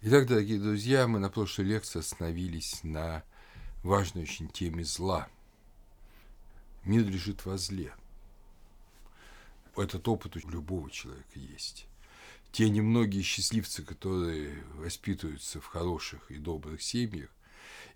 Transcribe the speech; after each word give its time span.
Итак, 0.00 0.28
дорогие 0.28 0.60
друзья, 0.60 1.08
мы 1.08 1.18
на 1.18 1.28
прошлой 1.28 1.64
лекции 1.64 1.98
остановились 1.98 2.84
на 2.84 3.24
важной 3.82 4.22
очень 4.22 4.48
теме 4.48 4.84
зла. 4.84 5.28
Мир 6.84 7.04
лежит 7.04 7.44
во 7.44 7.58
зле. 7.58 7.92
Этот 9.76 10.06
опыт 10.06 10.36
у 10.36 10.50
любого 10.50 10.88
человека 10.88 11.36
есть. 11.40 11.88
Те 12.52 12.70
немногие 12.70 13.24
счастливцы, 13.24 13.82
которые 13.82 14.62
воспитываются 14.74 15.60
в 15.60 15.66
хороших 15.66 16.30
и 16.30 16.38
добрых 16.38 16.80
семьях, 16.80 17.30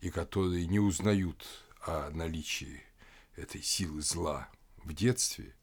и 0.00 0.10
которые 0.10 0.66
не 0.66 0.80
узнают 0.80 1.46
о 1.86 2.10
наличии 2.10 2.82
этой 3.36 3.62
силы 3.62 4.02
зла 4.02 4.48
в 4.78 4.92
детстве, 4.92 5.54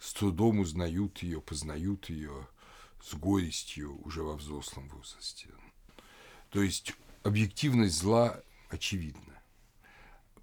с 0.00 0.12
трудом 0.12 0.58
узнают 0.60 1.22
ее, 1.22 1.40
познают 1.40 2.10
ее, 2.10 2.46
с 3.06 3.14
горестью 3.14 4.00
уже 4.04 4.22
во 4.22 4.34
взрослом 4.34 4.88
возрасте. 4.88 5.48
То 6.50 6.60
есть 6.60 6.92
объективность 7.22 7.96
зла 7.96 8.40
очевидна. 8.68 9.40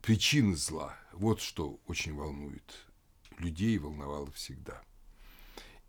Причины 0.01 0.55
зла– 0.55 0.97
вот 1.13 1.41
что 1.41 1.79
очень 1.87 2.13
волнует 2.13 2.63
людей, 3.37 3.77
волновало 3.77 4.31
всегда. 4.31 4.81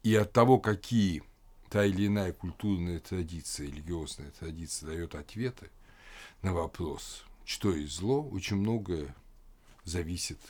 И 0.03 0.15
от 0.17 0.33
того, 0.33 0.59
какие 0.59 1.23
та 1.71 1.85
или 1.85 2.09
иная 2.09 2.33
культурная 2.33 2.99
традиция, 2.99 3.69
религиозная 3.69 4.33
традиция 4.33 4.89
дает 4.89 5.15
ответы 5.15 5.71
на 6.43 6.53
вопрос, 6.53 7.25
что 7.45 7.73
есть 7.73 7.95
зло, 7.95 8.23
очень 8.29 8.57
многое 8.57 9.15
зависит 9.85 10.41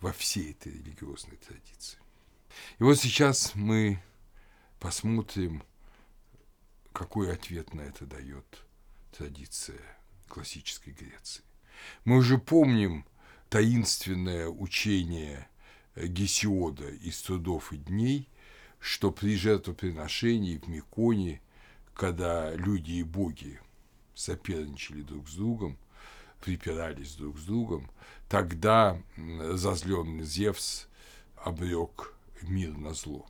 во 0.00 0.12
всей 0.12 0.52
этой 0.52 0.72
религиозной 0.72 1.36
традиции. 1.36 1.98
И 2.78 2.82
вот 2.82 2.98
сейчас 2.98 3.54
мы 3.54 4.02
Посмотрим, 4.80 5.62
какой 6.94 7.30
ответ 7.34 7.74
на 7.74 7.82
это 7.82 8.06
дает 8.06 8.64
традиция 9.12 9.78
классической 10.26 10.94
Греции. 10.94 11.44
Мы 12.06 12.16
уже 12.16 12.38
помним 12.38 13.04
таинственное 13.50 14.48
учение 14.48 15.46
Гесиода 15.94 16.88
из 16.88 17.20
трудов 17.20 17.74
и 17.74 17.76
дней, 17.76 18.26
что 18.78 19.10
при 19.10 19.36
жертвоприношении 19.36 20.56
в 20.56 20.66
Миконе, 20.66 21.42
когда 21.92 22.54
люди 22.54 22.92
и 22.92 23.02
боги 23.02 23.60
соперничали 24.14 25.02
друг 25.02 25.28
с 25.28 25.34
другом, 25.34 25.76
припирались 26.40 27.16
друг 27.16 27.38
с 27.38 27.44
другом, 27.44 27.90
тогда 28.30 28.98
разозленный 29.18 30.24
Зевс 30.24 30.88
обрек 31.36 32.14
мир 32.40 32.74
на 32.78 32.94
зло. 32.94 33.26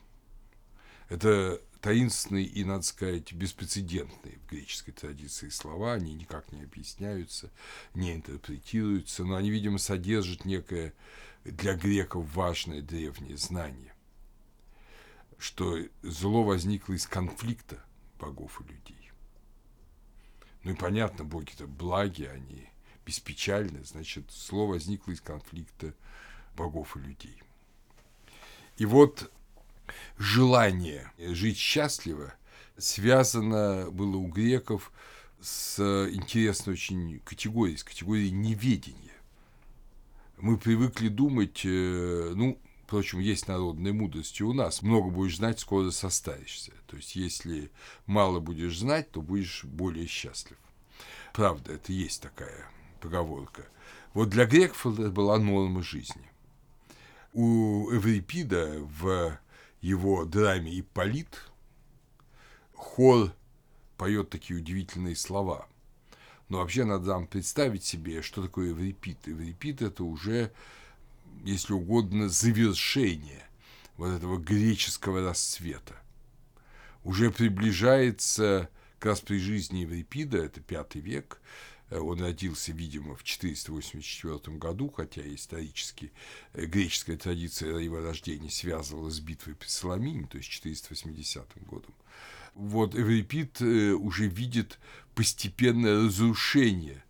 Это 1.10 1.60
таинственные 1.80 2.44
и, 2.44 2.64
надо 2.64 2.84
сказать, 2.84 3.32
беспрецедентные 3.32 4.38
в 4.38 4.46
греческой 4.48 4.94
традиции 4.94 5.48
слова, 5.48 5.94
они 5.94 6.14
никак 6.14 6.52
не 6.52 6.62
объясняются, 6.62 7.50
не 7.94 8.14
интерпретируются, 8.14 9.24
но 9.24 9.34
они, 9.34 9.50
видимо, 9.50 9.78
содержат 9.78 10.44
некое 10.44 10.94
для 11.44 11.74
греков 11.74 12.32
важное 12.32 12.80
древнее 12.80 13.36
знание, 13.36 13.92
что 15.36 15.78
зло 16.02 16.44
возникло 16.44 16.92
из 16.92 17.08
конфликта 17.08 17.82
богов 18.20 18.60
и 18.60 18.72
людей. 18.72 19.10
Ну 20.62 20.72
и 20.72 20.74
понятно, 20.74 21.24
боги-то 21.24 21.66
благи, 21.66 22.22
они 22.22 22.68
беспечальны, 23.04 23.82
значит, 23.84 24.30
зло 24.30 24.68
возникло 24.68 25.10
из 25.10 25.20
конфликта 25.20 25.92
богов 26.54 26.96
и 26.96 27.00
людей. 27.00 27.42
И 28.76 28.84
вот 28.84 29.32
желание 30.18 31.12
жить 31.18 31.58
счастливо 31.58 32.34
связано 32.76 33.90
было 33.90 34.16
у 34.16 34.26
греков 34.26 34.92
с 35.40 35.78
интересной 36.12 36.74
очень 36.74 37.20
категорией, 37.24 37.76
с 37.76 37.84
категорией 37.84 38.30
неведения. 38.30 38.96
Мы 40.38 40.56
привыкли 40.56 41.08
думать, 41.08 41.62
э, 41.64 42.32
ну, 42.34 42.58
впрочем, 42.86 43.20
есть 43.20 43.46
народная 43.48 43.92
мудрость 43.92 44.40
и 44.40 44.44
у 44.44 44.52
нас. 44.52 44.82
Много 44.82 45.10
будешь 45.10 45.36
знать, 45.36 45.60
скоро 45.60 45.90
состаришься. 45.90 46.72
То 46.86 46.96
есть, 46.96 47.14
если 47.14 47.70
мало 48.06 48.40
будешь 48.40 48.78
знать, 48.78 49.10
то 49.10 49.22
будешь 49.22 49.64
более 49.64 50.06
счастлив. 50.06 50.58
Правда, 51.32 51.74
это 51.74 51.92
есть 51.92 52.22
такая 52.22 52.70
поговорка. 53.00 53.66
Вот 54.14 54.30
для 54.30 54.44
греков 54.44 54.86
это 54.86 55.10
была 55.10 55.38
норма 55.38 55.82
жизни. 55.82 56.28
У 57.32 57.90
Эврипида 57.92 58.80
в 58.80 59.38
его 59.80 60.24
драме 60.24 60.78
«Ипполит» 60.78 61.50
хор 62.74 63.32
поет 63.96 64.30
такие 64.30 64.58
удивительные 64.58 65.16
слова. 65.16 65.66
Но 66.48 66.58
вообще 66.58 66.84
надо 66.84 67.08
нам 67.08 67.26
представить 67.26 67.84
себе, 67.84 68.22
что 68.22 68.42
такое 68.42 68.72
Эврипид. 68.72 69.28
Эврипид– 69.28 69.82
это 69.82 70.04
уже, 70.04 70.52
если 71.44 71.72
угодно, 71.74 72.28
завершение 72.28 73.46
вот 73.96 74.08
этого 74.08 74.38
греческого 74.38 75.28
расцвета. 75.28 75.94
Уже 77.04 77.30
приближается 77.30 78.68
как 78.98 79.12
раз 79.12 79.20
при 79.20 79.38
жизни 79.38 79.78
Еврипида, 79.78 80.38
это 80.38 80.60
пятый 80.60 81.00
век, 81.00 81.40
он 81.98 82.20
родился, 82.20 82.72
видимо, 82.72 83.16
в 83.16 83.24
484 83.24 84.56
году, 84.56 84.90
хотя 84.90 85.22
исторически 85.22 86.12
э, 86.52 86.66
греческая 86.66 87.16
традиция 87.16 87.78
его 87.78 88.00
рождения 88.00 88.50
связывала 88.50 89.10
с 89.10 89.20
битвой 89.20 89.54
при 89.54 89.68
Соломине, 89.68 90.26
то 90.26 90.38
есть 90.38 90.48
480 90.48 91.46
годом. 91.66 91.94
Вот 92.54 92.94
Эврипид 92.94 93.60
э, 93.60 93.92
уже 93.92 94.26
видит 94.26 94.78
постепенное 95.14 96.04
разрушение 96.04 97.02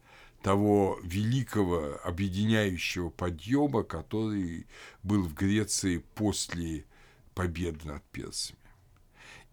того 0.43 0.99
великого 1.03 2.01
объединяющего 2.03 3.11
подъема, 3.11 3.83
который 3.83 4.67
был 5.03 5.23
в 5.25 5.35
Греции 5.35 5.99
после 6.15 6.87
победы 7.35 7.87
над 7.87 8.03
персами 8.05 8.60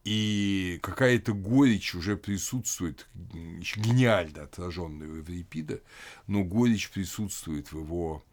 и 0.08 0.80
какая-то 0.82 1.34
горечь 1.34 1.94
уже 1.94 2.16
присутствует, 2.16 3.10
гениально 3.14 4.44
отраженная 4.44 5.06
у 5.06 5.16
Еврипида, 5.16 5.82
но 6.28 6.46
горечь 6.46 6.90
присутствует 6.92 7.74
в 7.74 7.80
его 7.80 8.24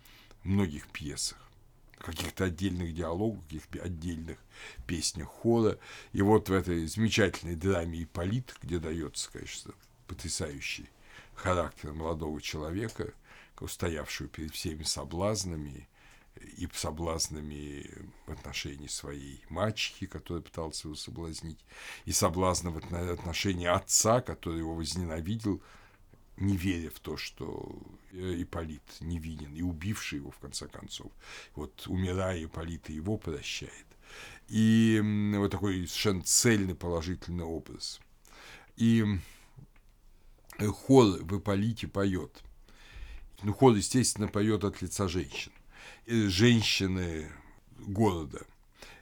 многих 0.44 0.86
пьесах 0.86 1.38
каких-то 1.98 2.44
отдельных 2.44 2.94
диалогах, 2.94 3.42
каких-то 3.44 3.82
отдельных 3.82 4.38
песнях 4.86 5.26
хора. 5.26 5.78
И 6.12 6.22
вот 6.22 6.48
в 6.48 6.52
этой 6.52 6.86
замечательной 6.86 7.56
драме 7.56 8.04
«Ипполит», 8.04 8.54
где 8.62 8.78
дается, 8.78 9.32
конечно, 9.32 9.74
потрясающий 10.06 10.88
характер 11.34 11.92
молодого 11.92 12.40
человека, 12.40 13.12
устоявшего 13.58 14.28
перед 14.28 14.54
всеми 14.54 14.84
соблазнами, 14.84 15.88
и 16.56 16.68
соблазнами 16.72 17.90
в 18.26 18.32
отношении 18.32 18.86
своей 18.86 19.44
мачехи, 19.48 20.06
которая 20.06 20.42
пыталась 20.42 20.84
его 20.84 20.94
соблазнить, 20.94 21.58
и 22.04 22.12
соблазна 22.12 22.70
в 22.70 22.76
отношении 22.76 23.66
отца, 23.66 24.20
который 24.20 24.58
его 24.58 24.74
возненавидел, 24.74 25.62
не 26.36 26.56
веря 26.56 26.90
в 26.90 26.98
то, 27.00 27.16
что 27.16 27.80
Иполит 28.12 28.82
невинен, 29.00 29.54
и 29.54 29.62
убивший 29.62 30.18
его, 30.18 30.30
в 30.30 30.38
конце 30.38 30.66
концов. 30.66 31.12
Вот, 31.54 31.86
умирая, 31.86 32.44
Иполит 32.44 32.88
его 32.88 33.16
прощает. 33.16 33.86
И 34.48 35.00
вот 35.36 35.50
такой 35.50 35.86
совершенно 35.86 36.22
цельный 36.22 36.74
положительный 36.74 37.44
образ. 37.44 38.00
И 38.76 39.04
хор 40.58 41.22
в 41.22 41.38
Иполите 41.38 41.86
поет. 41.88 42.42
Ну, 43.42 43.52
хор, 43.52 43.74
естественно, 43.74 44.26
поет 44.26 44.64
от 44.64 44.82
лица 44.82 45.06
женщин. 45.06 45.52
Э, 46.06 46.28
женщины 46.28 47.32
города. 47.78 48.42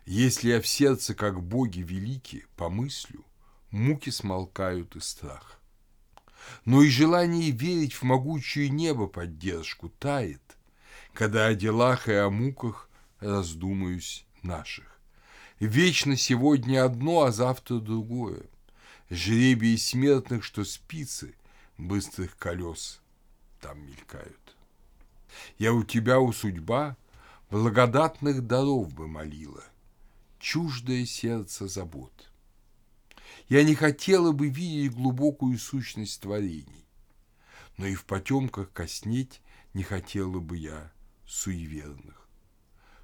Если 0.07 0.51
я 0.51 0.61
в 0.61 0.69
сердце, 0.69 1.17
как 1.17 1.43
боги 1.43 1.81
велики, 1.81 2.47
помыслю, 2.57 3.25
муки 3.73 4.11
смолкают 4.11 4.95
и 4.95 5.01
страх. 5.01 5.59
Но 6.65 6.81
и 6.81 6.89
желание 6.89 7.51
верить 7.51 7.95
в 7.95 8.05
могучее 8.05 8.69
небо 8.69 9.09
поддержку 9.09 9.89
тает, 9.89 10.43
когда 11.13 11.47
о 11.47 11.55
делах 11.55 12.07
и 12.07 12.13
о 12.13 12.31
муках 12.31 12.89
раздумаюсь 13.19 14.25
наших. 14.43 15.01
Вечно 15.59 16.17
сегодня 16.17 16.85
одно, 16.85 17.23
а 17.23 17.33
завтра 17.33 17.81
другое. 17.81 18.45
Жребий 19.11 19.77
смертных, 19.77 20.45
что 20.45 20.65
спицы 20.65 21.35
быстрых 21.79 22.37
колес 22.37 23.01
там 23.61 23.85
мелькают. 23.85 24.39
Я 25.59 25.73
у 25.73 25.83
тебя, 25.83 26.21
у 26.21 26.33
судьба, 26.33 26.97
благодатных 27.53 28.47
даров 28.47 28.95
бы 28.95 29.07
молила, 29.07 29.63
чуждое 30.39 31.05
сердце 31.05 31.69
забот. 31.69 32.33
Я 33.47 33.63
не 33.63 33.75
хотела 33.75 34.33
бы 34.33 34.49
видеть 34.49 34.95
глубокую 34.95 35.59
сущность 35.59 36.23
творений, 36.23 36.87
но 37.77 37.85
и 37.85 37.95
в 37.95 38.07
потемках 38.07 38.73
коснеть 38.73 39.43
не 39.75 39.83
хотела 39.83 40.41
бы 40.41 40.57
я 40.57 40.91
суеверных. 41.27 42.27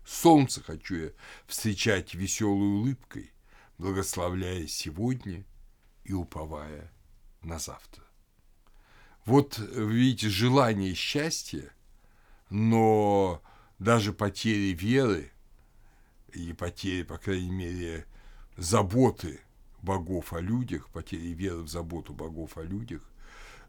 Солнце 0.07 0.63
хочу 0.63 0.95
я 0.95 1.11
встречать 1.47 2.15
веселой 2.15 2.69
улыбкой, 2.69 3.31
благословляя 3.77 4.67
сегодня 4.67 5.45
и 6.05 6.15
уповая 6.15 6.91
на 7.43 7.59
завтра. 7.59 8.05
Вот, 9.27 9.59
видите, 9.59 10.31
желание 10.31 10.95
счастья, 10.95 11.71
но 12.49 13.43
даже 13.79 14.13
потери 14.13 14.73
веры 14.75 15.31
и 16.33 16.53
потери, 16.53 17.03
по 17.03 17.19
крайней 17.19 17.51
мере, 17.51 18.07
заботы 18.57 19.41
богов 19.83 20.33
о 20.33 20.41
людях, 20.41 20.89
потери 20.89 21.29
веры 21.29 21.63
в 21.63 21.69
заботу 21.69 22.13
богов 22.13 22.59
о 22.59 22.63
людях, 22.63 23.03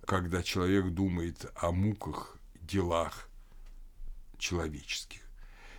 когда 0.05 0.41
человек 0.41 0.87
думает 0.87 1.45
о 1.55 1.71
муках, 1.71 2.37
делах 2.61 3.29
человеческих. 4.37 5.21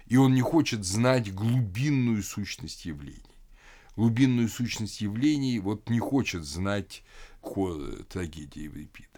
И 0.07 0.17
он 0.17 0.35
не 0.35 0.43
хочет 0.43 0.85
знать 0.85 1.33
глубинную 1.35 2.23
сущность 2.23 2.85
явлений. 2.85 3.23
Глубинную 3.97 4.49
сущность 4.49 5.01
явлений 5.01 5.59
вот 5.59 5.89
не 5.91 5.99
хочет 5.99 6.45
знать 6.45 7.03
хор 7.41 8.05
трагедии 8.09 8.63
Еврипида. 8.63 9.10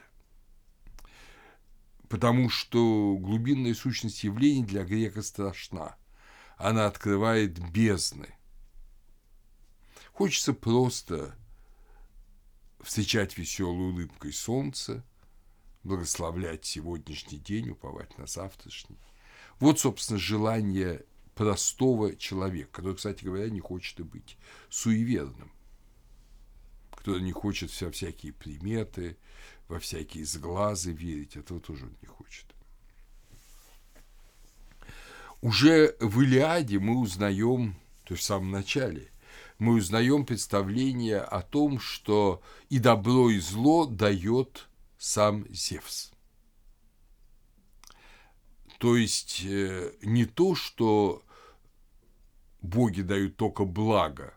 Потому 2.12 2.50
что 2.50 3.16
глубинная 3.18 3.74
сущность 3.74 4.22
явлений 4.22 4.64
для 4.64 4.84
грека 4.84 5.22
страшна. 5.22 5.96
Она 6.58 6.86
открывает 6.86 7.58
бездны– 7.72 8.28
Хочется 10.12 10.52
просто 10.52 11.34
встречать 12.80 13.38
веселой 13.38 13.90
улыбкой 13.90 14.32
солнце, 14.32 15.04
благословлять 15.84 16.64
сегодняшний 16.64 17.38
день, 17.38 17.70
уповать 17.70 18.16
на 18.18 18.26
завтрашний. 18.26 18.98
Вот, 19.58 19.80
собственно, 19.80 20.18
желание 20.18 21.04
простого 21.34 22.14
человека, 22.14 22.70
который, 22.72 22.96
кстати 22.96 23.24
говоря, 23.24 23.48
не 23.48 23.60
хочет 23.60 24.00
и 24.00 24.02
быть 24.02 24.36
суеверным, 24.68 25.50
который 26.94 27.22
не 27.22 27.32
хочет 27.32 27.70
вся 27.70 27.90
всякие 27.90 28.32
приметы, 28.32 29.16
во 29.68 29.78
всякие 29.78 30.24
сглазы 30.24 30.92
верить, 30.92 31.36
этого 31.36 31.60
тоже 31.60 31.86
он 31.86 31.96
не 32.00 32.08
хочет. 32.08 32.46
Уже 35.40 35.96
в 35.98 36.20
Илиаде 36.20 36.78
мы 36.78 37.00
узнаем, 37.00 37.74
то 38.04 38.14
есть 38.14 38.22
в 38.22 38.26
самом 38.26 38.50
начале, 38.50 39.10
мы 39.58 39.74
узнаем 39.74 40.24
представление 40.24 41.20
о 41.20 41.42
том, 41.42 41.80
что 41.80 42.42
и 42.68 42.78
добро, 42.78 43.30
и 43.30 43.38
зло 43.38 43.86
дает 43.86 44.68
сам 44.98 45.46
Зевс. 45.50 46.12
То 48.78 48.96
есть 48.96 49.42
э, 49.44 49.92
не 50.02 50.24
то, 50.24 50.54
что 50.54 51.22
боги 52.60 53.02
дают 53.02 53.36
только 53.36 53.64
благо, 53.64 54.34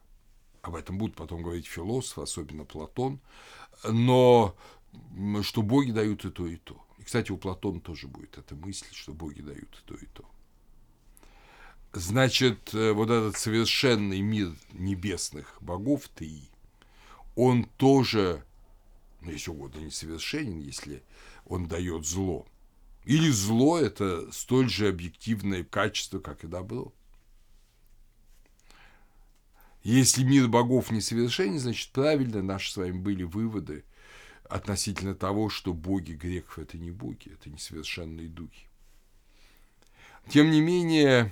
об 0.62 0.75
этом 0.75 0.98
будут 0.98 1.16
потом 1.16 1.44
говорить 1.44 1.68
философы, 1.68 2.21
особенно 2.21 2.66
Платон, 2.66 3.19
но 3.83 4.56
что 5.44 5.62
боги 5.62 5.92
дают 5.92 6.25
и 6.25 6.30
то, 6.30 6.47
и 6.47 6.57
то. 6.57 6.83
И, 6.97 7.03
кстати, 7.03 7.31
у 7.31 7.38
Платона 7.38 7.80
тоже 7.80 8.07
будет 8.07 8.38
эта 8.38 8.56
мысль, 8.56 8.88
что 8.92 9.13
боги 9.13 9.42
дают 9.42 9.83
и 9.83 9.88
то, 9.88 9.95
и 9.95 10.06
то. 10.07 10.25
Значит, 11.94 12.74
э, 12.74 12.92
вот 12.92 13.09
этот 13.09 13.38
совершенный 13.38 14.19
мир 14.19 14.53
небесных 14.74 15.57
богов 15.62 16.09
ты, 16.13 16.42
он 17.36 17.65
тоже, 17.77 18.44
ну, 19.21 19.31
если 19.31 19.51
угодно, 19.51 19.80
несовершенен, 19.80 20.59
если 20.59 21.03
он 21.45 21.68
дает 21.68 22.06
зло. 22.06 22.45
Или 23.06 23.30
зло– 23.30 23.77
это 23.80 24.30
столь 24.31 24.69
же 24.69 24.88
объективное 24.88 25.63
качество, 25.63 26.19
как 26.19 26.44
и 26.44 26.47
добро. 26.47 26.92
Если 29.83 30.24
мир 30.24 30.47
богов 30.47 30.89
несовершенен, 30.89 31.59
значит, 31.59 31.92
правильно 31.92 32.42
наши 32.42 32.71
с 32.71 32.77
вами 32.77 32.97
были 32.97 33.24
выводы 33.24 33.86
относительно 34.50 35.15
того, 35.15 35.50
что 35.50 35.74
боги 35.74 36.13
греков– 36.13 36.59
это 36.59 36.77
не 36.77 36.92
боги, 36.92 37.31
это 37.31 37.50
несовершенные 37.50 38.27
духи. 38.27 38.68
Тем 40.30 40.50
не 40.51 40.62
менее, 40.62 41.31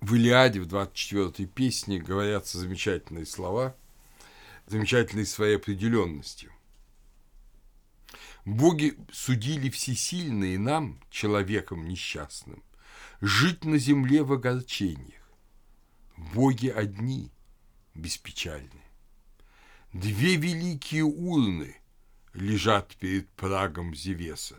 в 0.00 0.14
Илиаде, 0.14 0.60
в 0.60 0.66
24-й 0.66 1.46
песне, 1.46 1.98
говорятся 1.98 2.58
замечательные 2.58 3.24
слова, 3.24 3.74
замечательные 4.66 5.26
своей 5.26 5.56
определенностью. 5.56 6.52
Боги 8.44 8.98
судили 9.12 9.70
всесильные 9.70 10.58
нам, 10.58 11.00
человеком 11.10 11.88
несчастным, 11.88 12.62
жить 13.20 13.64
на 13.64 13.78
земле 13.78 14.24
в 14.24 14.32
огорчениях. 14.32 15.22
Боги 16.16 16.68
одни, 16.68 17.30
беспечальны. 17.94 18.82
Две 19.92 20.36
великие 20.36 21.04
урны 21.04 21.76
лежат 22.34 22.96
перед 22.96 23.28
прагом 23.30 23.94
Зевеса. 23.94 24.58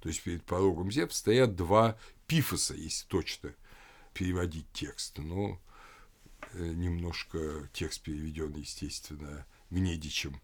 То 0.00 0.08
есть 0.08 0.22
перед 0.22 0.44
порогом 0.44 0.90
Зевса 0.90 1.18
стоят 1.18 1.56
два 1.56 1.96
пифоса, 2.26 2.74
если 2.74 3.06
точно 3.06 3.54
переводить 4.12 4.66
текст, 4.72 5.18
но 5.18 5.58
э, 6.52 6.62
немножко 6.62 7.68
текст 7.72 8.02
переведен, 8.02 8.54
естественно, 8.54 9.46
Гнедичем 9.70 10.40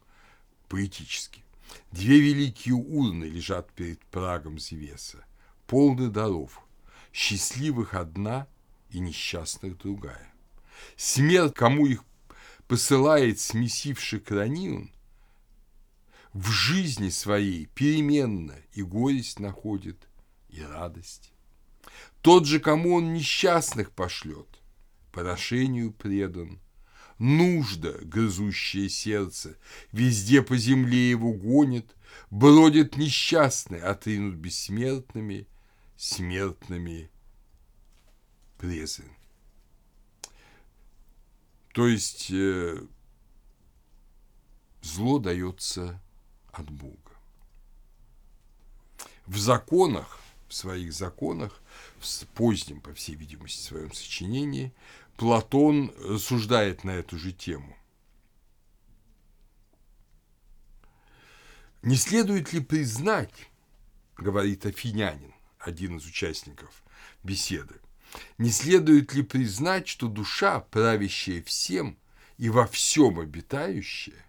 поэтически. 0.68 1.44
Две 1.92 2.20
великие 2.20 2.74
урны 2.74 3.24
лежат 3.24 3.70
перед 3.72 4.00
прагом 4.06 4.58
Зевеса, 4.58 5.24
полны 5.66 6.08
даров, 6.08 6.62
счастливых 7.12 7.94
одна 7.94 8.48
и 8.90 8.98
несчастных 8.98 9.78
другая. 9.78 10.32
Смерть, 10.96 11.54
кому 11.54 11.86
их 11.86 12.04
посылает 12.70 13.40
смесивший 13.40 14.20
кранион, 14.20 14.92
в 16.32 16.52
жизни 16.52 17.08
своей 17.08 17.66
переменно 17.66 18.54
и 18.74 18.82
горесть 18.84 19.40
находит, 19.40 20.08
и 20.50 20.62
радость. 20.62 21.32
Тот 22.22 22.46
же, 22.46 22.60
кому 22.60 22.94
он 22.94 23.12
несчастных 23.12 23.90
пошлет, 23.90 24.46
порошению 25.10 25.92
предан. 25.92 26.60
Нужда, 27.18 27.90
грызущее 28.02 28.88
сердце, 28.88 29.56
везде 29.90 30.40
по 30.40 30.56
земле 30.56 31.10
его 31.10 31.32
гонит, 31.32 31.96
бродит 32.30 32.96
несчастный, 32.96 33.80
отринут 33.80 34.36
бессмертными, 34.36 35.48
смертными 35.96 37.10
презрен. 38.58 39.10
То 41.72 41.86
есть 41.86 42.30
э, 42.30 42.82
зло 44.82 45.18
дается 45.18 46.02
от 46.52 46.68
Бога. 46.70 46.96
В 49.26 49.38
законах, 49.38 50.18
в 50.48 50.54
своих 50.54 50.92
законах 50.92 51.60
в 52.00 52.26
позднем, 52.34 52.80
по 52.80 52.92
всей 52.92 53.14
видимости, 53.14 53.62
своем 53.62 53.92
сочинении, 53.92 54.72
Платон 55.16 55.94
рассуждает 56.00 56.82
на 56.82 56.90
эту 56.90 57.18
же 57.18 57.32
тему. 57.32 57.76
Не 61.82 61.96
следует 61.96 62.52
ли 62.52 62.60
признать, 62.60 63.48
говорит 64.16 64.66
Афинянин, 64.66 65.32
один 65.58 65.98
из 65.98 66.06
участников 66.06 66.82
беседы, 67.22 67.80
не 68.38 68.50
следует 68.50 69.14
ли 69.14 69.22
признать, 69.22 69.88
что 69.88 70.08
душа, 70.08 70.60
правящая 70.60 71.42
всем 71.42 71.98
и 72.38 72.48
во 72.48 72.66
всем 72.66 73.18
обитающая, 73.18 74.24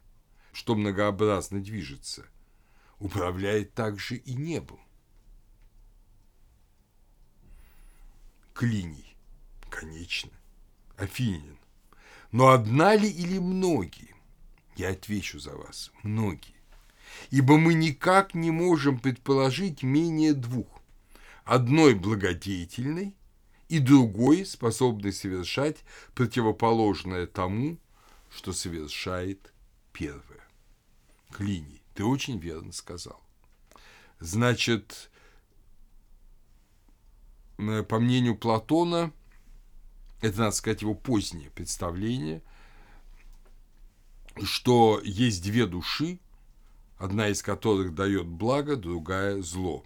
что 0.54 0.76
многообразно 0.76 1.62
движется, 1.62 2.26
управляет 3.00 3.74
также 3.74 4.18
и 4.18 4.34
небом? 4.34 4.80
Клиний. 8.54 9.16
Конечно. 9.70 10.32
Афинин. 10.98 11.58
Но 12.32 12.50
одна 12.50 12.96
ли 12.96 13.10
или 13.10 13.40
многие? 13.40 14.14
Я 14.76 14.90
отвечу 14.90 15.40
за 15.40 15.56
вас. 15.56 15.92
Многие. 16.04 16.56
Ибо 17.30 17.58
мы 17.58 17.74
никак 17.74 18.36
не 18.36 18.52
можем 18.52 19.00
предположить 19.00 19.84
менее 19.84 20.34
двух. 20.34 20.68
Одной 21.44 21.96
благодетельной 21.96 23.16
и 23.72 23.80
другой 23.80 24.46
способной 24.46 25.14
совершать 25.14 25.78
противоположное 26.14 27.26
тому, 27.26 27.78
что 28.30 28.54
совершает 28.54 29.54
первое. 29.94 30.46
Клиний, 31.32 31.82
ты 31.94 32.04
очень 32.04 32.38
верно 32.38 32.72
сказал. 32.72 33.22
Значит, 34.20 35.12
Э, 37.62 37.84
по 37.84 38.00
мнению 38.00 38.36
Платона, 38.36 39.12
это, 40.22 40.40
надо 40.40 40.56
сказать, 40.56 40.82
его 40.82 40.94
позднее 40.94 41.50
представление, 41.52 42.42
что 44.44 45.02
есть 45.04 45.44
две 45.44 45.66
души, 45.66 46.20
одна 46.98 47.30
из 47.30 47.42
которых 47.42 47.94
дает 47.94 48.28
благо, 48.28 48.76
другая– 48.76 49.42
зло. 49.44 49.84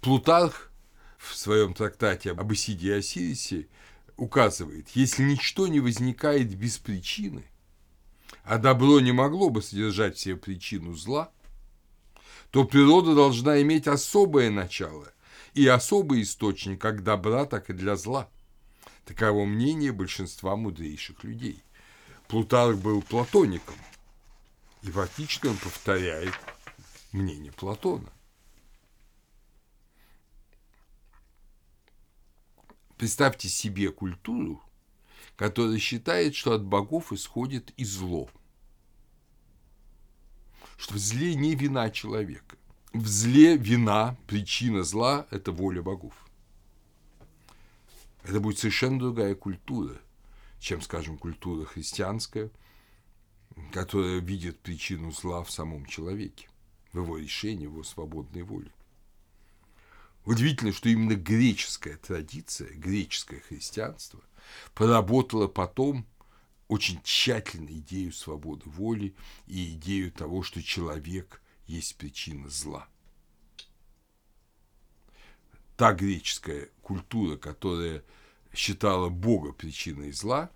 Плутарх 0.00 0.70
в 1.18 1.34
своем 1.34 1.74
трактате 1.74 2.32
об 2.32 2.52
Исиде 2.52 2.88
и 2.88 2.98
Осирисе 2.98 3.68
указывает, 4.16 4.88
если 4.90 5.22
ничто 5.22 5.66
не 5.66 5.80
возникает 5.80 6.54
без 6.54 6.78
причины, 6.78 7.44
а 8.44 8.58
добро 8.58 9.00
не 9.00 9.12
могло 9.12 9.50
бы 9.50 9.62
содержать 9.62 10.18
себе 10.18 10.36
причину 10.36 10.94
зла, 10.94 11.30
то 12.50 12.64
природа 12.64 13.14
должна 13.14 13.60
иметь 13.62 13.86
особое 13.86 14.50
начало 14.50 15.12
и 15.54 15.66
особый 15.66 16.22
источник 16.22 16.80
как 16.80 17.02
добра, 17.02 17.44
так 17.44 17.70
и 17.70 17.72
для 17.72 17.96
зла. 17.96 18.28
Таково 19.04 19.44
мнение 19.44 19.92
большинства 19.92 20.56
мудрейших 20.56 21.22
людей. 21.24 21.62
Плутарх 22.28 22.76
был 22.78 23.02
платоником, 23.02 23.76
и 24.82 24.90
фактически 24.90 25.46
он 25.46 25.56
повторяет 25.56 26.34
мнение 27.12 27.52
Платона. 27.52 28.10
Представьте 32.96 33.48
себе 33.48 33.90
культуру, 33.90 34.62
которая 35.36 35.78
считает, 35.78 36.34
что 36.34 36.54
от 36.54 36.64
богов 36.64 37.12
исходит 37.12 37.72
и 37.76 37.84
зло. 37.84 38.30
Что 40.78 40.94
в 40.94 40.98
зле 40.98 41.34
не 41.34 41.54
вина 41.54 41.90
человека. 41.90 42.56
В 42.94 43.06
зле 43.06 43.58
вина, 43.58 44.16
причина 44.26 44.82
зла– 44.82 45.26
это 45.30 45.52
воля 45.52 45.82
богов. 45.82 46.14
Это 48.22 48.40
будет 48.40 48.58
совершенно 48.58 48.98
другая 48.98 49.34
культура, 49.34 50.00
чем, 50.58 50.80
скажем, 50.80 51.18
культура 51.18 51.66
христианская, 51.66 52.50
которая 53.72 54.20
видит 54.20 54.58
причину 54.60 55.12
зла 55.12 55.44
в 55.44 55.50
самом 55.50 55.84
человеке, 55.84 56.48
в 56.92 57.02
его 57.02 57.18
решении, 57.18 57.66
в 57.66 57.72
его 57.72 57.84
свободной 57.84 58.42
воле. 58.42 58.70
Удивительно, 60.26 60.72
что 60.72 60.88
именно 60.88 61.14
греческая 61.14 61.96
традиция, 61.96 62.68
греческое 62.70 63.38
христианство 63.40 64.20
проработало 64.74 65.46
потом 65.46 66.04
очень 66.66 67.00
тщательно 67.04 67.68
идею 67.68 68.12
свободы 68.12 68.68
воли 68.68 69.14
и 69.46 69.74
идею 69.74 70.10
того, 70.10 70.42
что 70.42 70.60
человек 70.64 71.40
есть 71.68 71.94
причина 71.94 72.48
зла. 72.48 72.88
Та 75.76 75.92
греческая 75.92 76.70
культура, 76.82 77.36
которая 77.36 78.02
считала 78.52 79.10
Бога 79.10 79.52
причиной 79.52 80.10
зла, 80.10 80.50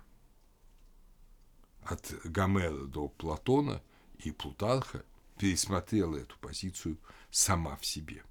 от 1.83 2.13
Гомера 2.25 2.87
до 2.87 3.07
Платона 3.07 3.81
и 4.17 4.31
Плутарха, 4.31 5.05
пересмотрела 5.39 6.17
эту 6.17 6.37
позицию 6.39 6.97
сама 7.29 7.77
в 7.77 7.85
себе– 7.85 8.25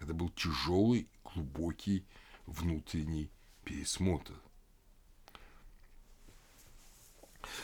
это 0.00 0.14
был 0.14 0.28
тяжелый, 0.30 1.08
глубокий 1.24 2.04
внутренний 2.46 3.30
пересмотр. 3.64 4.34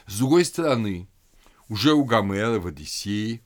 С 0.07 0.19
другой 0.19 0.45
стороны, 0.45 1.09
уже 1.69 1.93
у 1.93 2.05
Гомера 2.05 2.59
в 2.61 2.67
Одиссее, 2.67 3.41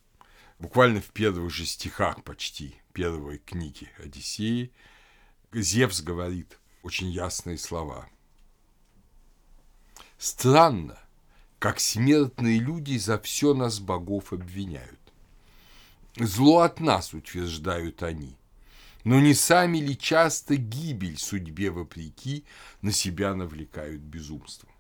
буквально 0.59 1.01
в 1.01 1.09
первых 1.09 1.53
же 1.53 1.67
стихах 1.67 2.23
почти 2.25 2.77
первой 2.93 3.39
книги 3.39 3.91
Одиссеи, 3.99 4.73
Зевс 5.53 6.01
говорит 6.01 6.59
очень 6.83 7.11
ясные 7.11 7.59
слова. 7.59 8.09
Странно, 10.19 10.99
как 11.59 11.81
смертные 11.81 12.59
люди 12.59 12.97
за 12.97 13.19
все 13.19 13.55
нас 13.55 13.79
богов 13.79 14.33
обвиняют. 14.33 14.99
Зло 16.17 16.61
от 16.61 16.81
нас, 16.81 17.15
утверждают 17.15 18.03
они, 18.03 18.38
но 19.05 19.21
не 19.21 19.35
сами 19.35 19.79
ли 19.79 19.97
часто 19.97 20.57
гибель 20.57 21.19
судьбе 21.19 21.71
вопреки 21.71 22.45
на 22.83 22.93
себя 22.93 23.35
навлекают 23.35 24.03
безумством? 24.03 24.71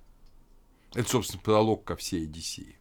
Это, 0.95 1.09
собственно, 1.09 1.43
пролог 1.43 1.85
ко 1.85 1.97
всей 1.97 2.25
Одиссее. 2.25 2.77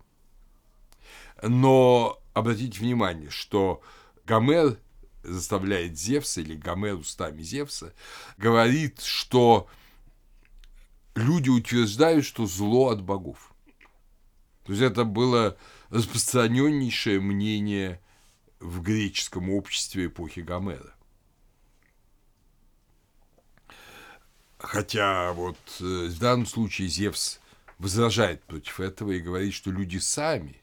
Но 1.44 2.20
обратите 2.34 2.80
внимание, 2.80 3.30
что 3.30 3.82
Гомер 4.26 4.80
заставляет 5.24 5.98
Зевса, 5.98 6.42
или 6.42 6.56
Гомер 6.56 6.96
устами 6.96 7.42
Зевса, 7.42 7.94
говорит, 8.38 9.02
что 9.02 9.68
люди 11.16 11.50
утверждают, 11.50 12.26
что 12.26 12.46
зло 12.46 12.90
от 12.90 13.02
богов. 13.02 13.54
То 14.64 14.74
есть 14.74 14.84
это 14.84 15.04
было 15.04 15.58
распространеннейшее 15.90 17.20
мнение 17.20 18.02
в 18.60 18.82
греческом 18.82 19.50
обществе 19.50 20.08
эпохи 20.08 20.42
Гомера. 20.42 20.97
Хотя 24.58 25.34
вот 25.34 25.58
э, 25.80 26.08
в 26.08 26.20
данном 26.20 26.46
случае 26.46 26.88
Зевс 26.88 27.40
возражает 27.78 28.44
против 28.44 28.80
этого 28.80 29.12
и 29.12 29.20
говорит, 29.20 29.54
что 29.54 29.72
люди 29.72 29.98
сами 29.98 30.62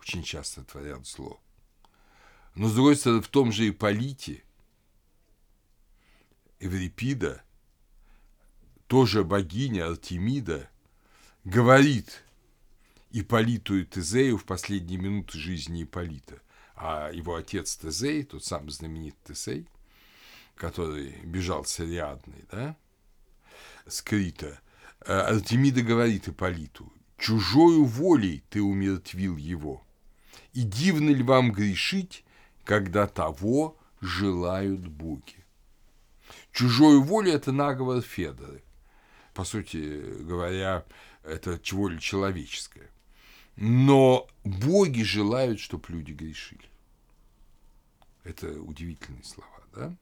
очень 0.00 0.22
часто 0.22 0.64
творят 0.64 1.06
зло. 1.06 1.40
Но, 2.54 2.68
с 2.68 2.74
другой 2.74 2.96
стороны, 2.96 3.22
в 3.22 3.28
том 3.28 3.52
же 3.52 3.68
Ипполите, 3.68 4.42
Эврипида, 6.58 7.42
тоже 8.88 9.24
богиня 9.24 9.88
Артемида, 9.88 10.68
говорит 11.44 12.24
Ипполиту 13.10 13.78
и 13.78 13.84
Тезею 13.84 14.38
в 14.38 14.44
последние 14.44 14.98
минуты 14.98 15.38
жизни 15.38 15.84
Ипполита, 15.84 16.40
а 16.74 17.10
его 17.12 17.36
отец 17.36 17.76
Тезей, 17.76 18.24
тот 18.24 18.44
самый 18.44 18.70
знаменитый 18.70 19.34
Тесей, 19.34 19.68
который 20.56 21.10
бежал 21.24 21.64
с 21.64 21.78
Ариадной, 21.78 22.44
да, 22.50 22.76
скрыто. 23.86 24.60
Э, 25.00 25.20
Артемида 25.20 25.82
говорит 25.82 26.28
Ипполиту, 26.28 26.92
«Чужою 27.18 27.84
волей 27.84 28.42
ты 28.50 28.62
умертвил 28.62 29.36
его, 29.36 29.82
и 30.52 30.62
дивно 30.62 31.10
ли 31.10 31.22
вам 31.22 31.52
грешить, 31.52 32.24
когда 32.64 33.06
того 33.06 33.76
желают 34.00 34.86
боги?» 34.86 35.44
Чужою 36.52 37.02
волей– 37.02 37.32
это 37.34 37.52
наговор 37.52 38.00
Федоры. 38.00 38.62
По 39.34 39.44
сути 39.44 40.22
говоря, 40.22 40.84
это 41.22 41.58
чего 41.58 41.88
ли 41.88 42.00
человеческое. 42.00 42.88
Но 43.56 44.26
боги 44.44 45.02
желают, 45.02 45.60
чтобы 45.60 45.84
люди 45.88 46.12
грешили. 46.12 46.68
Это 48.24 48.48
удивительные 48.60 49.24
слова, 49.24 49.62
да? 49.74 49.96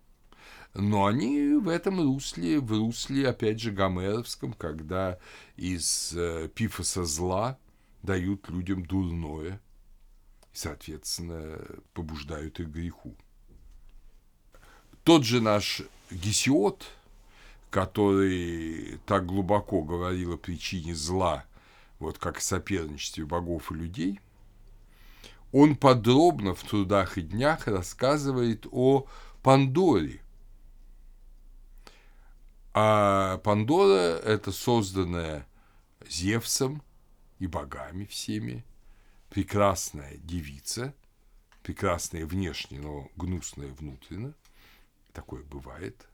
Но 0.74 1.06
они 1.06 1.54
в 1.54 1.68
этом 1.68 2.00
русле, 2.00 2.58
в 2.58 2.72
русле, 2.72 3.28
опять 3.28 3.60
же, 3.60 3.70
гомеровском, 3.70 4.52
когда 4.52 5.18
из 5.56 6.12
э, 6.16 6.48
пифоса 6.52 7.04
зла 7.04 7.58
дают 8.02 8.48
людям 8.48 8.84
дурное 8.84 9.60
и, 10.52 10.56
соответственно, 10.56 11.58
побуждают 11.92 12.58
их 12.58 12.68
к 12.68 12.72
греху. 12.72 13.14
Тот 15.04 15.24
же 15.24 15.40
наш 15.40 15.82
Гесиот, 16.10 16.84
который 17.70 18.98
так 19.06 19.26
глубоко 19.26 19.82
говорил 19.82 20.34
о 20.34 20.38
причине 20.38 20.94
зла, 20.94 21.44
вот 22.00 22.18
как 22.18 22.40
соперничестве 22.40 23.24
богов 23.24 23.70
и 23.70 23.74
людей, 23.74 24.20
он 25.52 25.76
подробно 25.76 26.54
в 26.54 26.64
трудах 26.64 27.16
и 27.16 27.22
днях 27.22 27.68
рассказывает 27.68 28.66
о 28.72 29.06
Пандоре, 29.42 30.23
а 32.74 33.38
Пандора– 33.38 34.18
это 34.24 34.50
созданная 34.50 35.46
Зевсом 36.08 36.82
и 37.38 37.46
богами 37.46 38.04
всеми. 38.04 38.64
Прекрасная 39.30 40.16
девица, 40.18 40.94
прекрасная 41.62 42.26
внешне, 42.26 42.80
но 42.80 43.08
гнусная 43.16 43.68
внутренне, 43.68 44.34
такое 45.12 45.42
бывает, 45.44 46.08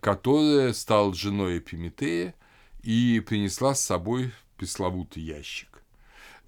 которая 0.00 0.72
стала 0.72 1.14
женой 1.14 1.58
Эпиметея 1.58 2.34
и 2.82 3.20
принесла 3.20 3.74
с 3.74 3.80
собой 3.80 4.32
пресловутый 4.56 5.22
ящик, 5.22 5.82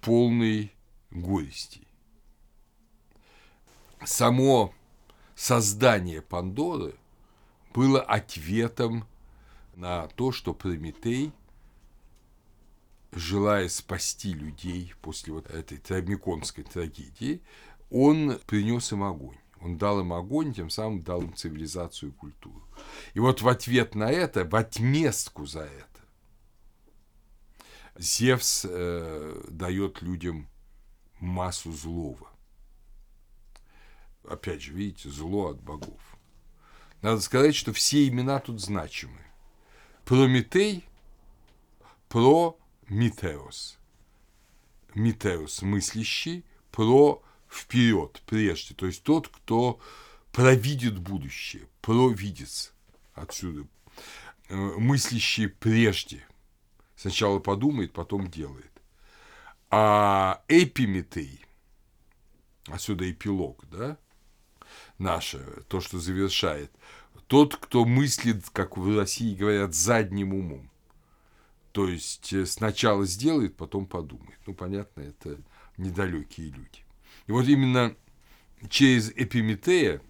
полный 0.01 0.71
горестей. 1.11 1.87
Само 4.05 4.73
создание 5.35 6.21
Пандоры 6.21 6.95
было 7.73 8.01
ответом 8.01 9.07
на 9.79 10.07
то, 10.07 10.33
что 10.33 10.53
Прометей, 10.53 11.31
желая 13.13 13.69
спасти 13.69 14.33
людей 14.33 14.93
после 15.01 15.31
вот 15.31 15.49
этой 15.49 15.77
травмиконской 15.77 16.65
трагедии, 16.65 17.41
он 17.89 18.39
принес 18.45 18.91
им 18.91 19.03
огонь. 19.03 19.37
Он 19.61 19.77
дал 19.77 20.01
им 20.01 20.13
огонь, 20.13 20.53
тем 20.53 20.69
самым 20.69 21.01
дал 21.01 21.21
им 21.21 21.33
цивилизацию 21.33 22.11
и 22.11 22.15
культуру. 22.15 22.61
И 23.13 23.19
вот 23.19 23.41
в 23.41 23.47
ответ 23.47 23.95
на 23.95 24.11
это, 24.11 24.43
в 24.43 24.55
отместку 24.55 25.45
за 25.45 25.61
это, 25.61 25.85
Зевс 27.97 28.65
э, 28.69 29.43
дает 29.49 30.01
людям 30.01 30.47
массу 31.19 31.71
злого. 31.71 32.29
Опять 34.27 34.61
же, 34.61 34.73
видите, 34.73 35.09
зло 35.09 35.49
от 35.49 35.61
богов. 35.61 35.99
Надо 37.01 37.21
сказать, 37.21 37.55
что 37.55 37.73
все 37.73 38.07
имена 38.07 38.39
тут 38.39 38.61
значимы. 38.61 39.28
Прометей 40.09 40.83
про 42.07 42.57
Митеос. 42.87 43.77
Митеос 44.95 45.61
мыслящий, 45.61 46.43
про 46.71 47.21
вперед, 47.47 48.19
прежде. 48.25 48.73
То 48.73 48.87
есть 48.87 49.03
тот, 49.03 49.27
кто 49.27 49.79
провидит 50.31 50.97
будущее, 50.97 51.67
провидец. 51.81 52.73
Отсюда 53.13 53.67
э, 54.47 54.55
мыслящий 54.55 55.47
прежде. 55.47 56.25
Сначала 56.95 57.37
подумает, 57.37 57.93
потом 57.93 58.31
делает. 58.31 58.71
А 59.69 60.41
эпиметей, 60.47 61.45
отсюда 62.65 63.11
эпилог, 63.11 63.63
да, 63.69 63.99
наше, 64.97 65.37
то, 65.67 65.79
что 65.81 65.99
завершает, 65.99 66.71
тот, 67.29 67.55
кто 67.55 67.85
мыслит, 67.85 68.49
как 68.49 68.75
в 68.75 68.97
России 68.97 69.35
говорят, 69.35 69.75
задним 69.75 70.33
умом. 70.33 70.67
То 71.71 71.87
есть 71.87 72.33
э, 72.33 72.47
сначала 72.47 73.05
сделает, 73.05 73.55
потом 73.55 73.85
подумает. 73.85 74.39
Ну, 74.47 74.55
понятно, 74.55 75.01
это 75.01 75.39
недалекие 75.77 76.47
люди. 76.47 76.83
И 77.27 77.31
вот 77.31 77.45
именно 77.45 77.95
через 78.67 79.11
Эпиметея 79.11 80.01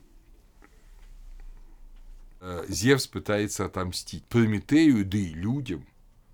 э, 2.39 2.65
Зевс 2.69 3.05
пытается 3.05 3.65
отомстить 3.65 4.23
Прометею, 4.23 5.05
да 5.05 5.17
и 5.17 5.33
людям, 5.33 5.85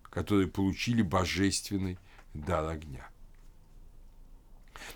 которые 0.04 0.48
получили 0.48 1.02
божественный 1.02 1.98
дар 2.36 2.70
огня. 2.70 3.10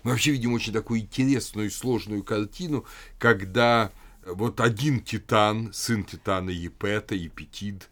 Мы 0.04 0.12
вообще 0.12 0.30
видим 0.30 0.52
очень 0.52 0.72
такую 0.72 1.00
интересную 1.00 1.66
и 1.66 1.70
сложную 1.70 2.22
картину, 2.22 2.86
когда 3.18 3.90
вот 4.24 4.60
один 4.60 5.00
титан, 5.00 5.72
сын 5.72 6.04
титана 6.04 6.50
Епета, 6.50 7.14
Епетид, 7.14 7.88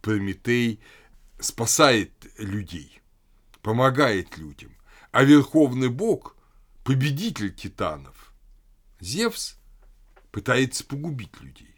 Прометей, 0.00 0.80
спасает 1.38 2.12
людей, 2.38 3.00
помогает 3.62 4.36
людям, 4.38 4.74
а 5.12 5.24
верховный 5.24 5.88
бог, 5.88 6.36
победитель 6.84 7.54
титанов, 7.54 8.32
Зевс, 9.00 9.56
пытается 10.30 10.84
погубить 10.84 11.40
людей. 11.40 11.74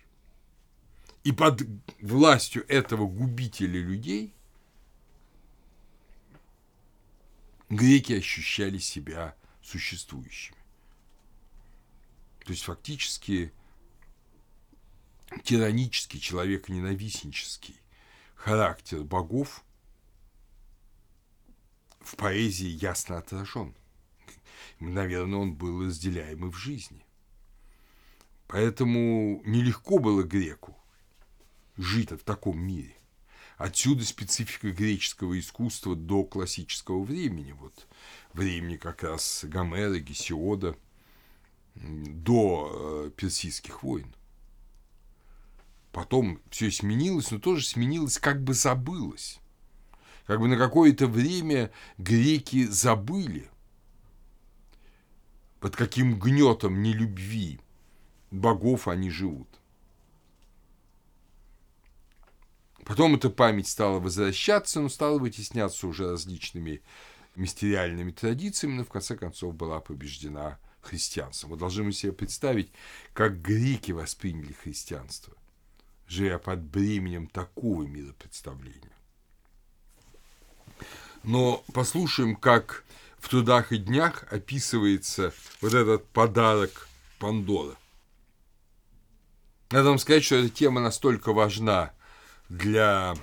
И 1.23 1.33
под 1.33 1.62
властью 2.00 2.64
этого 2.69 3.07
губителя 3.07 3.80
людей 3.80 4.35
греки 7.69 8.14
ощущали 8.14 8.78
себя 8.78 9.35
существующими. 9.62 10.57
То 12.45 12.52
есть 12.52 12.64
фактически 12.64 13.52
тиранический, 15.44 16.20
человеконенавистнический 16.20 17.80
характер 18.34 19.02
богов 19.02 19.64
в 22.00 22.16
поэзии 22.16 22.68
ясно 22.68 23.18
отражен. 23.18 23.75
Наверное, 24.80 25.38
он 25.38 25.54
был 25.54 25.87
разделяемый 25.87 26.50
в 26.50 26.56
жизни. 26.56 27.04
Поэтому 28.49 29.42
нелегко 29.44 29.99
было 29.99 30.22
греку 30.22 30.76
жить 31.76 32.10
в 32.10 32.18
таком 32.18 32.58
мире. 32.58 32.96
Отсюда 33.58 34.04
специфика 34.04 34.70
греческого 34.70 35.38
искусства 35.38 35.94
до 35.94 36.25
классического 36.25 37.04
времени, 37.04 37.52
вот 37.52 37.87
времени 38.32 38.76
как 38.76 39.02
раз 39.02 39.44
Гомера, 39.44 39.99
Гесиода, 39.99 40.76
до 41.75 43.06
э, 43.06 43.10
персидских 43.10 43.82
войн. 43.82 44.12
Потом 45.92 46.40
все 46.50 46.70
сменилось, 46.70 47.30
но 47.30 47.38
тоже 47.38 47.66
сменилось, 47.66 48.18
как 48.18 48.42
бы 48.42 48.54
забылось. 48.54 49.40
Как 50.26 50.38
бы 50.38 50.47
на 50.47 50.56
какое-то 50.56 51.09
время 51.09 51.73
греки 51.99 52.66
забыли, 52.66 53.50
под 55.59 55.74
каким 55.74 56.18
гнетом 56.18 56.83
нелюбви 56.83 57.59
богов 58.31 58.87
они 58.87 59.11
живут. 59.11 59.48
Потом 62.85 63.16
эта 63.16 63.31
память 63.31 63.68
стала 63.68 63.98
возвращаться, 63.98 64.81
но 64.81 64.88
стала 64.88 65.18
вытесняться 65.18 65.87
уже 65.87 66.11
различными 66.11 66.83
мистериальными 67.37 68.11
традициями, 68.11 68.79
но 68.79 68.85
в 68.85 68.88
конце 68.88 69.16
концов 69.16 69.55
была 69.55 69.81
побеждена 69.81 70.59
христианством. 70.81 71.50
Мы 71.50 71.57
должны 71.57 71.92
себе 71.92 72.12
представить, 72.12 72.72
как 73.12 73.42
греки 73.42 73.92
восприняли 73.92 74.53
христианство, 74.53 75.37
живя 76.11 76.38
под 76.38 76.61
бременем 76.61 77.29
такого 77.29 77.85
миропредставления. 77.85 78.92
Но 81.23 81.64
послушаем, 81.73 82.35
как 82.35 82.85
в 83.18 83.29
трудах 83.29 83.70
и 83.70 83.79
днях 83.79 84.25
описывается 84.31 85.33
вот 85.61 85.73
этот 85.73 86.07
подарок 86.09 86.88
Пандора. 87.20 87.77
Надо 89.70 89.90
вам 89.90 89.99
сказать, 89.99 90.25
что 90.25 90.37
эта 90.37 90.49
тема 90.49 90.81
настолько 90.81 91.33
важна 91.33 91.92
для 92.49 93.14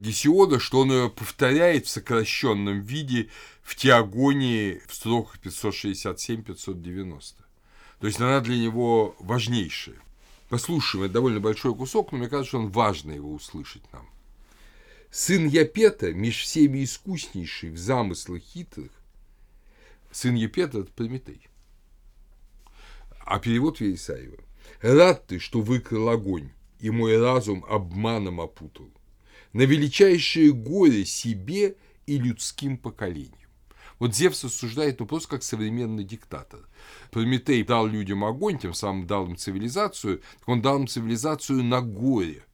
Гесиода, 0.00 0.60
что 0.60 0.80
он 0.80 0.92
ее 0.92 1.08
повторяет 1.08 1.86
в 1.86 1.90
сокращенном 1.90 2.82
виде 2.82 3.30
в 3.62 3.74
Теогонии 3.74 4.82
в 4.86 4.94
строках 4.94 5.38
567-590. 5.38 7.20
То 8.00 8.06
есть 8.06 8.20
она 8.20 8.40
для 8.40 8.58
него 8.58 9.16
важнейшая. 9.18 9.96
Послушаем, 10.48 11.04
это 11.04 11.14
довольно 11.14 11.40
большой 11.40 11.74
кусок, 11.74 12.12
но 12.12 12.18
мне 12.18 12.28
кажется, 12.28 12.48
что 12.48 12.58
он 12.58 12.70
важно 12.70 13.12
его 13.12 13.32
услышать 13.32 13.82
нам. 13.92 14.08
Сын 15.10 15.46
Япета, 15.46 16.12
меж 16.12 16.42
всеми 16.42 16.84
искуснейший 16.84 17.70
в 17.70 17.78
замыслах 17.78 18.42
хитрых, 18.42 18.90
сын 20.10 20.34
Япета– 20.34 20.78
это 20.80 20.92
Прометей. 20.92 21.48
А 23.24 23.38
перевод 23.38 23.80
Вересаева. 23.80 24.38
Рад 24.80 25.26
ты, 25.26 25.38
что 25.38 25.60
выкрал 25.60 26.08
огонь, 26.08 26.50
и 26.80 26.90
мой 26.90 27.20
разум 27.20 27.64
обманом 27.68 28.40
опутал. 28.40 28.90
На 29.52 29.62
величайшее 29.62 30.52
горе 30.52 31.04
себе 31.04 31.76
и 32.06 32.18
людским 32.18 32.78
поколениям. 32.78 33.37
Вот 33.98 34.14
Зевс 34.14 34.44
осуждает 34.44 35.00
ну, 35.00 35.06
просто 35.06 35.28
как 35.28 35.42
современный 35.42 36.04
диктатор. 36.04 36.60
Прометей 37.10 37.62
дал 37.64 37.86
людям 37.86 38.24
огонь, 38.24 38.58
тем 38.58 38.74
самым 38.74 39.06
дал 39.06 39.26
им 39.26 39.36
цивилизацию, 39.36 40.22
он 40.46 40.62
дал 40.62 40.78
им 40.78 40.86
цивилизацию 40.86 41.64
на 41.64 41.80
горе. 41.80 42.44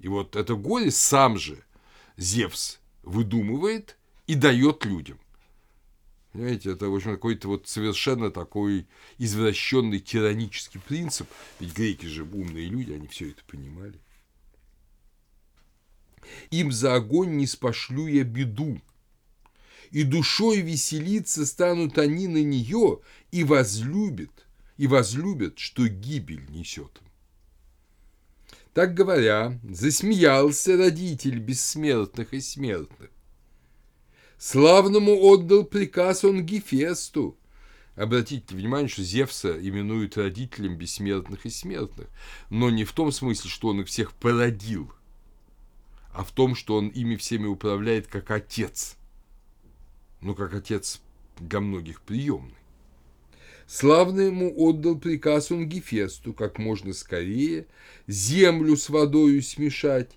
И 0.00 0.08
вот 0.08 0.36
это 0.36 0.54
горе 0.54 0.90
сам 0.90 1.38
же 1.38 1.62
Зевс 2.16 2.78
выдумывает 3.02 3.96
и 4.26 4.34
дает 4.34 4.84
людям. 4.84 5.18
Понимаете, 6.32 6.72
это, 6.72 6.88
в 6.88 6.94
общем, 6.94 7.12
какой-то 7.12 7.48
вот 7.48 7.68
совершенно 7.68 8.30
такой 8.30 8.86
извращенный 9.16 9.98
тиранический 9.98 10.80
принцип. 10.80 11.28
Ведь 11.58 11.74
греки 11.74 12.06
же 12.06 12.24
умные 12.24 12.66
люди, 12.66 12.92
они 12.92 13.06
все 13.06 13.30
это 13.30 13.42
понимали. 13.44 13.98
Им 16.50 16.70
за 16.70 16.94
огонь 16.94 17.36
не 17.36 17.46
спошлю 17.46 18.06
я 18.06 18.24
беду, 18.24 18.80
и 19.90 20.02
душой 20.02 20.60
веселиться 20.60 21.46
станут 21.46 21.98
они 21.98 22.28
на 22.28 22.42
нее, 22.42 23.00
и 23.30 23.44
возлюбят, 23.44 24.46
и 24.76 24.86
возлюбят, 24.86 25.58
что 25.58 25.88
гибель 25.88 26.48
несет. 26.50 27.00
Так 28.74 28.94
говоря, 28.94 29.58
засмеялся 29.68 30.76
родитель 30.76 31.38
бессмертных 31.38 32.32
и 32.32 32.40
смертных. 32.40 33.10
Славному 34.38 35.20
отдал 35.20 35.64
приказ 35.64 36.24
он 36.24 36.46
Гефесту. 36.46 37.36
Обратите 37.96 38.54
внимание, 38.54 38.88
что 38.88 39.02
Зевса 39.02 39.58
именуют 39.58 40.16
родителем 40.16 40.76
бессмертных 40.76 41.44
и 41.44 41.50
смертных, 41.50 42.06
но 42.48 42.70
не 42.70 42.84
в 42.84 42.92
том 42.92 43.10
смысле, 43.10 43.50
что 43.50 43.68
он 43.68 43.80
их 43.80 43.88
всех 43.88 44.12
породил, 44.12 44.92
а 46.12 46.22
в 46.22 46.30
том, 46.30 46.54
что 46.54 46.76
он 46.76 46.86
ими 46.88 47.16
всеми 47.16 47.46
управляет 47.46 48.06
как 48.06 48.30
отец. 48.30 48.97
Ну, 50.20 50.34
как 50.34 50.54
отец 50.54 51.00
для 51.38 51.60
многих 51.60 52.00
приемный. 52.02 52.54
Славно 53.66 54.22
ему 54.22 54.52
отдал 54.56 54.98
приказ 54.98 55.52
он 55.52 55.68
Гефесту 55.68 56.32
как 56.32 56.58
можно 56.58 56.94
скорее 56.94 57.66
землю 58.06 58.76
с 58.76 58.88
водою 58.88 59.42
смешать, 59.42 60.10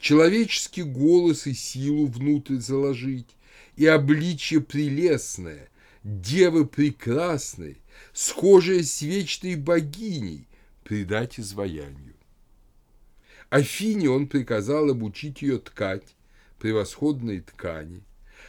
человеческий 0.00 0.82
голос 0.82 1.46
и 1.46 1.54
силу 1.54 2.06
внутрь 2.06 2.56
заложить, 2.56 3.28
и 3.76 3.86
обличье 3.86 4.60
прелестное, 4.60 5.68
девы 6.02 6.66
прекрасной, 6.66 7.78
схожее 8.12 8.82
с 8.82 9.02
вечной 9.02 9.54
богиней, 9.54 10.48
предать 10.82 11.38
изваянию. 11.38 12.14
Афине 13.50 14.10
он 14.10 14.26
приказал 14.26 14.90
обучить 14.90 15.42
ее 15.42 15.58
ткать 15.58 16.16
превосходной 16.58 17.40
ткани, 17.40 18.02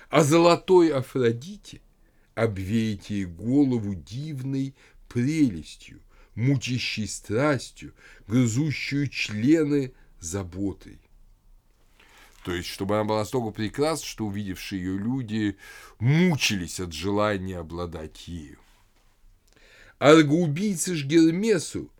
а 0.09 0.23
золотой 0.23 0.89
Афродите 0.89 1.81
обвеять 2.35 3.09
ей 3.09 3.25
голову 3.25 3.95
дивной 3.95 4.75
прелестью, 5.09 6.01
мучащей 6.35 7.07
страстью, 7.07 7.93
грызущую 8.27 9.07
члены 9.09 9.93
заботой. 10.19 10.99
То 12.45 12.53
есть, 12.53 12.69
чтобы 12.69 12.95
она 12.95 13.03
была 13.03 13.19
настолько 13.19 13.51
прекрасна, 13.51 14.05
что 14.05 14.25
увидевшие 14.27 14.81
ее 14.81 14.97
люди 14.97 15.57
мучились 15.99 16.79
от 16.79 16.93
желания 16.93 17.57
обладать 17.57 18.27
ею. 18.27 18.59
Аргоубийце 19.99 20.95
ж 20.95 21.05
Гермесу, 21.05 21.91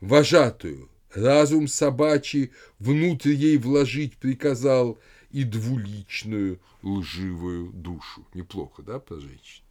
вожатую, 0.00 0.90
разум 1.12 1.66
собачий 1.66 2.52
внутрь 2.78 3.32
ей 3.32 3.56
вложить 3.56 4.18
приказал 4.18 4.98
и 5.36 5.44
двуличную 5.44 6.58
лживую 6.82 7.70
душу. 7.70 8.26
Неплохо, 8.32 8.82
да, 8.82 8.98
про 8.98 9.20
женщин? 9.20 9.62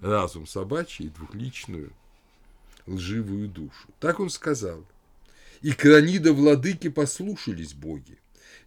Разум 0.00 0.48
собачий 0.48 1.06
и 1.06 1.10
двуличную 1.10 1.92
лживую 2.88 3.46
душу. 3.46 3.86
Так 4.00 4.18
он 4.18 4.30
сказал. 4.30 4.84
И 5.60 5.70
кранида 5.70 6.32
владыки 6.32 6.88
послушались 6.88 7.72
боги. 7.72 8.18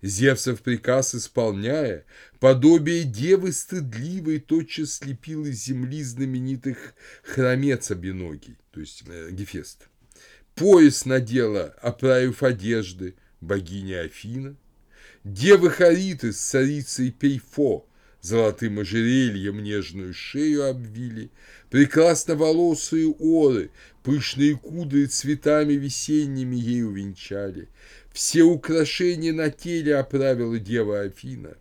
Зевсов 0.02 0.62
приказ 0.62 1.14
исполняя, 1.16 2.06
подобие 2.40 3.04
девы 3.04 3.52
стыдливой 3.52 4.40
тотчас 4.40 4.94
слепил 4.94 5.44
из 5.46 5.62
земли 5.62 6.02
знаменитых 6.04 6.94
хромец 7.24 7.92
обиногий, 7.92 8.56
то 8.72 8.80
есть 8.80 9.04
э, 9.08 9.30
Гефест. 9.32 9.90
Пояс 10.54 11.04
надела, 11.04 11.76
оправив 11.82 12.44
одежды, 12.44 13.16
богиня 13.42 14.04
Афина. 14.04 14.56
Девы 15.26 15.72
Хариты 15.72 16.32
с 16.32 16.38
царицей 16.38 17.10
Пейфо 17.10 17.88
золотым 18.22 18.78
ожерельем 18.78 19.64
нежную 19.64 20.14
шею 20.14 20.70
обвили, 20.70 21.32
прекрасно 21.72 22.36
волосые 22.36 23.08
оры, 23.08 23.72
пышные 24.04 24.56
кудри 24.56 25.08
цветами 25.08 25.74
весенними 25.74 26.56
ей 26.56 26.84
увенчали, 26.84 27.70
все 28.14 28.44
украшения 28.44 29.34
на 29.34 29.50
теле 29.50 29.96
оправила 29.96 30.60
дева 30.60 31.02
Афина. 31.02 31.58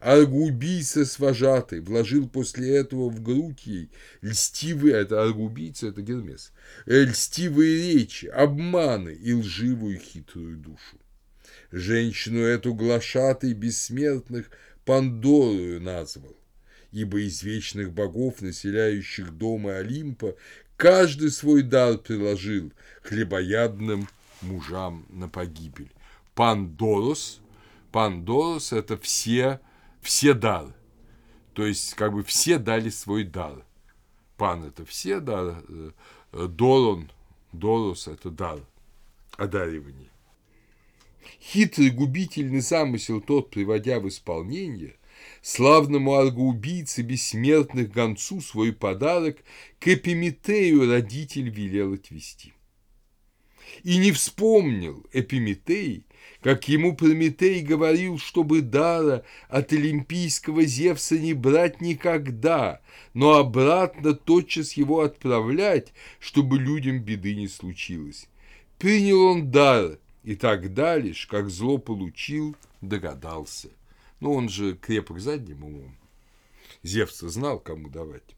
Аргубийца 0.00 1.04
с 1.04 1.20
вожатой 1.20 1.78
вложил 1.78 2.28
после 2.28 2.76
этого 2.76 3.10
в 3.10 3.22
грудь 3.22 3.64
ей 3.64 3.90
льстивые, 4.22 4.96
это 4.96 5.22
аргубийца, 5.22 5.86
это 5.86 6.02
Гермес, 6.02 6.50
э, 6.86 7.04
льстивые 7.04 7.92
речи, 7.92 8.26
обманы 8.26 9.10
и 9.10 9.32
лживую 9.34 10.00
хитрую 10.00 10.56
душу. 10.56 10.98
Женщину 11.74 12.38
эту 12.38 12.72
глашатой 12.72 13.52
бессмертных 13.52 14.48
Пандорою 14.84 15.80
назвал, 15.80 16.36
ибо 16.92 17.18
из 17.20 17.42
вечных 17.42 17.92
богов, 17.92 18.42
населяющих 18.42 19.32
дома 19.32 19.78
Олимпа, 19.78 20.36
каждый 20.76 21.32
свой 21.32 21.62
дар 21.62 21.98
приложил 21.98 22.72
хлебоядным 23.02 24.08
мужам 24.40 25.04
на 25.08 25.28
погибель. 25.28 25.90
Пандорос, 26.36 27.40
Пандорос– 27.90 28.72
это 28.72 28.96
все, 28.96 29.58
все 30.00 30.32
дары. 30.32 30.72
То 31.54 31.66
есть, 31.66 31.94
как 31.94 32.12
бы 32.12 32.22
все 32.22 32.58
дали 32.58 32.88
свой 32.88 33.24
дар. 33.24 33.64
Пан– 34.36 34.62
это 34.66 34.84
все, 34.84 35.18
да, 35.18 35.60
э, 35.68 35.90
Дорон, 36.32 37.10
Дорос– 37.50 38.06
это 38.06 38.30
дар, 38.30 38.60
одаривание. 39.36 40.13
Хитрый 41.40 41.90
губительный 41.90 42.60
замысел 42.60 43.20
тот, 43.20 43.50
приводя 43.50 44.00
в 44.00 44.08
исполнение, 44.08 44.96
славному 45.42 46.14
аргоубийце 46.14 47.02
бессмертных 47.02 47.90
гонцу 47.90 48.40
свой 48.40 48.72
подарок 48.72 49.38
к 49.78 49.88
Эпиметею 49.88 50.90
родитель 50.90 51.48
велел 51.48 51.94
отвести. 51.94 52.52
И 53.82 53.96
не 53.96 54.12
вспомнил 54.12 55.04
Эпиметей, 55.12 56.06
как 56.40 56.68
ему 56.68 56.94
Прометей 56.94 57.62
говорил, 57.62 58.18
чтобы 58.18 58.60
дара 58.60 59.24
от 59.48 59.72
олимпийского 59.72 60.64
Зевса 60.64 61.18
не 61.18 61.32
брать 61.32 61.80
никогда, 61.80 62.80
но 63.14 63.34
обратно 63.34 64.14
тотчас 64.14 64.74
его 64.74 65.00
отправлять, 65.00 65.92
чтобы 66.20 66.58
людям 66.58 67.00
беды 67.00 67.34
не 67.34 67.48
случилось. 67.48 68.28
Принял 68.78 69.22
он 69.22 69.50
дар, 69.50 69.98
и 70.24 70.34
тогда 70.36 70.96
лишь, 70.96 71.26
как 71.26 71.50
зло 71.50 71.78
получил, 71.78 72.56
догадался. 72.80 73.68
Но 74.20 74.32
он 74.32 74.48
же 74.48 74.74
крепок 74.74 75.20
задним 75.20 75.64
умом. 75.64 75.96
Зевс 76.82 77.20
знал, 77.20 77.60
кому 77.60 77.90
давать. 77.90 78.34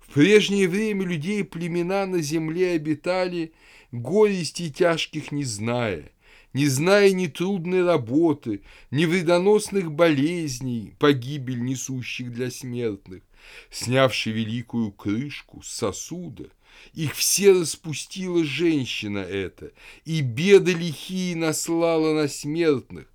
В 0.00 0.12
прежнее 0.12 0.68
время 0.68 1.06
людей 1.06 1.44
племена 1.44 2.04
на 2.06 2.20
земле 2.20 2.72
обитали, 2.72 3.52
горестей 3.92 4.70
тяжких 4.70 5.30
не 5.30 5.44
зная, 5.44 6.10
не 6.52 6.66
зная 6.66 7.12
ни 7.12 7.28
трудной 7.28 7.84
работы, 7.84 8.62
ни 8.90 9.04
вредоносных 9.04 9.92
болезней, 9.92 10.94
погибель 10.98 11.62
несущих 11.62 12.32
для 12.32 12.50
смертных, 12.50 13.22
снявши 13.70 14.32
великую 14.32 14.90
крышку 14.90 15.62
сосуда, 15.62 16.48
их 16.94 17.14
все 17.14 17.52
распустила 17.52 18.44
женщина 18.44 19.18
эта, 19.18 19.72
и 20.04 20.20
беды 20.20 20.72
лихие 20.72 21.36
наслала 21.36 22.14
на 22.14 22.28
смертных, 22.28 23.06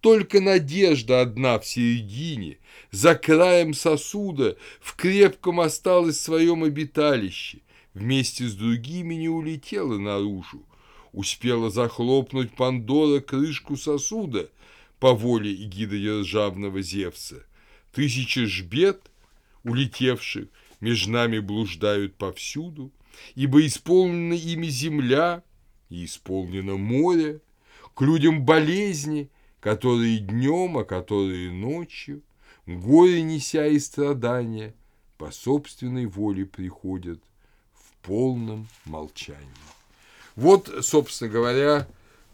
только 0.00 0.40
надежда 0.40 1.22
одна 1.22 1.58
в 1.58 1.66
середине, 1.66 2.58
за 2.90 3.14
краем 3.14 3.72
сосуда 3.72 4.56
в 4.80 4.94
крепком 4.96 5.60
осталось 5.60 6.18
в 6.18 6.22
своем 6.22 6.62
обиталище, 6.62 7.60
вместе 7.94 8.46
с 8.46 8.54
другими 8.54 9.14
не 9.14 9.28
улетела 9.28 9.98
наружу, 9.98 10.62
успела 11.12 11.70
захлопнуть 11.70 12.54
Пандора 12.54 13.20
крышку 13.20 13.76
сосуда 13.76 14.50
по 15.00 15.14
воле 15.14 15.54
эгида 15.54 15.98
державного 15.98 16.82
Зевса. 16.82 17.44
Тысячи 17.92 18.44
ж 18.44 18.62
бед, 18.62 19.10
улетевших, 19.62 20.48
между 20.80 21.12
нами 21.12 21.38
блуждают 21.38 22.16
повсюду, 22.16 22.92
ибо 23.34 23.66
исполнена 23.66 24.34
ими 24.34 24.66
земля 24.66 25.42
и 25.88 26.04
исполнено 26.04 26.76
море, 26.76 27.40
к 27.94 28.02
людям 28.02 28.44
болезни, 28.44 29.30
которые 29.60 30.18
днем, 30.18 30.78
а 30.78 30.84
которые 30.84 31.50
ночью, 31.50 32.22
горе 32.66 33.22
неся 33.22 33.66
и 33.66 33.78
страдания, 33.78 34.74
по 35.16 35.30
собственной 35.30 36.06
воле 36.06 36.44
приходят 36.44 37.20
в 37.72 38.06
полном 38.06 38.68
молчании. 38.84 39.48
Вот, 40.36 40.70
собственно 40.82 41.30
говоря, 41.30 41.88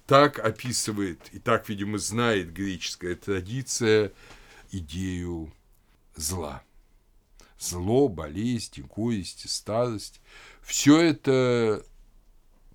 так 0.06 0.38
описывает 0.38 1.20
и 1.32 1.38
так, 1.38 1.68
видимо, 1.68 1.98
знает 1.98 2.52
греческая 2.52 3.14
традиция 3.14 4.12
идею 4.72 5.52
зла. 6.16 6.62
Зло, 7.60 8.08
болезнь, 8.08 8.82
горесть, 8.82 9.48
старость– 9.48 10.20
все 10.62 11.00
это 11.00 11.84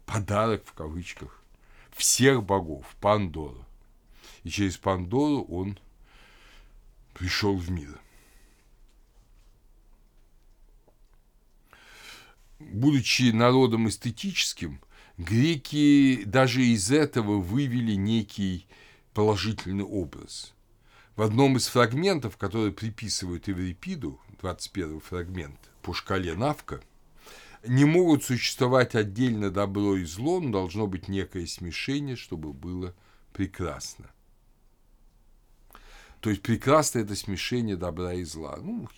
подарок 0.06 0.63
в 0.65 0.74
кавычках 0.74 1.43
всех 1.91 2.43
богов, 2.43 2.86
Пандора 3.02 3.65
и 4.45 4.50
через 4.50 4.78
Пандору 4.78 5.43
он 5.45 5.78
пришел 7.13 7.58
в 7.58 7.69
мир. 7.71 8.00
Будучи 12.60 13.32
народом 13.32 13.89
эстетическим, 13.89 14.80
греки 15.17 16.24
даже 16.26 16.63
из 16.63 16.91
этого 16.91 17.41
вывели 17.41 17.95
некий 17.95 18.67
положительный 19.13 19.84
образ. 19.84 20.54
В 21.15 21.21
одном 21.21 21.56
из 21.56 21.67
фрагментов, 21.67 22.36
который 22.36 22.73
приписывают 22.73 23.47
Еврипиду, 23.47 24.19
21 24.41 24.99
фрагмент 24.99 25.58
по 25.82 25.93
шкале 25.93 26.34
Навка, 26.36 26.82
не 27.65 27.86
могут 27.86 28.25
существовать 28.25 28.95
отдельно 28.95 29.49
добро 29.49 29.95
и 29.95 30.04
зло, 30.04 30.41
но 30.41 30.51
должно 30.51 30.88
быть 30.88 31.08
некое 31.08 31.47
смешение, 31.47 32.17
чтобы 32.17 32.51
было 32.51 32.93
прекрасно. 33.32 34.12
То 36.19 36.30
есть 36.32 36.41
прекрасно 36.41 36.99
это 36.99 37.15
смешение 37.15 37.78
добра 37.78 38.13
и 38.13 38.25
зла. 38.25 38.58
Ну, 38.62 38.89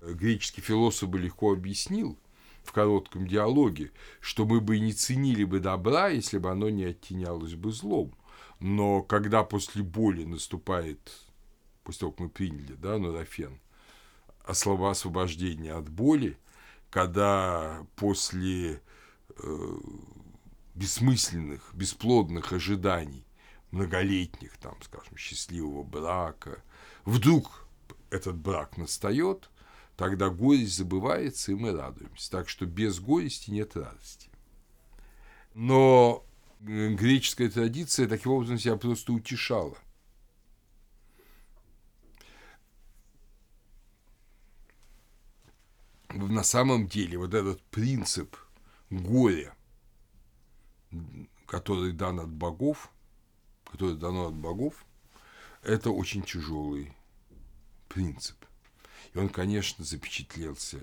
греческий 0.00 0.62
философ 0.62 1.10
бы 1.10 1.18
легко 1.18 1.52
объяснил 1.52 2.18
в 2.62 2.72
коротком 2.72 3.26
диалоге, 3.26 3.92
что 4.22 4.46
мы 4.46 4.62
бы 4.62 4.78
не 4.78 4.94
ценили 4.94 5.44
бы 5.44 5.60
добра, 5.60 6.08
если 6.08 6.38
бы 6.38 6.50
оно 6.50 6.70
не 6.70 6.84
оттенялось 6.84 7.54
бы 7.54 7.70
злом. 7.70 8.14
Но 8.60 9.02
когда 9.02 9.44
после 9.44 9.82
боли 9.82 10.24
наступает, 10.24 11.29
после 11.90 12.00
того, 12.02 12.12
как 12.12 12.20
мы 12.20 12.28
приняли, 12.28 12.74
да, 12.74 12.98
нурофен, 12.98 13.58
слово 14.52 14.92
освобождения 14.92 15.72
от 15.72 15.88
боли, 15.88 16.38
когда 16.88 17.84
после 17.96 18.80
э, 19.36 19.78
бессмысленных, 20.76 21.74
бесплодных 21.74 22.52
ожиданий 22.52 23.24
многолетних, 23.72 24.56
там, 24.58 24.76
скажем, 24.82 25.16
счастливого 25.16 25.82
брака, 25.82 26.62
вдруг 27.04 27.66
этот 28.10 28.36
брак 28.36 28.76
настает, 28.76 29.50
тогда 29.96 30.30
горесть 30.30 30.76
забывается, 30.76 31.50
и 31.50 31.56
мы 31.56 31.72
радуемся. 31.72 32.30
Так 32.30 32.48
что 32.48 32.66
без 32.66 33.00
горести 33.00 33.50
нет 33.50 33.74
радости. 33.74 34.30
Но 35.54 36.24
греческая 36.60 37.50
традиция 37.50 38.06
таким 38.06 38.30
образом 38.30 38.60
себя 38.60 38.76
просто 38.76 39.12
утешала. 39.12 39.76
На 46.12 46.42
самом 46.42 46.86
деле 46.86 47.18
вот 47.18 47.34
этот 47.34 47.62
принцип 47.64 48.36
горя, 48.90 49.54
который 51.46 51.92
дан 51.92 52.20
от 52.20 52.30
богов, 52.30 52.90
который 53.64 53.96
дано 53.96 54.28
от 54.28 54.34
богов, 54.34 54.84
это 55.62 55.90
очень 55.90 56.22
тяжелый 56.22 56.92
принцип. 57.88 58.36
И 59.14 59.18
он, 59.18 59.28
конечно, 59.28 59.84
запечатлелся 59.84 60.80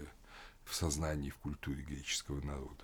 в 0.66 0.76
сознании, 0.76 1.30
в 1.30 1.38
культуре 1.38 1.82
греческого 1.84 2.42
народа. 2.42 2.84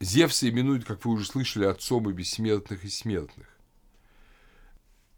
Зевса 0.00 0.48
именуют, 0.48 0.84
как 0.84 1.04
вы 1.04 1.12
уже 1.12 1.24
слышали, 1.24 1.64
отцом 1.64 2.10
и 2.10 2.12
бессмертных 2.12 2.84
и 2.84 2.88
смертных. 2.88 3.53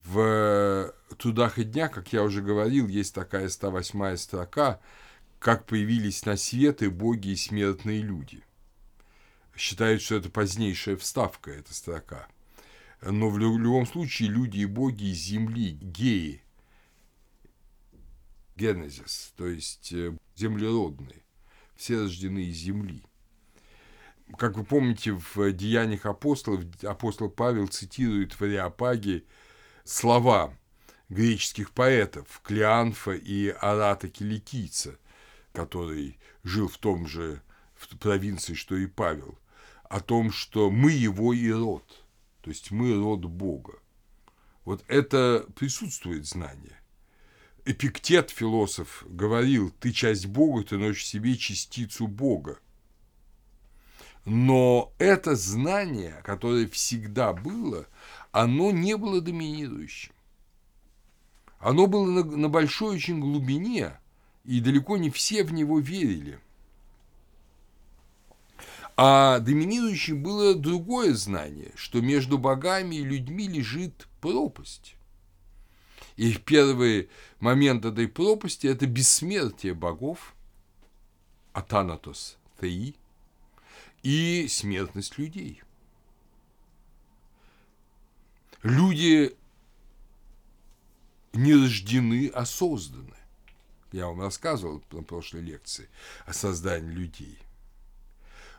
В 0.07 0.95
«Трудах 1.19 1.59
и 1.59 1.65
днях», 1.65 1.91
как 1.91 2.13
я 2.13 2.23
уже 2.23 2.41
говорил, 2.41 2.87
есть 2.87 3.13
такая 3.13 3.49
108 3.49 4.17
строка, 4.17 4.81
как 5.41 5.67
появились 5.67 6.25
на 6.25 6.37
свет 6.37 6.83
и 6.83 6.89
боги 6.89 7.29
и 7.31 7.37
смертные 7.37 8.03
люди. 8.03 8.45
Считают, 9.57 10.03
что 10.03 10.15
это 10.15 10.31
позднейшая 10.31 10.97
вставка, 10.97 11.51
эта 11.51 11.75
строка. 11.75 12.29
Но 13.03 13.29
в 13.31 13.39
любом 13.39 13.85
случае 13.87 14.29
люди 14.29 14.59
и 14.59 14.67
боги 14.67 15.11
из 15.11 15.19
земли, 15.19 15.73
геи, 15.73 16.43
генезис, 18.55 19.33
то 19.37 19.47
есть 19.49 19.93
э, 19.93 20.17
землеродные, 20.37 21.25
все 21.75 22.01
рождены 22.01 22.45
из 22.45 22.57
земли– 22.57 23.03
как 24.39 24.57
вы 24.57 24.65
помните, 24.65 25.13
в 25.13 25.53
«Деяниях 25.53 26.05
апостолов» 26.05 26.65
апостол 26.83 27.31
Павел 27.31 27.69
цитирует 27.69 28.33
в 28.33 28.43
Ариапаге 28.43 29.25
слова 29.89 30.57
греческих 31.09 31.71
поэтов 31.73 32.41
Клеанфа 32.43 33.13
и 33.13 33.49
Арата 33.49 34.09
Киликийца, 34.09 34.99
который 35.53 36.19
жил 36.43 36.69
в 36.69 36.79
том 36.79 37.07
же 37.07 37.43
в 37.75 37.97
провинции, 37.99 38.55
что 38.55 38.77
и 38.77 38.87
Павел, 38.87 39.39
о 39.89 40.01
том, 40.01 40.33
что 40.33 40.71
мы 40.71 40.91
его 40.91 41.33
и 41.33 41.51
род, 41.51 42.05
то 42.41 42.51
есть 42.51 42.71
мы 42.71 42.95
род 42.95 43.25
Бога. 43.25 43.79
Вот 44.65 44.85
это 44.89 45.47
присутствует 45.55 46.27
знание. 46.27 46.81
Эпиктет, 47.65 48.31
философ, 48.31 49.05
говорил, 49.07 49.71
ты 49.81 49.93
часть 49.93 50.27
Бога, 50.27 50.65
ты 50.65 50.79
носишь 50.79 51.03
в 51.03 51.07
себе 51.07 51.37
частицу 51.37 52.07
Бога. 52.07 52.59
Но 54.25 54.93
это 54.99 55.37
знание, 55.37 56.21
которое 56.25 56.67
всегда 56.67 57.33
было, 57.33 57.87
оно 58.37 58.71
не 58.71 58.99
было 58.99 59.23
доминирующим. 59.23 60.13
Оно 61.59 61.87
было 61.87 62.05
на, 62.05 62.23
на 62.23 62.49
большой 62.51 62.97
очень 62.97 63.19
глубине, 63.19 63.99
и 64.45 64.61
далеко 64.61 64.99
не 64.99 65.09
все 65.09 65.43
в 65.43 65.55
него 65.55 65.79
верили. 65.79 66.39
А 68.95 69.39
доминирующим 69.39 70.23
было 70.23 70.55
другое 70.55 71.15
знание, 71.15 71.73
что 71.77 72.03
между 72.03 72.37
богами 72.37 72.97
и 72.97 73.05
людьми 73.05 73.49
лежит 73.49 74.07
пропасть. 74.21 74.97
И 76.17 76.35
первый 76.35 77.09
момент 77.41 77.87
этой 77.87 78.07
пропасти– 78.07 78.67
это 78.69 78.87
бессмертие 78.87 79.73
богов, 79.73 80.35
атанатос 81.55 82.37
теи, 82.61 82.97
и 84.03 84.47
смертность 84.47 85.17
людей. 85.17 85.63
Люди 88.67 89.37
не 91.33 91.55
рождены, 91.55 92.33
а 92.35 92.45
созданы. 92.45 93.15
Я 93.93 94.09
вам 94.09 94.23
рассказывал 94.23 94.83
на 94.91 95.05
прошлой 95.05 95.43
лекции 95.43 95.89
о 96.25 96.33
создании 96.33 96.91
людей. 96.91 97.39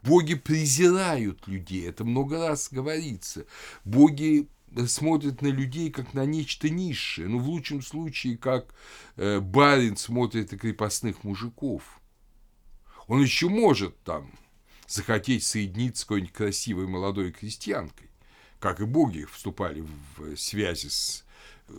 Боги 0.04 0.36
презирают 0.36 1.46
людей, 1.50 1.89
это 1.89 2.06
много 2.06 2.48
раз 2.48 2.70
говорится. 2.72 3.46
Боги 3.84 4.48
смотрят 4.88 5.41
на 5.41 5.48
людей 5.48 5.91
как 5.91 6.13
на 6.13 6.26
нечто 6.26 6.70
низшее, 6.70 7.28
ну, 7.28 7.39
в 7.39 7.50
лучшем 7.50 7.82
случае, 7.82 8.38
как 8.38 8.74
э, 9.17 9.41
барин 9.41 9.98
смотрит 9.98 10.54
на 10.54 10.58
крепостных 10.58 11.26
мужиков. 11.26 11.84
Он 13.08 13.22
еще 13.22 13.50
может 13.50 14.02
там 14.04 14.32
захотеть 14.88 15.43
соединиться 15.43 16.04
с 16.04 16.06
какой-нибудь 16.06 16.32
красивой 16.34 16.88
молодой 16.88 17.34
крестьянкой, 17.34 18.10
как 18.60 18.80
и 18.80 18.86
боги 18.86 19.26
вступали 19.26 19.86
в 20.17 20.36
связи 20.36 20.89
с 20.89 21.26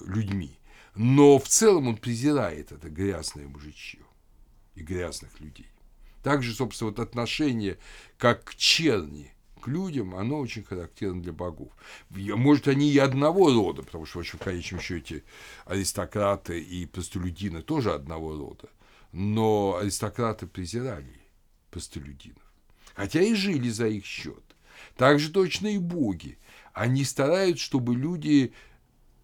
людьми. 0.07 0.59
Но 0.95 1.39
в 1.39 1.49
целом 1.49 1.89
он 1.89 1.97
презирает 1.97 2.73
это 2.73 2.89
грязное 2.89 3.47
мужичье 3.47 4.01
и 4.75 4.83
грязных 4.83 5.41
людей. 5.41 5.69
Также, 6.23 6.53
собственно, 6.53 6.91
вот 6.91 6.99
отношение 6.99 7.79
как 8.17 8.45
к 8.45 8.55
черни 8.57 9.33
к 9.63 9.69
людям, 9.69 10.15
оно 10.15 10.39
очень 10.39 10.63
характерно 10.63 11.23
для 11.23 11.33
богов. 11.33 11.73
Может, 12.11 12.69
они 12.69 12.91
и 12.91 12.99
одного 12.99 13.53
рода, 13.53 13.83
потому 13.83 14.07
что, 14.07 14.23
в 14.23 14.39
конечном 14.39 14.81
счете, 14.81 15.25
аристократы 15.65 16.61
и 16.61 16.87
простолюдины 16.87 17.63
тоже 17.63 17.93
одного 17.93 18.37
рода. 18.37 18.69
Но 19.13 19.79
аристократы 19.81 20.47
презирали 20.47 21.21
простолюдинов 21.71 22.49
хотя 22.99 23.23
и 23.23 23.33
жили 23.35 23.69
за 23.69 23.87
их 23.87 24.05
счет. 24.05 24.43
Так 24.97 25.21
же 25.21 25.31
точно 25.31 25.69
и 25.69 25.79
боги. 25.79 26.37
Они 26.79 27.05
стараются, 27.05 27.65
чтобы 27.65 27.97
люди 27.97 28.53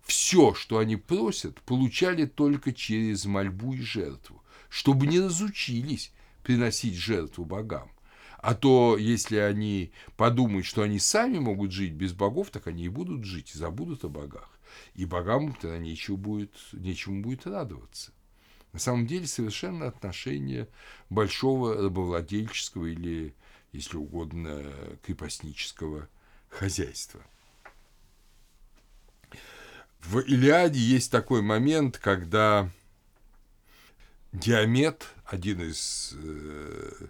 все, 0.03 0.55
что 0.55 0.79
они 0.79 0.97
просят, 0.97 1.61
получали 1.63 2.27
только 2.27 2.73
через 2.73 3.27
мольбу 3.27 3.75
и 3.75 3.81
жертву, 3.81 4.43
чтобы 4.69 5.07
не 5.07 5.21
разучились 5.21 6.13
приносить 6.43 6.97
жертву 6.97 7.45
богам. 7.45 7.93
А 8.39 8.57
то, 8.57 8.99
если 8.99 9.37
они 9.37 9.93
подумают, 10.17 10.67
что 10.67 10.83
они 10.83 10.99
сами 10.99 11.39
могут 11.39 11.71
жить 11.71 11.93
без 11.93 12.13
богов, 12.13 12.51
так 12.51 12.67
они 12.67 12.87
и 12.87 12.89
будут 12.89 13.25
жить, 13.25 13.53
и 13.55 13.59
забудут 13.59 14.05
о 14.05 14.09
богах. 14.09 14.51
И 14.97 15.05
богам 15.05 15.55
тогда 15.55 15.79
нечего 15.79 16.17
будет, 16.17 16.51
нечему 16.73 17.23
будет 17.23 17.47
радоваться. 17.47 18.11
На 18.73 18.81
самом 18.81 19.07
деле 19.07 19.29
совершенно 19.29 19.87
отношение 19.87 20.67
большого 21.09 21.81
рабовладельческого 21.81 22.87
или 22.87 23.33
если 23.71 23.97
угодно, 23.97 24.61
крепостнического 25.05 26.09
хозяйства. 26.49 27.23
В 30.07 30.21
Илиаде 30.21 30.79
есть 30.79 31.11
такой 31.11 31.43
момент, 31.43 31.99
когда 31.99 32.71
Диамет, 34.33 35.07
один 35.25 35.63
из 35.63 36.15
э, 36.17 37.07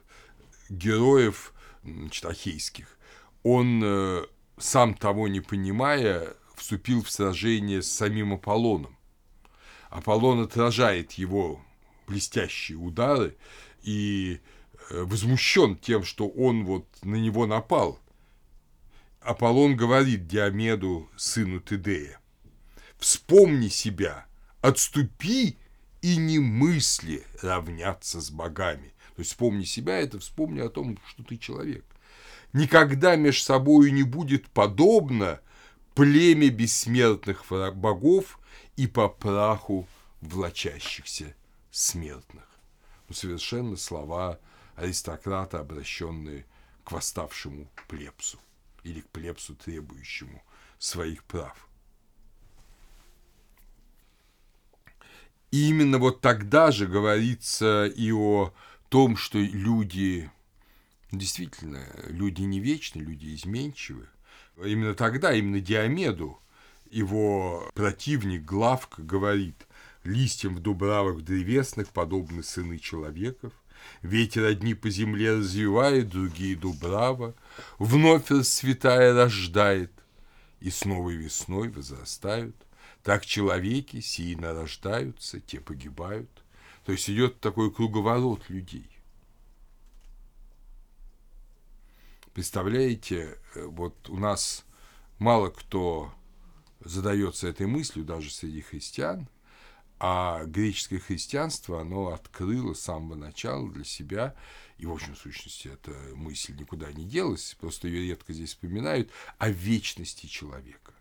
героев 0.68 1.52
значит, 1.82 2.24
ахейских, 2.24 2.98
он, 3.42 3.82
э, 3.84 4.24
сам 4.58 4.94
того 4.94 5.28
не 5.28 5.40
понимая, 5.40 6.34
вступил 6.54 7.02
в 7.02 7.10
сражение 7.10 7.82
с 7.82 7.90
самим 7.90 8.34
Аполлоном. 8.34 8.96
Аполлон 9.90 10.40
отражает 10.40 11.12
его 11.12 11.64
блестящие 12.06 12.78
удары, 12.78 13.36
и 13.82 14.40
Э, 14.90 15.02
возмущен 15.04 15.76
тем, 15.76 16.04
что 16.04 16.28
он 16.28 16.64
вот 16.64 16.86
на 17.02 17.16
него 17.16 17.46
напал. 17.46 17.98
Аполлон 19.20 19.76
говорит 19.76 20.26
Диомеду, 20.26 21.08
сыну 21.16 21.60
Тедея, 21.60 22.20
«Вспомни 22.98 23.68
себя, 23.68 24.26
отступи 24.60 25.58
и 26.02 26.16
не 26.16 26.38
мысли 26.38 27.24
равняться 27.42 28.20
с 28.20 28.30
богами». 28.30 28.94
То 29.14 29.20
есть 29.20 29.30
вспомни 29.30 29.64
себя, 29.64 29.98
это 29.98 30.18
вспомни 30.18 30.60
о 30.60 30.68
том, 30.68 30.98
что 31.06 31.22
ты 31.22 31.36
человек. 31.36 31.84
Никогда 32.52 33.14
меж 33.16 33.42
собою 33.42 33.92
не 33.92 34.02
будет 34.02 34.48
подобно 34.48 35.40
племя 35.94 36.50
бессмертных 36.50 37.44
богов 37.76 38.40
и 38.76 38.86
по 38.86 39.08
праху 39.08 39.86
влачащихся 40.20 41.34
смертных. 41.70 42.44
Ну, 43.08 43.14
совершенно 43.14 43.76
слова 43.76 44.40
аристократа, 44.74 45.60
обращенные 45.60 46.44
к 46.82 46.90
восставшему 46.90 47.68
плебсу 47.86 48.38
или 48.82 49.00
к 49.00 49.08
плебсу, 49.10 49.54
требующему 49.54 50.42
своих 50.78 51.22
прав. 51.24 51.68
И 55.54 55.68
именно 55.68 55.98
вот 55.98 56.20
тогда 56.20 56.72
же 56.72 56.88
говорится 56.88 57.86
и 57.86 58.10
о 58.10 58.52
том, 58.88 59.16
что 59.16 59.38
люди, 59.38 60.28
действительно, 61.12 61.86
люди 62.08 62.42
не 62.42 62.58
вечны, 62.58 63.02
люди 63.02 63.36
изменчивы. 63.36 64.08
Именно 64.60 64.94
тогда, 64.94 65.32
именно 65.32 65.60
Диомеду, 65.60 66.40
его 66.90 67.70
противник 67.72 68.44
Главка 68.44 69.00
говорит, 69.00 69.68
листьям 70.02 70.56
в 70.56 70.58
дубравах 70.58 71.22
древесных 71.22 71.90
подобны 71.90 72.42
сыны 72.42 72.80
человеков, 72.80 73.52
Ветер 74.02 74.46
одни 74.46 74.74
по 74.74 74.90
земле 74.90 75.36
развивает, 75.36 76.08
другие 76.08 76.56
дубрава, 76.56 77.32
Вновь 77.78 78.28
расцветая 78.28 79.14
рождает, 79.14 79.92
И 80.58 80.70
с 80.70 80.84
новой 80.84 81.14
весной 81.14 81.68
возрастают. 81.68 82.56
Так 83.04 83.26
человеки 83.26 84.00
сии 84.00 84.34
нарождаются, 84.34 85.38
те 85.38 85.60
погибают. 85.60 86.30
То 86.86 86.92
есть 86.92 87.08
идет 87.10 87.38
такой 87.38 87.70
круговорот 87.70 88.48
людей. 88.48 88.88
Представляете, 92.32 93.38
э, 93.54 93.66
вот 93.66 94.08
у 94.08 94.16
нас 94.16 94.64
мало 95.18 95.50
кто 95.50 96.12
задается 96.80 97.46
этой 97.46 97.66
мыслью, 97.66 98.06
даже 98.06 98.30
среди 98.30 98.62
христиан, 98.62 99.28
а 100.00 100.44
греческое 100.46 100.98
христианство, 100.98 101.82
оно 101.82 102.08
открыло 102.08 102.72
с 102.72 102.80
самого 102.80 103.16
начала 103.16 103.70
для 103.70 103.84
себя, 103.84 104.34
и 104.78 104.86
в 104.86 104.92
общем, 104.92 105.14
сущности, 105.14 105.68
эта 105.68 105.92
мысль 106.14 106.56
никуда 106.58 106.90
не 106.90 107.04
делась, 107.04 107.54
просто 107.60 107.86
ее 107.86 108.08
редко 108.08 108.32
здесь 108.32 108.50
вспоминают, 108.50 109.10
о 109.38 109.50
вечности 109.50 110.26
человека. 110.26 110.93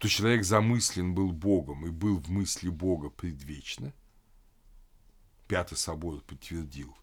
То 0.00 0.08
человек 0.08 0.44
замыслен 0.44 1.14
был 1.14 1.30
Богом 1.30 1.86
и 1.86 1.90
был 1.90 2.16
в 2.20 2.30
мысли 2.30 2.70
Бога 2.70 3.10
предвечно. 3.10 3.92
Пятый 5.46 5.76
собор 5.76 6.22
подтвердил, 6.22 6.96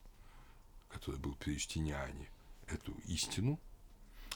который 0.89 1.19
был 1.19 1.35
при 1.35 1.53
Юстиниане, 1.53 2.27
эту 2.65 2.93
истину. 3.05 3.59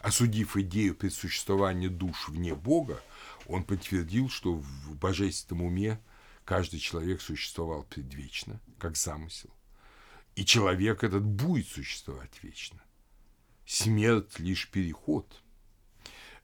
Осудив 0.02 0.56
идею 0.58 0.94
предсуществования 0.94 1.90
душ 1.90 2.30
вне 2.30 2.54
Бога, 2.54 3.02
он 3.48 3.64
подтвердил, 3.64 4.30
что 4.30 4.54
в 4.54 4.96
божественном 4.96 5.66
уме 5.66 6.00
каждый 6.46 6.80
человек 6.80 7.20
существовал 7.20 7.84
предвечно, 7.86 8.62
как 8.78 8.96
замысел. 8.96 9.50
И 10.36 10.46
человек 10.46 11.04
этот 11.04 11.24
будет 11.24 11.68
существовать 11.68 12.44
вечно. 12.44 12.80
Смерть 13.66 14.38
лишь 14.38 14.70
переход. 14.70 15.42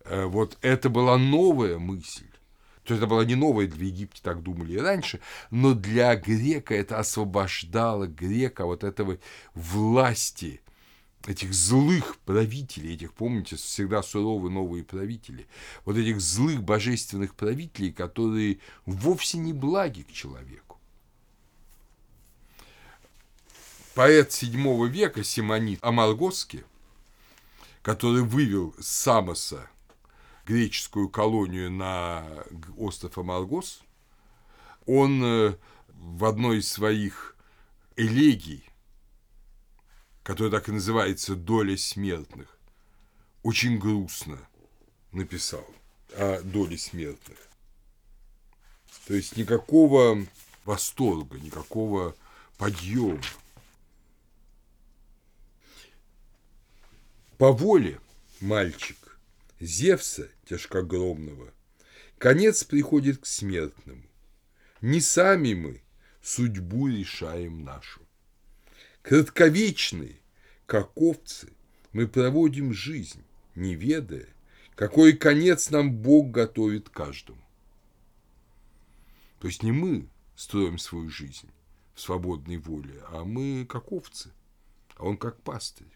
Э, 0.10 0.26
вот 0.26 0.58
это 0.62 0.90
была 0.90 1.18
новая 1.18 1.78
мысль. 1.78 2.26
То 2.84 2.94
есть 2.94 3.04
это 3.04 3.08
была 3.08 3.26
не 3.26 3.36
новая 3.36 3.68
для 3.68 3.88
Египта, 3.88 4.22
так 4.24 4.42
думали 4.42 4.74
и 4.74 4.78
раньше, 4.78 5.20
но 5.52 5.74
для 5.74 6.16
грека 6.16 6.74
это 6.74 7.00
освобождало 7.00 8.08
грека 8.08 8.66
вот 8.66 8.84
этого 8.84 9.18
власти– 9.54 10.62
этих 11.28 11.54
злых 11.54 12.18
правителей, 12.20 12.96
этих, 12.96 13.14
помните, 13.14 13.58
всегда 13.58 14.02
суровые 14.02 14.52
новые 14.52 14.84
правители, 14.84 15.46
вот 15.84 15.98
этих 15.98 16.22
злых 16.22 16.64
божественных 16.64 17.36
правителей, 17.36 17.92
которые 17.92 18.60
вовсе 18.86 19.38
не 19.38 19.54
благи 19.54 20.04
к 20.04 20.12
человеку. 20.12 20.80
Поэт 23.94 24.30
VII 24.30 24.88
века 24.88 25.24
Симонит 25.24 25.84
Амаргосский, 25.84 26.64
который 27.82 28.22
вывел 28.22 28.74
Самоса, 28.80 29.70
греческую 30.48 31.10
колонию 31.10 31.70
на 31.70 32.26
остров 32.78 33.18
Амаргос, 33.18 33.82
он 34.86 35.22
э, 35.24 35.56
в 35.90 36.26
одной 36.26 36.60
из 36.60 36.72
своих 36.72 37.36
элегий 37.98 38.64
который 40.28 40.52
так 40.52 40.68
и 40.68 40.74
называется 40.74 41.38
«Доля 41.38 41.78
смертных», 41.78 42.60
очень 43.44 43.78
грустно 43.78 44.38
написал 45.14 45.66
о 46.18 46.42
доле 46.42 46.78
смертных. 46.78 47.38
То 49.08 49.14
есть 49.14 49.38
никакого 49.38 50.26
восторга, 50.66 51.40
никакого 51.40 52.14
подъема. 52.58 53.22
По 57.38 57.54
воле 57.54 57.98
мальчик 58.42 58.98
Зевса 59.60 60.30
тяжкогромного 60.46 61.52
конец 62.20 62.64
приходит 62.64 63.20
к 63.20 63.26
смертному. 63.26 64.04
Не 64.82 65.02
сами 65.02 65.56
мы 65.56 65.82
судьбу 66.22 66.88
решаем 66.88 67.64
нашу. 67.64 68.02
Кратковечные, 69.02 70.20
как 70.68 70.92
овцы, 70.96 71.52
мы 71.92 72.08
проводим 72.08 72.74
жизнь, 72.74 73.24
не 73.56 73.74
ведая, 73.74 74.28
какой 74.76 75.14
конец 75.14 75.72
нам 75.72 75.92
Бог 75.92 76.30
готовит 76.30 76.90
каждому. 76.90 77.42
То 79.40 79.48
есть 79.48 79.64
не 79.64 79.72
мы 79.72 80.08
строим 80.36 80.78
свою 80.78 81.10
жизнь 81.10 81.50
в 81.96 82.02
свободной 82.02 82.58
воле, 82.58 83.02
а 83.10 83.24
мы 83.24 83.66
как 83.66 83.92
овцы, 83.92 84.32
а 84.98 85.06
он 85.06 85.18
как 85.18 85.42
пастырь. 85.42 85.88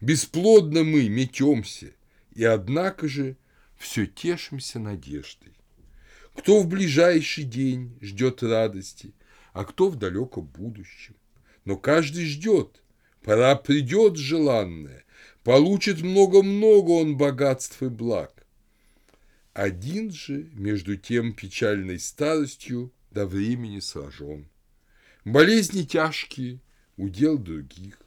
Бесплодно 0.00 0.84
мы 0.84 1.08
метемся, 1.08 1.92
и 2.38 2.44
однако 2.44 3.08
же 3.08 3.36
все 3.76 4.06
тешимся 4.06 4.78
надеждой. 4.78 5.52
Кто 6.34 6.60
в 6.60 6.68
ближайший 6.68 7.44
день 7.44 7.98
ждет 8.00 8.42
радости, 8.42 9.12
а 9.52 9.64
кто 9.64 9.88
в 9.88 9.96
далеком 9.96 10.46
будущем 10.46 11.16
но 11.64 11.76
каждый 11.76 12.24
ждет. 12.24 12.80
Пора 13.22 13.54
придет 13.54 14.16
желанное, 14.16 15.04
получит 15.44 16.00
много-много 16.00 16.92
он 16.92 17.18
богатств 17.18 17.82
и 17.82 17.88
благ. 17.88 18.46
Один 19.52 20.10
же, 20.10 20.48
между 20.54 20.96
тем 20.96 21.34
печальной 21.34 21.98
старостью, 21.98 22.90
до 23.10 23.26
времени 23.26 23.80
сражен. 23.80 24.48
Болезни 25.26 25.82
тяжкие, 25.82 26.60
удел 26.96 27.36
других, 27.36 28.00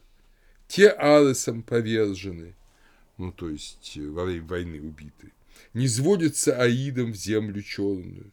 те 0.66 0.88
аресом 0.88 1.62
повержены, 1.62 2.56
ну, 3.22 3.30
то 3.30 3.48
есть 3.48 3.96
во 3.96 4.24
время 4.24 4.46
войны 4.46 4.80
убиты, 4.80 5.32
не 5.74 5.86
сводятся 5.86 6.60
аидом 6.60 7.12
в 7.12 7.16
землю 7.16 7.62
черную, 7.62 8.32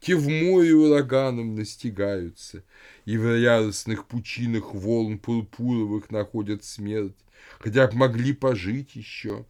те 0.00 0.16
в 0.16 0.28
море 0.28 0.74
ураганом 0.74 1.54
настигаются, 1.54 2.64
и 3.04 3.18
в 3.18 3.36
яростных 3.36 4.06
пучинах 4.06 4.72
волн 4.72 5.18
пурпуровых 5.18 6.10
находят 6.10 6.64
смерть, 6.64 7.16
хотя 7.58 7.86
б 7.86 7.94
могли 7.94 8.32
пожить 8.32 8.96
еще. 8.96 9.44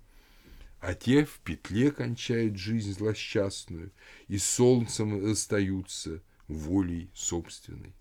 А 0.81 0.95
те 0.95 1.25
в 1.25 1.39
петле 1.45 1.93
кончают 1.93 2.57
жизнь 2.57 2.93
злосчастную 2.93 3.93
и 4.27 4.39
солнцем 4.39 5.25
расстаются 5.25 6.21
волей 6.49 7.11
собственной. 7.15 7.95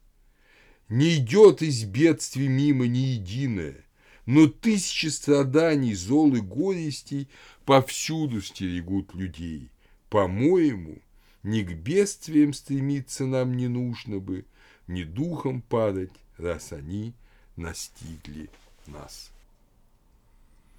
Не 0.87 1.17
идет 1.17 1.61
из 1.61 1.83
бедствий 1.83 2.47
мимо 2.47 2.87
ни 2.87 2.97
единое, 2.97 3.85
но 4.25 4.47
тысячи 4.47 5.07
страданий, 5.07 5.93
зол 5.93 6.35
и 6.35 6.39
горестей 6.39 7.27
повсюду 7.65 8.41
стерегут 8.41 9.13
людей. 9.13 9.69
По-моему, 10.09 10.99
ни 11.43 11.61
к 11.61 11.73
бедствиям 11.73 12.53
стремиться 12.53 13.25
нам 13.25 13.55
не 13.55 13.67
нужно 13.67 14.19
бы, 14.19 14.45
ни 14.87 15.03
духом 15.03 15.61
падать, 15.61 16.11
раз 16.37 16.71
они 16.73 17.13
настигли 17.55 18.49
нас. 18.87 19.31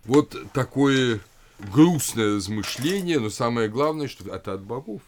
Вот 0.04 0.36
такое 0.52 1.20
грустное 1.58 2.36
размышление, 2.36 3.20
но 3.20 3.30
самое 3.30 3.68
главное, 3.68 4.08
что 4.08 4.34
это 4.34 4.54
от 4.54 4.62
богов. 4.62 5.02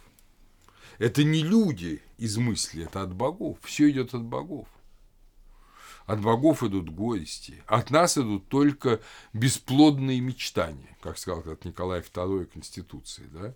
Это 0.99 1.25
не 1.25 1.43
люди 1.43 2.03
из 2.19 2.37
мысли, 2.37 2.85
это 2.85 3.03
от 3.03 3.15
богов. 3.15 3.59
Все 3.63 3.91
идет 3.91 4.15
от 4.15 4.23
богов. 4.23 4.69
От 6.07 6.21
богов 6.21 6.63
идут 6.63 6.91
горести, 6.91 7.63
от 7.67 7.91
нас 7.91 8.19
идут 8.19 8.49
только 8.49 9.01
бесплодные 9.33 10.21
мечтания, 10.21 10.97
как 11.01 11.19
сказал 11.19 11.43
как 11.43 11.65
Николай 11.65 12.01
II 12.01 12.47
Конституции. 12.47 13.29
Да? 13.33 13.55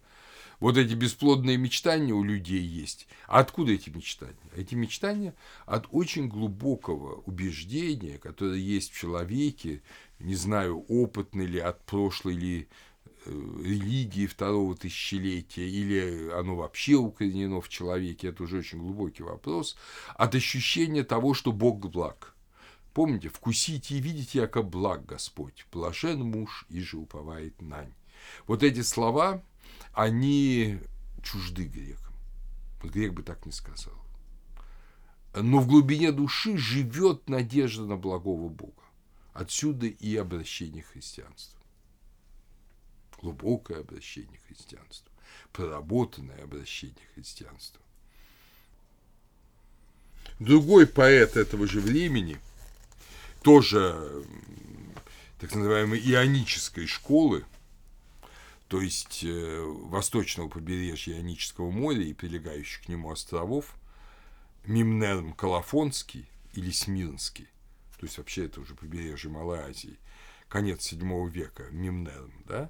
Вот 0.61 0.79
эти 0.79 0.95
бесплодные 0.95 1.59
мечтания 1.59 2.15
у 2.15 2.23
людей 2.23 2.63
есть. 2.63 3.09
А 3.27 3.41
откуда 3.41 3.73
эти 3.73 3.91
мечтания? 3.91 4.37
Эти 4.55 4.75
мечтания 4.75 5.35
от 5.67 5.87
очень 5.91 6.29
глубокого 6.29 7.23
убеждения, 7.27 8.19
которое 8.19 8.59
есть 8.59 8.93
в 8.93 8.99
человеке, 8.99 9.83
не 10.19 10.35
знаю, 10.35 10.85
опытный 10.89 11.47
ли 11.47 11.59
от 11.59 11.85
прошлой 11.85 12.35
ли 12.35 12.69
э, 13.27 13.31
религии 13.65 14.27
второго 14.27 14.75
тысячелетия, 14.75 15.69
или 15.69 16.31
оно 16.31 16.57
вообще 16.57 16.95
укоренено 16.95 17.61
в 17.61 17.69
человеке, 17.69 18.29
это 18.29 18.45
уже 18.45 18.59
очень 18.59 18.79
глубокий 18.79 19.25
вопрос, 19.25 19.77
от 20.15 20.35
ощущения 20.35 21.05
того, 21.05 21.35
что 21.35 21.53
Бог 21.53 21.91
благ. 21.91 22.36
Помните, 22.97 23.29
вкусите 23.29 23.97
и 23.97 24.01
видите, 24.01 24.39
яко 24.39 24.63
благ 24.63 25.05
Господь, 25.05 25.67
блажен 25.71 26.21
муж, 26.21 26.65
и 26.71 26.81
же 26.81 26.97
уповает 26.97 27.61
нань. 27.61 27.93
Вот 28.47 28.63
эти 28.63 28.81
слова, 28.81 29.43
они 29.93 30.81
чужды 31.23 31.67
грекам. 31.67 32.15
Вот 32.81 32.93
грек 32.93 33.13
бы 33.13 33.23
так 33.23 33.45
не 33.45 33.53
сказал. 33.53 33.93
Но 35.35 35.61
в 35.61 35.67
глубине 35.67 36.11
души 36.11 36.57
живет 36.57 37.29
надежда 37.29 37.85
на 37.85 37.99
благого 37.99 38.49
Бога. 38.49 38.83
Отсюда 39.35 39.89
и 39.89 40.17
обращение 40.17 40.83
христианства. 40.83 41.61
Глубокое 43.21 43.81
обращение 43.81 44.41
христианства. 44.49 45.13
Проработанное 45.53 46.43
обращение 46.43 47.07
христианства. 47.15 47.83
Другой 50.39 50.87
поэт 50.87 51.37
этого 51.37 51.67
же 51.67 51.83
времени, 51.83 52.41
тоже 53.47 54.25
так 55.39 55.55
называемой 55.55 56.01
ионической 56.01 56.89
школы, 56.89 57.45
то 58.67 58.81
есть 58.81 59.23
э, 59.23 59.63
восточного 59.85 60.49
побережья 60.49 61.15
Ионического 61.15 61.71
моря 61.71 62.03
и 62.03 62.13
прилегающих 62.13 62.83
к 62.83 62.89
нему 62.89 63.09
островов, 63.13 63.77
Мимнерм 64.65 65.33
Калафонский 65.33 66.29
или 66.55 66.73
Смирнский, 66.73 67.47
то 68.01 68.07
есть 68.07 68.19
вообще 68.19 68.47
это 68.47 68.61
уже 68.61 68.75
побережье 68.75 69.31
Малой 69.31 69.61
Азии, 69.61 69.97
конец 70.49 70.93
VII 70.93 71.31
века, 71.31 71.67
Мимнерм, 71.71 72.33
да, 72.47 72.69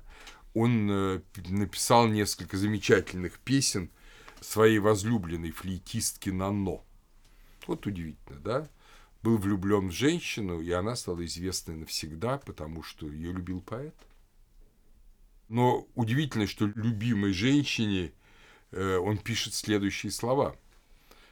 он 0.52 0.90
э, 0.90 1.20
написал 1.48 2.06
несколько 2.06 2.58
замечательных 2.58 3.38
песен 3.38 3.90
своей 4.42 4.78
возлюбленной 4.78 5.52
флейтистки 5.52 6.28
Нано. 6.28 6.82
Вот 7.66 7.86
удивительно, 7.86 8.40
да? 8.40 8.68
Был 9.26 9.38
влюблен 9.38 9.88
в 9.88 9.92
женщину, 9.92 10.60
и 10.60 10.70
она 10.70 10.94
стала 10.94 11.26
известной 11.26 11.74
навсегда, 11.74 12.38
потому 12.38 12.84
что 12.84 13.10
ее 13.10 13.32
любил 13.32 13.60
поэт. 13.60 13.96
Но 15.48 15.88
удивительно, 15.96 16.46
что 16.46 16.66
любимой 16.66 17.32
женщине 17.32 18.12
э, 18.70 18.98
он 18.98 19.18
пишет 19.18 19.54
следующие 19.54 20.12
слова. 20.12 20.54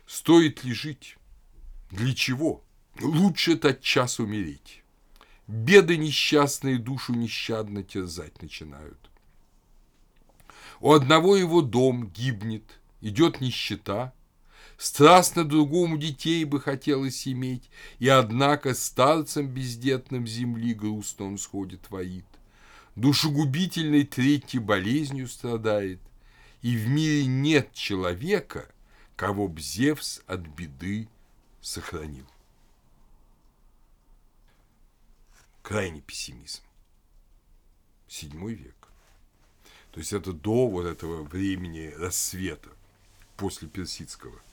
«Стоит 0.09 0.65
ли 0.65 0.73
жить? 0.73 1.17
Для 1.93 2.13
чего? 2.17 2.65
Лучше 3.01 3.55
тот 3.57 3.81
час 3.81 4.19
умереть. 4.19 4.83
Беды 5.47 5.97
несчастные 5.97 6.79
душу 6.79 7.15
нещадно 7.15 7.85
терзать 7.85 8.43
начинают. 8.43 9.09
У 10.81 10.93
одного 10.93 11.37
его 11.37 11.63
дом 11.63 12.09
гибнет, 12.09 12.81
идет 13.01 13.41
нищета, 13.41 14.13
Страстно 14.77 15.45
другому 15.45 15.99
детей 15.99 16.45
бы 16.45 16.61
хотелось 16.61 17.27
иметь, 17.29 17.71
И 17.99 18.09
однако 18.09 18.75
старцем 18.75 19.49
бездетным 19.49 20.27
земли 20.27 20.75
грустно 20.75 21.27
он 21.27 21.39
сходит 21.39 21.91
воит. 21.91 22.25
Душегубительной 22.97 24.05
третьей 24.05 24.61
болезнью 24.61 25.29
страдает, 25.29 26.01
И 26.63 26.77
в 26.77 26.89
мире 26.89 27.27
нет 27.27 27.73
человека, 27.73 28.69
Кого 29.17 29.47
б 29.47 29.61
Зевс 29.61 30.23
от 30.27 30.41
беды 30.41 31.09
сохранил. 31.61 32.27
Крайний 35.63 36.03
пессимизм. 36.03 36.63
Седьмой 38.09 38.55
век. 38.55 38.75
То 39.93 40.01
есть 40.01 40.13
это 40.13 40.33
до 40.33 40.67
вот 40.67 40.85
этого 40.85 41.23
времени 41.23 41.95
рассвета, 41.97 42.69
после 43.37 43.69
персидского. 43.69 44.44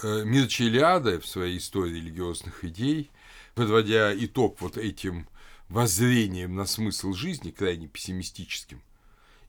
Э, 0.00 0.22
Мирча 0.24 0.64
Илиада 0.64 1.18
в 1.18 1.26
своей 1.26 1.58
истории 1.58 1.96
религиозных 1.96 2.64
идей, 2.64 3.10
подводя 3.54 4.14
итог 4.14 4.60
вот 4.60 4.76
этим 4.76 5.26
воззрением 5.68 6.54
на 6.54 6.66
смысл 6.66 7.14
жизни, 7.14 7.50
крайне 7.50 7.88
пессимистическим, 7.88 8.80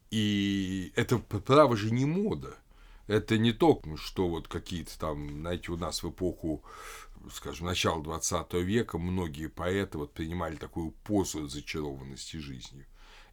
и 0.09 0.91
это 0.95 1.19
право 1.19 1.77
же 1.77 1.91
не 1.91 2.05
мода. 2.05 2.55
Это 3.05 3.37
не 3.37 3.51
то, 3.51 3.81
что 3.97 4.27
вот 4.27 4.47
какие-то 4.47 4.97
там, 4.99 5.29
знаете, 5.41 5.71
у 5.71 5.77
нас 5.77 6.03
в 6.03 6.09
эпоху, 6.09 6.63
скажем, 7.31 7.67
начала 7.67 8.03
20 8.03 8.53
века 8.53 8.97
многие 8.97 9.47
поэты 9.47 9.97
вот 9.99 10.13
принимали 10.13 10.55
такую 10.55 10.91
позу 11.03 11.47
зачарованности 11.47 12.37
жизнью. 12.37 12.85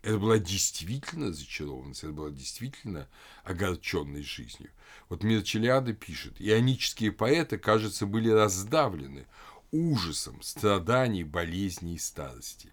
Это 0.07 0.21
была 0.21 0.39
действительно 0.39 1.33
зачарованность, 1.33 2.05
это 2.05 2.13
была 2.13 2.31
действительно 2.31 3.09
огорченность 3.43 4.29
жизнью. 4.29 4.71
Вот 5.09 5.25
Мирчелиада 5.25 5.95
пишет, 5.95 6.35
ионические 6.39 7.11
поэты, 7.11 7.59
кажется, 7.59 8.07
были 8.07 8.31
раздавлены 8.31 9.27
ужасом 9.73 10.43
страданий, 10.43 11.25
болезней 11.25 11.97
и 11.97 11.99
старости. 11.99 12.71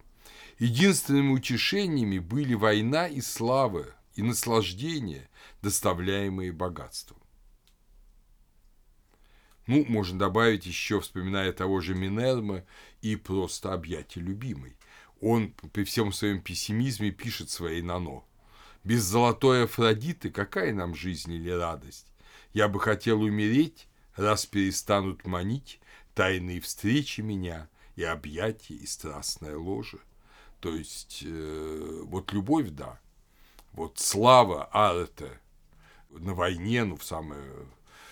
Единственными 0.59 1.31
утешениями 1.31 2.19
были 2.19 2.53
война 2.53 3.07
и 3.07 3.19
слава, 3.19 3.87
и 4.13 4.21
наслаждение, 4.21 5.27
доставляемые 5.63 6.51
богатством. 6.51 7.17
Ну, 9.65 9.85
можно 9.85 10.19
добавить 10.19 10.67
еще, 10.67 11.01
вспоминая 11.01 11.51
того 11.51 11.81
же 11.81 11.95
Минерма, 11.95 12.63
и 13.01 13.15
просто 13.15 13.73
объятие 13.73 14.23
любимой 14.23 14.77
он 15.23 15.53
при 15.71 15.83
всем 15.83 16.11
своем 16.11 16.41
пессимизме 16.41 17.11
пишет 17.11 17.49
своей 17.49 17.81
Нано. 17.81 18.23
Без 18.83 19.03
золотой 19.03 19.63
Афродиты 19.63 20.29
какая 20.29 20.73
нам 20.73 20.93
жизнь 20.95 21.31
или 21.31 21.49
радость? 21.49 22.07
Я 22.51 22.67
бы 22.67 22.79
хотел 22.79 23.21
умереть, 23.21 23.87
раз 24.15 24.45
перестанут 24.45 25.25
манить 25.25 25.79
тайные 26.13 26.59
встречи 26.59 27.21
меня 27.21 27.69
и 27.95 28.03
объятия, 28.03 28.75
и 28.75 28.85
страстное 28.85 29.57
ложе. 29.57 29.99
То 30.59 30.75
есть, 30.75 31.23
э, 31.25 32.01
вот 32.03 32.31
любовь, 32.33 32.69
да, 32.69 32.99
вот 33.71 33.99
слава 33.99 34.65
Арета 34.65 35.39
на 36.09 36.33
войне, 36.33 36.83
ну, 36.83 36.95
в 36.95 37.03
самое 37.03 37.51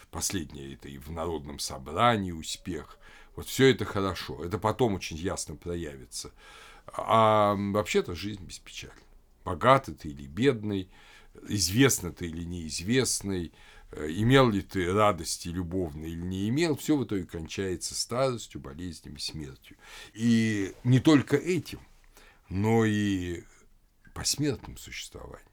последнее, 0.09 0.74
это 0.74 0.89
и 0.89 0.97
в 0.97 1.12
народном 1.12 1.59
собрании 1.59 2.32
успех, 2.32 2.97
вот 3.36 3.47
все 3.47 3.72
это 3.72 3.86
хорошо, 3.86 4.43
это 4.43 4.57
потом 4.57 4.95
очень 4.95 5.18
ясно 5.18 5.55
проявится. 5.55 6.32
А 6.94 7.56
вообще-то 7.56 8.16
жизнь 8.16 8.44
без 8.44 8.60
печали. 8.60 8.94
Богатый 9.44 9.96
ты 9.96 10.10
или 10.10 10.28
бедный, 10.28 10.89
известный 11.48 12.12
ты 12.12 12.28
или 12.28 12.44
неизвестный, 12.44 13.54
э, 13.92 14.08
имел 14.10 14.50
ли 14.50 14.62
ты 14.62 14.92
радости 14.92 15.48
любовные 15.48 16.12
или 16.12 16.22
не 16.22 16.50
имел, 16.50 16.76
все 16.76 16.98
в 16.98 17.06
итоге 17.06 17.26
кончается 17.26 17.96
старостью, 17.96 18.62
болезнями, 18.62 19.18
смертью. 19.18 19.78
И 20.14 20.74
не 20.84 21.00
только 21.00 21.38
этим, 21.38 21.80
но 22.50 22.86
и 22.86 23.44
посмертным 24.14 24.78
существованием. 24.78 25.48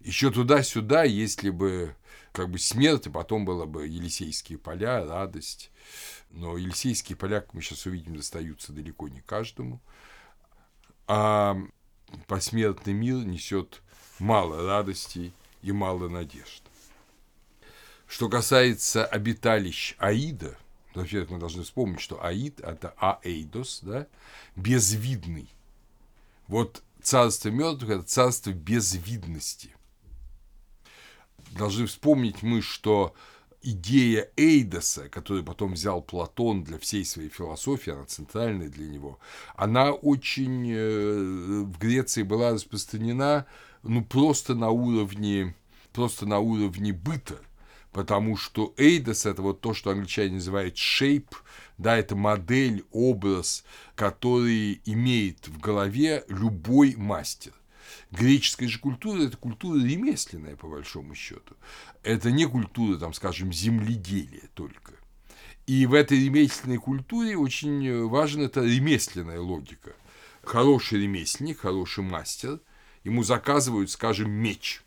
Еще 0.00 0.30
туда-сюда, 0.30 1.04
если 1.04 1.50
бы 1.50 1.94
как 2.32 2.50
бы 2.50 2.58
смерть, 2.58 3.06
и 3.06 3.10
потом 3.10 3.44
было 3.44 3.66
бы 3.66 3.86
Елисейские 3.86 4.58
поля, 4.58 5.04
радость. 5.04 5.70
Но 6.30 6.56
Елисейские 6.56 7.16
поля, 7.16 7.40
как 7.40 7.52
мы 7.52 7.62
сейчас 7.62 7.84
увидим, 7.86 8.16
достаются 8.16 8.72
далеко 8.72 9.08
не 9.08 9.20
каждому 9.20 9.82
а 11.08 11.56
посмертный 12.26 12.92
мир 12.92 13.16
несет 13.24 13.82
мало 14.18 14.64
радостей 14.66 15.32
и 15.62 15.72
мало 15.72 16.08
надежд. 16.08 16.62
Что 18.06 18.28
касается 18.28 19.04
обиталищ 19.04 19.94
Аида, 19.98 20.56
во-первых, 20.94 21.30
мы 21.30 21.38
должны 21.38 21.62
вспомнить, 21.62 22.00
что 22.00 22.24
Аид– 22.24 22.60
это 22.62 22.94
Аэйдос, 22.98 23.80
да, 23.82 24.06
безвидный. 24.56 25.48
Вот 26.46 26.82
царство 27.02 27.50
мертвых– 27.50 27.90
это 27.90 28.02
царство 28.02 28.50
безвидности. 28.50 29.74
Должны 31.52 31.86
вспомнить 31.86 32.42
мы, 32.42 32.62
что 32.62 33.14
идея 33.62 34.28
Эйдоса, 34.36 35.08
которую 35.08 35.44
потом 35.44 35.74
взял 35.74 36.00
Платон 36.02 36.64
для 36.64 36.78
всей 36.78 37.04
своей 37.04 37.28
философии, 37.28 37.92
она 37.92 38.04
центральная 38.04 38.68
для 38.68 38.88
него, 38.88 39.18
она 39.56 39.92
очень 39.92 40.70
э, 40.70 41.62
в 41.62 41.78
Греции 41.78 42.22
была 42.22 42.52
распространена 42.52 43.46
ну, 43.82 44.04
просто 44.04 44.54
на 44.54 44.70
уровне, 44.70 45.54
просто 45.92 46.26
на 46.26 46.38
уровне 46.38 46.92
быта, 46.92 47.38
потому 47.92 48.36
что 48.36 48.74
Эйдос– 48.76 49.26
это 49.26 49.42
вот 49.42 49.60
то, 49.60 49.74
что 49.74 49.90
англичане 49.90 50.34
называют 50.34 50.76
shape, 50.76 51.34
да, 51.78 51.96
это 51.96 52.16
модель, 52.16 52.84
образ, 52.92 53.64
который 53.94 54.80
имеет 54.84 55.48
в 55.48 55.58
голове 55.60 56.24
любой 56.28 56.94
мастер. 56.96 57.52
Греческая 58.10 58.68
же 58.68 58.78
культура– 58.78 59.22
это 59.24 59.36
культура 59.36 59.78
ремесленная, 59.82 60.56
по 60.56 60.68
большому 60.68 61.14
счету. 61.14 61.56
Это 62.02 62.30
не 62.30 62.46
культура, 62.46 62.98
там, 62.98 63.12
скажем, 63.12 63.52
земледелия 63.52 64.48
только. 64.54 64.94
И 65.66 65.86
в 65.86 65.94
этой 65.94 66.24
ремесленной 66.24 66.78
культуре 66.78 67.36
очень 67.36 68.06
важна 68.06 68.44
эта 68.44 68.62
ремесленная 68.62 69.40
логика. 69.40 69.94
Хороший 70.42 71.02
ремесленник, 71.02 71.60
хороший 71.60 72.04
мастер, 72.04 72.60
ему 73.04 73.22
заказывают, 73.22 73.90
скажем, 73.90 74.30
меч, 74.30 74.82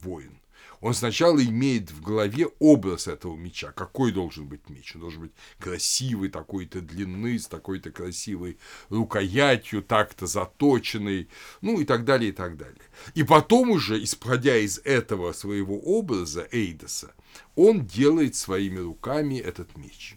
воин 0.00 0.39
он 0.80 0.94
сначала 0.94 1.44
имеет 1.44 1.90
в 1.90 2.00
голове 2.02 2.46
образ 2.58 3.06
этого 3.06 3.36
меча. 3.36 3.70
Какой 3.72 4.12
должен 4.12 4.46
быть 4.46 4.68
меч? 4.70 4.94
Он 4.94 5.02
должен 5.02 5.22
быть 5.22 5.32
красивый, 5.58 6.30
такой-то 6.30 6.80
длины, 6.80 7.38
с 7.38 7.46
такой-то 7.46 7.90
красивой 7.90 8.58
рукоятью, 8.88 9.82
так-то 9.82 10.26
заточенный, 10.26 11.28
ну 11.60 11.80
и 11.80 11.84
так 11.84 12.04
далее, 12.04 12.30
и 12.30 12.32
так 12.32 12.56
далее. 12.56 12.80
И 13.14 13.22
потом 13.24 13.70
уже, 13.70 14.02
исходя 14.02 14.56
из 14.56 14.78
этого 14.84 15.32
своего 15.32 15.78
образа 15.78 16.48
Эйдоса, 16.50 17.12
он 17.56 17.84
делает 17.84 18.34
своими 18.34 18.78
руками 18.78 19.36
этот 19.36 19.76
меч. 19.76 20.16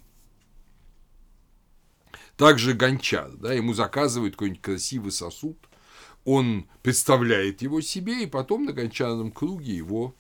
Также 2.37 2.73
гончар, 2.73 3.31
да, 3.33 3.53
ему 3.53 3.73
заказывают 3.73 4.35
какой-нибудь 4.35 4.61
красивый 4.61 5.11
сосуд, 5.11 5.57
он 6.23 6.67
представляет 6.81 7.61
его 7.61 7.81
себе, 7.81 8.23
и 8.23 8.27
потом 8.27 8.63
на 8.63 8.71
гончарном 8.71 9.31
круге 9.31 9.75
его 9.75 10.15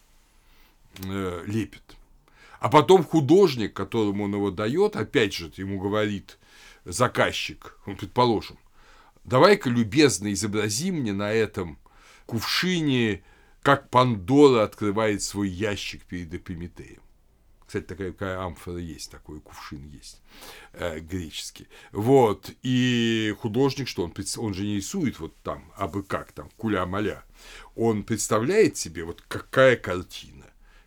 э, 0.99 1.43
лепит. 1.45 1.83
А 2.59 2.69
потом 2.69 3.03
художник, 3.03 3.73
которому 3.73 4.25
он 4.25 4.35
его 4.35 4.49
дает, 4.49 4.95
опять 4.95 5.33
же, 5.33 5.51
ему 5.57 5.79
говорит 5.79 6.37
заказчик, 6.85 7.77
ну, 7.85 7.95
предположим, 7.95 8.57
давай-ка 9.25 9.69
любезно 9.69 10.31
изобрази 10.31 10.91
мне 10.91 11.13
на 11.13 11.31
этом 11.31 11.77
кувшине, 12.25 13.23
как 13.61 13.89
Пандора 13.89 14.63
открывает 14.63 15.21
свой 15.21 15.49
ящик 15.49 16.03
перед 16.03 16.33
Эпиметеем. 16.33 17.01
Кстати, 17.65 17.85
такая, 17.85 18.11
такая 18.11 18.39
амфора 18.39 18.77
есть, 18.77 19.09
такой 19.09 19.39
кувшин 19.39 19.87
есть 19.87 20.21
э, 20.73 20.99
греческий. 20.99 21.67
Вот. 21.91 22.51
И 22.61 23.35
художник, 23.39 23.87
что 23.87 24.03
он, 24.03 24.13
он 24.37 24.53
же 24.53 24.63
не 24.63 24.75
рисует 24.75 25.19
вот 25.19 25.35
там, 25.37 25.71
а 25.75 25.87
бы 25.87 26.03
как 26.03 26.33
там, 26.33 26.49
куля-маля. 26.57 27.23
Он 27.75 28.03
представляет 28.03 28.77
себе, 28.77 29.03
вот 29.05 29.23
какая 29.27 29.75
картина 29.75 30.42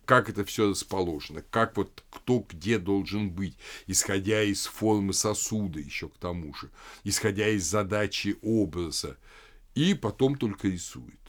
как 0.07 0.29
это 0.29 0.45
все 0.45 0.69
расположено, 0.69 1.43
как 1.51 1.75
вот 1.75 2.03
кто 2.09 2.39
где 2.39 2.79
должен 2.79 3.29
быть, 3.29 3.57
исходя 3.87 4.41
из 4.41 4.65
формы 4.65 5.11
сосуда 5.13 5.81
еще 5.81 6.07
к 6.07 6.17
тому 6.17 6.53
же, 6.53 6.71
исходя 7.03 7.49
из 7.49 7.65
задачи 7.65 8.37
образа, 8.41 9.17
и 9.75 9.93
потом 9.93 10.37
только 10.37 10.69
рисует, 10.69 11.19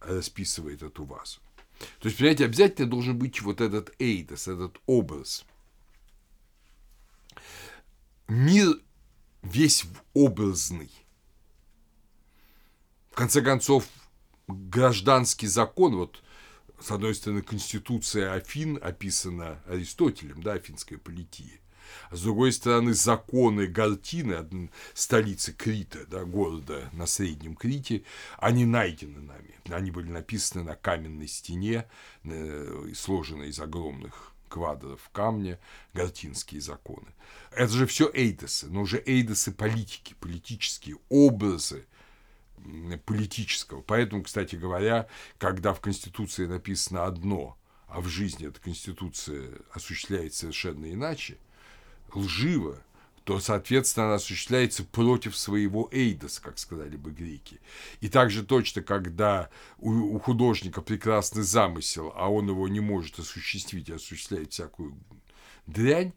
расписывает 0.00 0.82
эту 0.82 1.04
вазу. 1.04 1.38
То 2.00 2.08
есть, 2.08 2.18
понимаете, 2.18 2.46
обязательно 2.46 2.90
должен 2.90 3.16
быть 3.16 3.40
вот 3.42 3.60
этот 3.60 3.94
эйдос, 4.00 4.48
этот 4.48 4.78
образ. 4.86 5.44
Мир 8.26 8.74
весь 9.42 9.84
образный. 10.14 10.90
В 13.12 13.14
конце 13.14 13.40
концов, 13.40 13.86
гражданский 14.48 15.46
закон, 15.46 15.94
вот 15.94 16.22
с 16.80 16.90
одной 16.90 17.14
стороны, 17.14 17.42
конституция 17.42 18.32
Афин 18.34 18.78
описана 18.82 19.62
Аристотелем, 19.66 20.42
да, 20.42 20.54
афинская 20.54 20.98
полития, 20.98 21.60
а 22.10 22.16
с 22.16 22.22
другой 22.22 22.52
стороны, 22.52 22.94
законы 22.94 23.66
Гартины, 23.66 24.70
столицы 24.94 25.52
Крита, 25.52 26.06
да, 26.06 26.24
города 26.24 26.88
на 26.92 27.06
Среднем 27.06 27.56
Крите, 27.56 28.04
они 28.38 28.64
найдены 28.64 29.20
нами. 29.20 29.54
Они 29.68 29.90
были 29.90 30.10
написаны 30.10 30.64
на 30.64 30.76
каменной 30.76 31.28
стене, 31.28 31.86
сложенной 32.94 33.48
из 33.50 33.60
огромных 33.60 34.32
квадров 34.48 35.08
камня, 35.12 35.60
гартинские 35.94 36.60
законы. 36.60 37.08
Это 37.52 37.72
же 37.72 37.86
все 37.86 38.10
эйдосы, 38.12 38.66
но 38.66 38.82
уже 38.82 39.02
эйдосы 39.04 39.52
политики, 39.52 40.16
политические 40.18 40.96
образы, 41.08 41.86
политического. 43.04 43.82
Поэтому, 43.82 44.22
кстати 44.22 44.56
говоря, 44.56 45.08
когда 45.38 45.72
в 45.74 45.80
Конституции 45.80 46.46
написано 46.46 47.04
одно, 47.04 47.56
а 47.86 48.00
в 48.00 48.08
жизни 48.08 48.46
эта 48.46 48.60
Конституция 48.60 49.50
осуществляется 49.72 50.40
совершенно 50.40 50.92
иначе, 50.92 51.38
лживо, 52.14 52.82
то, 53.24 53.38
соответственно, 53.38 54.06
она 54.06 54.14
осуществляется 54.16 54.84
против 54.84 55.36
своего 55.36 55.88
эйдоса, 55.92 56.40
как 56.42 56.58
сказали 56.58 56.96
бы 56.96 57.10
греки. 57.10 57.60
И 58.00 58.08
также 58.08 58.44
точно, 58.44 58.82
когда 58.82 59.50
у, 59.78 59.92
у 59.92 60.18
художника 60.18 60.80
прекрасный 60.80 61.42
замысел, 61.42 62.12
а 62.16 62.28
он 62.28 62.48
его 62.48 62.66
не 62.68 62.80
может 62.80 63.18
осуществить, 63.18 63.90
а 63.90 63.96
осуществляет 63.96 64.52
всякую 64.52 64.98
дрянь, 65.66 66.12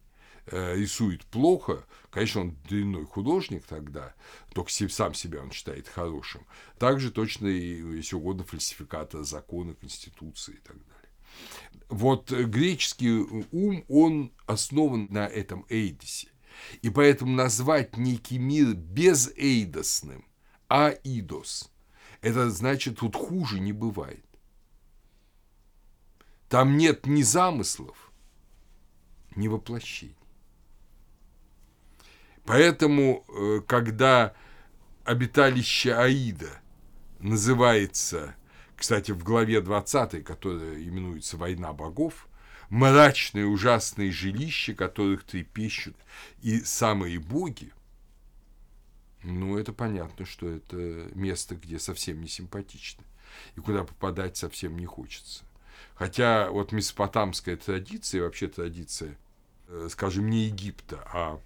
рисует 0.48 1.26
плохо, 1.26 1.86
конечно, 2.10 2.42
он 2.42 2.58
длинной 2.68 3.06
художник 3.06 3.66
тогда, 3.66 4.14
только 4.54 4.72
сам 4.72 5.14
себя 5.14 5.42
он 5.42 5.52
считает 5.52 5.88
хорошим. 5.88 6.46
Также 6.78 7.12
точно 7.12 7.48
и, 7.48 7.96
если 7.96 8.16
угодно, 8.16 8.44
фальсификатор 8.44 9.24
закона, 9.24 9.74
конституции 9.74 10.56
и 10.56 10.60
так 10.60 10.78
далее. 10.78 10.94
Вот 11.90 12.32
греческий 12.32 13.12
ум, 13.52 13.86
он 13.88 14.32
основан 14.46 15.08
на 15.10 15.28
этом 15.28 15.66
эйдосе. 15.70 16.30
И 16.82 16.90
поэтому 16.90 17.36
назвать 17.36 17.98
некий 17.98 18.38
мир 18.38 18.76
а 20.70 20.90
идос, 21.04 21.72
это 22.22 22.50
значит, 22.50 23.00
тут 23.00 23.16
хуже 23.16 23.60
не 23.60 23.74
бывает. 23.74 24.26
Там 26.50 26.78
нет 26.78 27.06
ни 27.06 27.22
замыслов, 27.22 28.12
ни 29.36 29.48
воплощений. 29.48 30.16
Поэтому, 32.46 33.26
э, 33.30 33.62
когда 33.68 34.34
обиталище 35.06 35.94
Аида 35.94 36.50
называется, 37.20 38.36
кстати, 38.76 39.12
в 39.12 39.24
главе 39.24 39.62
20, 39.62 40.24
которая 40.24 40.76
именуется 40.82 41.38
«Война 41.38 41.72
богов», 41.74 42.28
мрачные 42.70 43.46
ужасные 43.46 44.12
жилища, 44.12 44.74
которых 44.74 45.24
трепещут 45.24 45.96
и 46.42 46.60
самые 46.60 47.20
боги, 47.20 47.72
ну, 49.24 49.58
это 49.58 49.72
понятно, 49.72 50.26
что 50.26 50.50
это 50.50 50.76
место, 51.14 51.56
где 51.56 51.80
совсем 51.80 52.20
не 52.20 52.28
симпатично, 52.28 53.04
и 53.56 53.62
куда 53.62 53.84
попадать 53.84 54.36
совсем 54.36 54.78
не 54.78 54.86
хочется. 54.86 55.46
Хотя 55.96 56.50
вот 56.50 56.72
месопотамская 56.72 57.56
традиция, 57.56 58.24
вообще 58.24 58.48
традиция, 58.48 59.18
э, 59.68 59.88
скажем, 59.90 60.30
не 60.30 60.46
Египта, 60.46 61.08
а 61.14 61.40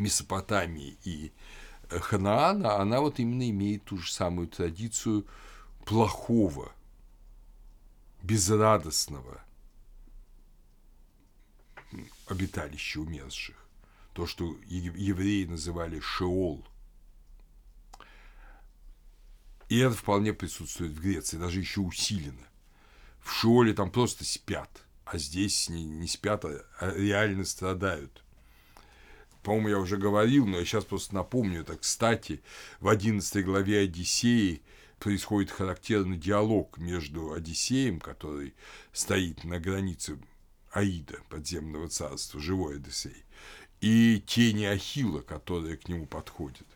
Месопотамии 0.00 0.98
и 1.04 1.32
э, 1.90 1.98
Ханаана, 1.98 2.76
она 2.76 3.00
вот 3.00 3.20
именно 3.20 3.48
имеет 3.48 3.84
ту 3.84 3.98
же 3.98 4.10
самую 4.10 4.48
традицию 4.48 5.26
плохого, 5.84 6.72
безрадостного 8.22 9.42
обиталища 12.26 13.00
умерших. 13.00 13.56
То, 14.14 14.26
что 14.26 14.56
евреи 14.66 15.44
называли 15.44 16.00
Шеол. 16.00 16.66
И 19.68 19.78
это 19.78 19.94
вполне 19.94 20.32
присутствует 20.32 20.92
в 20.92 21.00
Греции, 21.00 21.38
даже 21.38 21.60
еще 21.60 21.80
усиленно. 21.80 22.48
В 23.20 23.30
Шеоле 23.30 23.72
там 23.72 23.90
просто 23.90 24.24
спят, 24.24 24.84
а 25.04 25.16
здесь 25.18 25.68
не, 25.68 25.84
не 25.84 26.08
спят, 26.08 26.44
а 26.44 26.92
реально 26.96 27.44
страдают– 27.44 28.19
по-моему, 29.42 29.68
я 29.68 29.78
уже 29.78 29.96
говорил, 29.96 30.46
но 30.46 30.58
я 30.58 30.64
сейчас 30.64 30.84
просто 30.84 31.14
напомню 31.14 31.62
это. 31.62 31.76
Кстати, 31.76 32.42
в 32.80 32.88
11 32.88 33.44
главе 33.44 33.80
Одиссеи 33.80 34.62
происходит 34.98 35.50
характерный 35.50 36.18
диалог 36.18 36.76
между 36.78 37.32
Одиссеем, 37.32 38.00
который 38.00 38.54
стоит 38.92 39.44
на 39.44 39.58
границе 39.58 40.18
Аида, 40.72 41.20
подземного 41.28 41.88
царства, 41.88 42.38
живой 42.38 42.76
Одиссей, 42.76 43.24
и 43.80 44.22
тени 44.26 44.64
Ахилла, 44.64 45.20
которые 45.20 45.78
к 45.78 45.88
нему 45.88 46.06
подходят. 46.06 46.66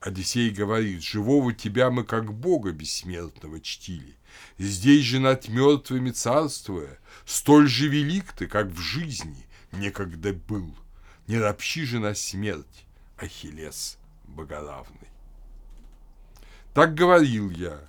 Одиссей 0.00 0.50
говорит, 0.50 1.02
«Живого 1.02 1.54
тебя 1.54 1.90
мы 1.90 2.04
как 2.04 2.32
Бога 2.32 2.72
бессмертного 2.72 3.60
чтили. 3.60 4.14
Здесь 4.58 5.04
же 5.04 5.20
над 5.20 5.48
мертвыми 5.48 6.10
царствуя, 6.10 6.98
столь 7.24 7.66
же 7.68 7.88
велик 7.88 8.32
ты, 8.32 8.46
как 8.46 8.66
в 8.66 8.78
жизни 8.78 9.46
некогда 9.72 10.34
был» 10.34 10.76
не 11.26 11.38
ропщи 11.38 11.84
же 11.84 11.98
на 11.98 12.14
смерть, 12.14 12.86
Ахиллес 13.16 13.98
богоравный. 14.24 15.08
Так 16.74 16.94
говорил 16.94 17.50
я, 17.50 17.88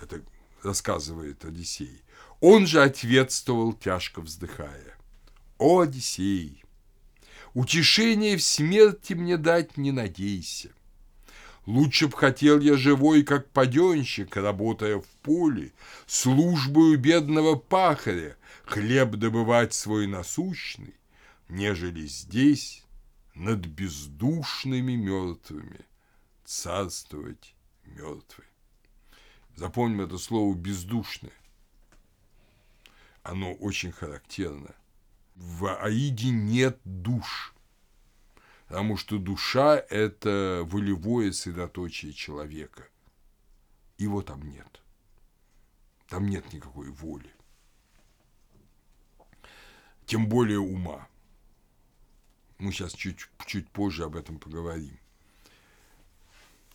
это 0.00 0.20
рассказывает 0.62 1.44
Одиссей. 1.44 2.02
Он 2.40 2.66
же 2.66 2.82
ответствовал, 2.82 3.72
тяжко 3.72 4.20
вздыхая. 4.20 4.96
О, 5.58 5.80
Одиссей, 5.80 6.64
утешение 7.54 8.36
в 8.36 8.42
смерти 8.42 9.14
мне 9.14 9.36
дать 9.36 9.76
не 9.76 9.92
надейся. 9.92 10.70
Лучше 11.66 12.08
б 12.08 12.16
хотел 12.16 12.60
я 12.60 12.76
живой, 12.76 13.22
как 13.22 13.48
паденщик, 13.50 14.36
работая 14.36 14.98
в 14.98 15.06
поле, 15.22 15.72
службою 16.06 16.98
бедного 16.98 17.54
пахаря, 17.54 18.36
хлеб 18.66 19.12
добывать 19.12 19.72
свой 19.72 20.06
насущный, 20.06 20.94
нежели 21.54 22.04
здесь 22.06 22.84
над 23.34 23.66
бездушными 23.66 24.96
мертвыми 24.96 25.86
царствовать 26.44 27.54
мертвый. 27.84 28.46
Запомним 29.54 30.00
это 30.00 30.18
слово 30.18 30.54
«бездушное». 30.54 31.32
Оно 33.22 33.54
очень 33.54 33.92
характерно. 33.92 34.74
В 35.36 35.66
Аиде 35.80 36.30
нет 36.30 36.80
душ, 36.84 37.54
потому 38.66 38.96
что 38.96 39.18
душа– 39.18 39.76
это 39.90 40.62
волевое 40.66 41.30
средоточие 41.30 42.12
человека. 42.12 42.88
Его 43.96 44.22
там 44.22 44.42
нет. 44.42 44.82
Там 46.08 46.26
нет 46.28 46.52
никакой 46.52 46.90
воли. 46.90 47.30
Тем 50.04 50.28
более 50.28 50.58
ума. 50.58 51.08
Мы 52.64 52.72
сейчас 52.72 52.94
чуть, 52.94 53.18
чуть 53.44 53.68
позже 53.68 54.04
об 54.04 54.16
этом 54.16 54.38
поговорим. 54.38 54.98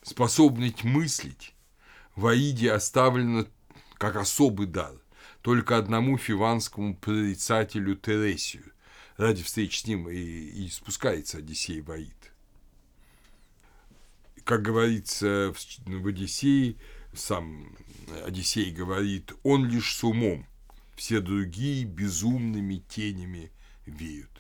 Способность 0.04 0.84
мыслить 0.84 1.56
в 2.16 2.28
Аиде 2.28 2.72
оставлена 2.72 3.48
как 3.96 4.16
особый 4.16 4.68
дар 4.68 4.94
только 5.42 5.80
одному 5.80 6.20
фиванскому 6.20 6.96
прорицателю 6.96 7.96
Тересию. 7.96 8.72
Ради 9.18 9.42
встречи 9.42 9.80
с 9.80 9.88
ним 9.88 10.08
и, 10.08 10.16
и 10.16 10.70
спускается 10.70 11.40
Одиссей 11.40 11.82
в 11.82 11.90
Аид. 11.90 12.34
как 14.44 14.62
говорится 14.62 15.52
в 15.88 16.08
Одиссее, 16.08 16.76
сам 17.16 17.76
Одиссей 18.28 18.70
говорит, 18.70 19.34
он 19.42 19.68
лишь 19.68 19.96
с 19.96 20.04
умом, 20.04 20.46
все 20.96 21.20
другие 21.20 21.84
безумными 21.86 22.76
тенями 22.88 23.52
веют. 23.88 24.39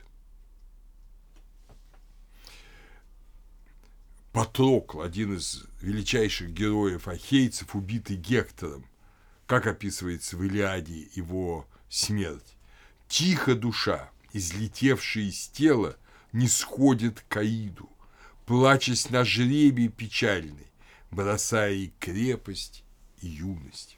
Патрокл, 4.39 5.01
один 5.01 5.35
из 5.35 5.65
величайших 5.81 6.51
героев 6.51 7.09
ахейцев, 7.09 7.75
убитый 7.75 8.15
Гектором, 8.15 8.85
как 9.45 9.67
описывается 9.67 10.37
в 10.37 10.43
Илиаде 10.45 11.09
его 11.13 11.67
смерть. 11.89 12.55
Тихо 13.09 13.53
душа, 13.53 14.09
излетевшая 14.31 15.25
из 15.25 15.49
тела, 15.49 15.97
не 16.31 16.47
сходит 16.47 17.21
к 17.27 17.35
Аиду, 17.35 17.89
плачась 18.45 19.09
на 19.09 19.25
жребий 19.25 19.89
печальный, 19.89 20.67
бросая 21.11 21.73
и 21.73 21.91
крепость, 21.99 22.85
и 23.19 23.27
юность. 23.27 23.97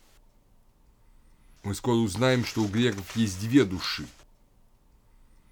Мы 1.61 1.75
скоро 1.75 1.97
узнаем, 1.97 2.45
что 2.45 2.63
у 2.63 2.67
греков 2.67 3.15
есть 3.15 3.39
две 3.41 3.63
души. 3.63 4.07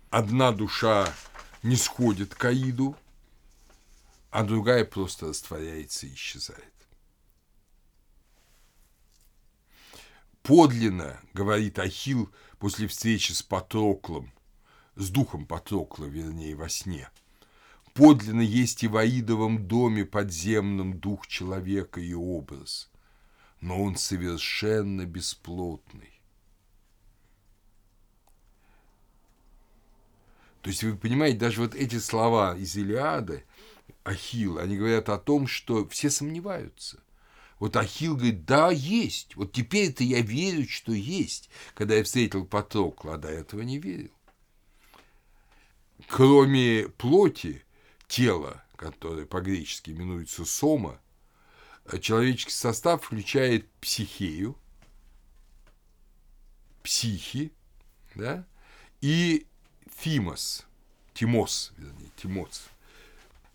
Одна 0.09 0.51
душа 0.51 1.13
не 1.61 1.75
сходит 1.75 2.33
к 2.33 2.43
Аиду, 2.45 2.95
а 4.31 4.43
другая 4.43 4.85
просто 4.85 5.27
растворяется 5.27 6.07
и 6.07 6.13
исчезает. 6.13 6.73
Подлинно, 10.43 11.19
говорит 11.33 11.79
Ахил 11.79 12.33
после 12.57 12.87
встречи 12.87 13.33
с 13.33 13.43
Патроклом, 13.43 14.31
с 14.95 15.09
духом 15.09 15.45
Патрокла, 15.45 16.05
вернее, 16.05 16.55
во 16.55 16.69
сне. 16.69 17.09
Подлинно 17.93 18.41
есть 18.41 18.83
и 18.83 18.87
в 18.87 18.97
Аидовом 18.97 19.67
доме 19.67 20.05
подземном 20.05 20.99
дух 20.99 21.27
человека 21.27 21.99
и 21.99 22.13
образ, 22.13 22.89
но 23.61 23.81
он 23.81 23.95
совершенно 23.95 25.05
бесплотный. 25.05 26.21
То 30.61 30.69
есть 30.69 30.83
вы 30.83 30.95
понимаете, 30.97 31.37
даже 31.37 31.61
вот 31.61 31.75
эти 31.75 31.99
слова 31.99 32.55
из 32.57 32.75
Илиады, 32.75 33.45
Ахилла, 34.09 34.63
они 34.63 34.75
говорят 34.75 35.07
о 35.09 35.19
том, 35.19 35.45
что 35.45 35.87
все 35.87 36.09
сомневаются. 36.09 36.99
Вот 37.59 37.75
Ахилл 37.75 38.15
говорит, 38.15 38.45
да, 38.45 38.71
есть. 38.71 39.35
Вот 39.35 39.51
теперь-то 39.51 40.03
я 40.03 40.21
верю, 40.21 40.67
что 40.67 40.93
есть, 40.93 41.49
когда 41.75 41.95
я 41.95 42.03
встретил 42.03 42.45
Патрокла, 42.45 43.15
а 43.15 43.17
до 43.17 43.27
этого 43.27 43.61
не 43.61 43.77
верил. 43.77 44.11
Кроме 46.07 46.87
плоти, 46.97 47.63
тела, 48.07 48.63
которое 48.75 49.25
по-гречески 49.25 49.91
именуется 49.91 50.43
сома, 50.43 50.99
человеческий 52.01 52.53
состав 52.53 53.03
включает 53.03 53.69
психею, 53.81 54.57
психи, 56.81 57.51
да, 58.15 58.47
и 59.01 59.45
Тимос, 60.01 60.65
Тимос, 61.13 61.73
вернее, 61.77 62.09
Тимос. 62.15 62.69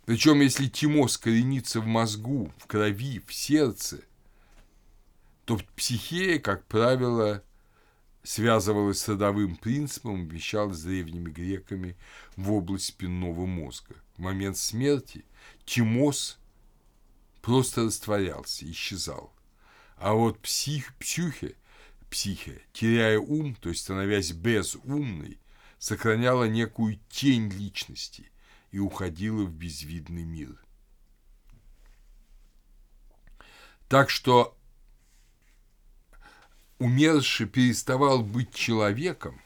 Причем, 0.06 0.40
если 0.40 0.66
Тимос 0.66 1.16
коренится 1.16 1.80
в 1.80 1.86
мозгу, 1.86 2.52
в 2.58 2.66
крови, 2.66 3.22
в 3.26 3.32
сердце, 3.32 4.02
то 5.46 5.58
психея, 5.76 6.38
как 6.38 6.66
правило, 6.66 7.42
связывалась 8.22 9.00
с 9.00 9.08
родовым 9.08 9.56
принципом, 9.56 10.28
вещалась 10.28 10.78
с 10.78 10.82
древними 10.82 11.30
греками 11.30 11.96
в 12.36 12.52
область 12.52 12.86
спинного 12.86 13.46
мозга. 13.46 13.94
В 14.16 14.20
момент 14.20 14.58
смерти 14.58 15.24
Тимос 15.64 16.38
просто 17.40 17.84
растворялся, 17.84 18.70
исчезал. 18.70 19.32
А 19.96 20.12
вот 20.12 20.38
псих, 20.40 20.94
псюхе, 20.96 21.56
психе, 22.10 22.60
теряя 22.74 23.18
ум, 23.18 23.54
то 23.54 23.70
есть 23.70 23.82
становясь 23.82 24.32
безумной, 24.32 25.38
сохраняла 25.78 26.44
некую 26.44 26.98
тень 27.08 27.48
личности 27.50 28.30
и 28.74 28.78
уходила 28.80 29.44
в 29.44 29.52
безвидный 29.52 30.24
мир. 30.24 30.60
Так 33.88 34.10
что 34.10 34.58
умерший 36.80 37.46
переставал 37.46 38.24
быть 38.24 38.52
человеком 38.52 39.40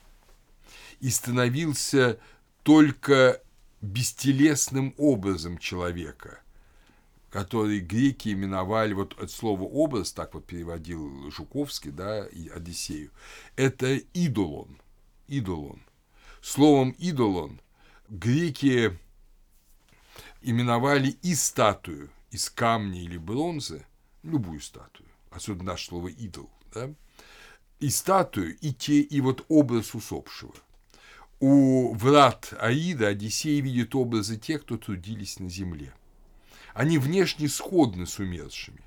и 1.01 1.11
становился 1.11 2.18
только 2.62 3.43
бестелесным 3.83 4.95
образом 4.97 5.59
человека, 5.59 6.41
который 7.29 7.81
греки 7.81 8.31
именовали, 8.31 8.95
вот 8.95 9.12
от 9.20 9.31
слова 9.31 9.64
образ, 9.64 10.12
так 10.12 10.33
вот 10.33 10.47
переводил 10.47 11.31
Жуковский, 11.31 11.91
да, 11.91 12.26
и 12.26 12.49
Одиссею, 12.49 13.11
это 13.57 13.99
идолон, 14.14 14.81
идолон. 15.26 15.83
Словом 16.41 16.95
«идолон» 16.99 17.61
греки 18.09 18.99
именовали 20.41 21.11
и 21.22 21.34
статую 21.34 22.11
из 22.30 22.51
камня 22.51 23.01
или 23.03 23.16
бронзы, 23.16 23.86
любую 24.22 24.61
статую, 24.61 25.09
особенно 25.30 25.72
наше 25.72 25.86
слово 25.86 26.09
«идол», 26.09 26.51
да, 26.74 26.91
и 27.80 27.91
статую, 27.91 28.57
и 28.59 28.72
те, 28.72 29.01
и 29.01 29.20
вот 29.20 29.45
образ 29.49 29.95
усопшего. 29.95 30.55
У 31.41 31.95
врат 31.95 32.53
Аида 32.59 33.09
Одиссей 33.09 33.61
видит 33.61 33.95
образы 33.95 34.36
тех, 34.36 34.62
кто 34.62 34.76
трудились 34.76 35.39
на 35.39 35.49
земле. 35.49 35.95
Они 36.74 36.99
внешне 36.99 37.49
сходны 37.49 38.07
с 38.07 38.18
умершими. 38.18 38.82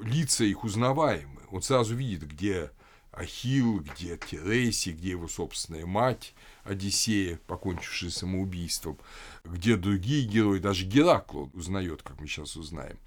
Лица 0.00 0.44
их 0.44 0.64
узнаваемы. 0.64 1.42
Он 1.50 1.62
сразу 1.62 1.94
видит, 1.94 2.26
где 2.26 2.72
Ахилл, 3.18 3.80
где 3.80 4.16
Тереси, 4.16 4.90
где 4.90 5.10
его 5.10 5.26
собственная 5.26 5.86
мать 5.86 6.34
Одиссея, 6.62 7.40
покончившая 7.46 8.10
самоубийством, 8.10 8.98
где 9.44 9.76
другие 9.76 10.24
герои, 10.24 10.60
даже 10.60 10.84
Геракл 10.84 11.46
узнает, 11.52 12.02
как 12.02 12.20
мы 12.20 12.28
сейчас 12.28 12.56
узнаем. 12.56 12.98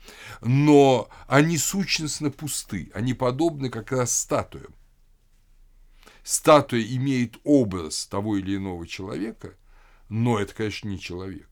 Но 0.41 1.09
они 1.27 1.57
сущностно 1.57 2.29
пусты, 2.29 2.91
они 2.93 3.13
подобны 3.13 3.69
как 3.69 3.91
раз 3.91 4.17
статуям. 4.17 4.73
Статуя 6.23 6.83
имеет 6.83 7.39
образ 7.43 8.05
того 8.05 8.37
или 8.37 8.57
иного 8.57 8.85
человека, 8.85 9.55
но 10.09 10.39
это, 10.39 10.53
конечно, 10.53 10.89
не 10.89 10.99
человек. 10.99 11.47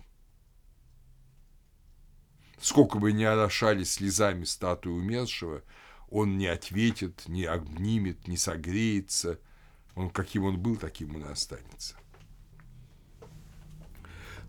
Сколько 2.60 3.00
бы 3.00 3.14
ни 3.14 3.24
орошали 3.24 3.86
слезами 3.86 4.44
статую 4.44 4.96
умершего– 4.96 5.64
он 6.10 6.38
не 6.38 6.48
ответит, 6.48 7.28
не 7.28 7.46
обнимет, 7.46 8.28
не 8.28 8.38
согреется. 8.38 9.40
Он 9.96 10.10
каким 10.10 10.44
он 10.46 10.60
был, 10.60 10.76
таким 10.76 11.16
он 11.16 11.26
и 11.26 11.32
останется. 11.32 11.96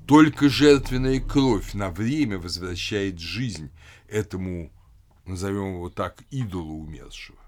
Только 0.07 0.49
жертвенная 0.49 1.21
кровь 1.21 1.75
на 1.75 1.91
время 1.91 2.39
возвращает 2.39 3.19
жизнь 3.21 3.71
этому, 4.09 4.73
назовем 5.25 5.75
его 5.75 5.91
так, 5.91 6.23
идолу 6.31 6.81
умершего. 6.81 7.39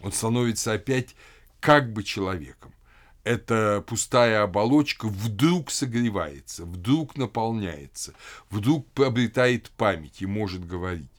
Он 0.00 0.12
становится 0.12 0.72
опять 0.72 1.14
как 1.60 1.92
бы 1.92 2.02
человеком. 2.02 2.72
Эта 3.24 3.84
пустая 3.86 4.42
оболочка 4.42 5.06
вдруг 5.06 5.70
согревается, 5.70 6.64
вдруг 6.64 7.16
наполняется, 7.16 8.14
вдруг 8.50 8.88
обретает 8.98 9.70
память 9.70 10.22
и 10.22 10.26
может 10.26 10.66
говорить. 10.66 11.10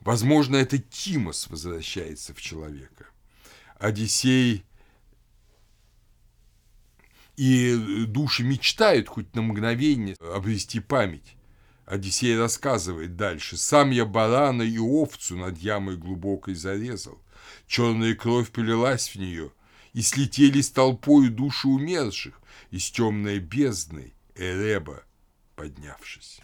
Возможно, 0.00 0.56
это 0.56 0.78
Тимос 0.78 1.48
возвращается 1.48 2.34
в 2.34 2.40
человека. 2.40 3.06
Одиссей 3.78 4.64
и 7.36 8.04
души 8.06 8.42
мечтают 8.42 9.08
хоть 9.08 9.34
на 9.34 9.42
мгновение 9.42 10.16
обрести 10.20 10.80
память. 10.80 11.36
Одиссей 11.84 12.38
рассказывает 12.38 13.16
дальше. 13.16 13.56
«Сам 13.56 13.90
я 13.90 14.04
барана 14.04 14.62
и 14.62 14.78
овцу 14.78 15.36
над 15.36 15.58
ямой 15.58 15.96
глубокой 15.96 16.54
зарезал. 16.54 17.18
Черная 17.66 18.14
кровь 18.14 18.50
полилась 18.50 19.08
в 19.08 19.16
нее, 19.16 19.52
и 19.92 20.02
слетели 20.02 20.60
с 20.60 20.70
толпою 20.70 21.30
души 21.30 21.68
умерших 21.68 22.40
из 22.70 22.90
темной 22.90 23.38
бездны 23.38 24.12
Эреба 24.34 25.02
поднявшись» 25.56 26.40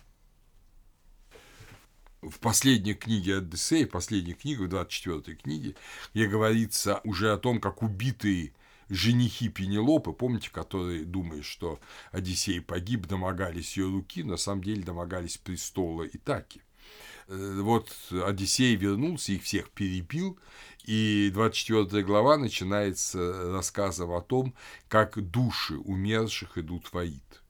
в 2.23 2.39
последней 2.41 2.95
книге 2.95 3.39
Одиссея, 3.39 3.87
последней 3.87 4.35
книге, 4.35 4.65
в 4.65 4.69
24 4.69 5.37
книге, 5.37 5.75
где 6.15 6.27
говорится 6.27 7.01
уже 7.05 7.33
о 7.33 7.39
том, 7.39 7.61
как 7.61 7.83
убитые 7.83 8.53
женихи 8.89 9.49
Пенелопы, 9.49 10.13
помните, 10.13 10.51
которые 10.51 11.05
думают, 11.05 11.45
что 11.45 11.81
Одиссей 12.13 12.61
погиб, 12.61 13.07
домогались 13.07 13.77
ее 13.77 13.87
руки, 13.87 14.23
на 14.23 14.37
самом 14.37 14.63
деле 14.63 14.83
домогались 14.83 15.39
престола 15.39 16.07
Итаки. 16.07 16.63
Э, 17.29 17.61
вот 17.61 17.93
Одиссей 18.11 18.77
вернулся, 18.77 19.33
их 19.33 19.43
всех 19.43 19.71
перебил, 19.71 20.39
и 20.85 21.31
24 21.35 22.05
глава 22.05 22.39
начинается 22.39 23.53
рассказом 23.53 24.13
о 24.13 24.21
том, 24.21 24.55
как 24.89 25.21
души 25.31 25.77
умерших 25.77 26.59
идут 26.59 26.93
в. 26.93 27.43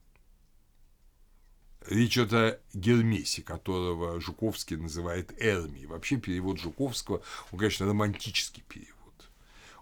О 1.89 2.59
Гермесе, 2.73 3.41
которого 3.41 4.19
Жуковский 4.19 4.75
называет 4.75 5.33
Эрми. 5.39 5.85
Вообще 5.85 6.17
перевод 6.17 6.59
Жуковского, 6.59 7.21
он, 7.51 7.59
конечно, 7.59 7.85
романтический 7.85 8.63
перевод. 8.67 9.29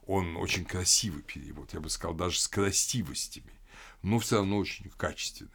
Он 0.06 0.38
очень 0.38 0.66
красивый 0.66 1.24
перевод, 1.24 1.74
я 1.74 1.80
бы 1.80 1.90
сказал, 1.90 2.16
даже 2.16 2.40
с 2.40 2.48
красивостями, 2.48 3.60
но 4.04 4.20
все 4.20 4.38
равно 4.38 4.58
очень 4.58 4.92
качественный. 4.98 5.50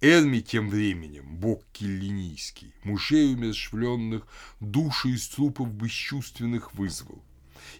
Эрми 0.00 0.40
тем 0.40 0.68
временем, 0.68 1.36
бог 1.38 1.64
келлинийский, 1.72 2.72
мужей 2.84 3.34
умершвленных, 3.34 4.26
души 4.60 5.08
из 5.08 5.26
трупов 5.28 5.72
бесчувственных 5.72 6.74
вызвал. 6.74 7.24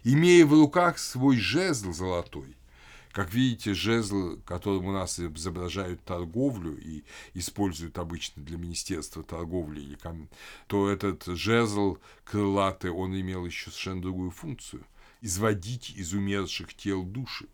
Имея 0.03 0.45
в 0.45 0.53
руках 0.53 0.97
свой 0.97 1.37
жезл 1.37 1.93
золотой, 1.93 2.57
как 3.11 3.33
видите, 3.33 3.73
жезл, 3.73 4.37
которым 4.45 4.85
у 4.85 4.91
нас 4.91 5.19
изображают 5.19 6.03
торговлю 6.03 6.77
и 6.77 7.03
используют 7.33 7.97
обычно 7.97 8.43
для 8.43 8.57
Министерства 8.57 9.23
торговли, 9.23 9.81
или 9.81 9.97
то 10.67 10.89
этот 10.89 11.25
жезл 11.25 11.97
крылатый, 12.23 12.91
он 12.91 13.19
имел 13.19 13.45
еще 13.45 13.71
совершенно 13.71 14.01
другую 14.01 14.31
функцию– 14.31 14.85
изводить 15.21 15.91
из 15.91 16.13
умерших 16.13 16.73
тел 16.73 17.03
души. 17.03 17.47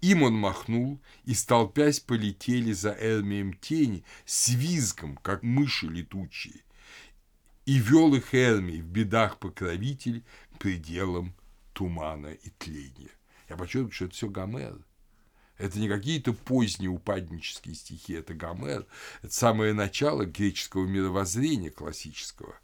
Им 0.00 0.24
он 0.24 0.34
махнул, 0.34 1.00
и, 1.24 1.34
столпясь, 1.34 2.00
полетели 2.00 2.72
за 2.72 2.90
Эрмием 2.98 3.54
тени 3.54 4.04
с 4.24 4.48
визгом, 4.48 5.16
как 5.16 5.44
мыши 5.44 5.86
летучие. 5.86 6.64
И 7.66 7.78
вел 7.78 8.12
их 8.14 8.34
Эрмий 8.34 8.80
в 8.80 8.86
бедах 8.86 9.38
покровитель 9.38 10.24
пределом 10.58 11.34
тумана 11.72 12.32
и 12.32 12.50
тления. 12.50 13.10
Я 13.52 13.58
подчеркиваю, 13.58 13.92
что 13.92 14.04
это 14.06 14.14
все 14.14 14.28
Гомер. 14.28 14.78
Это 15.58 15.78
не 15.78 15.86
какие-то 15.86 16.32
поздние 16.32 16.88
упаднические 16.88 17.74
стихи, 17.74 18.14
это 18.14 18.32
Гомер. 18.32 18.86
Это 19.22 19.34
самое 19.34 19.74
начало 19.74 20.24
греческого 20.24 20.86
мировоззрения 20.86 21.70
классического. 21.70 22.54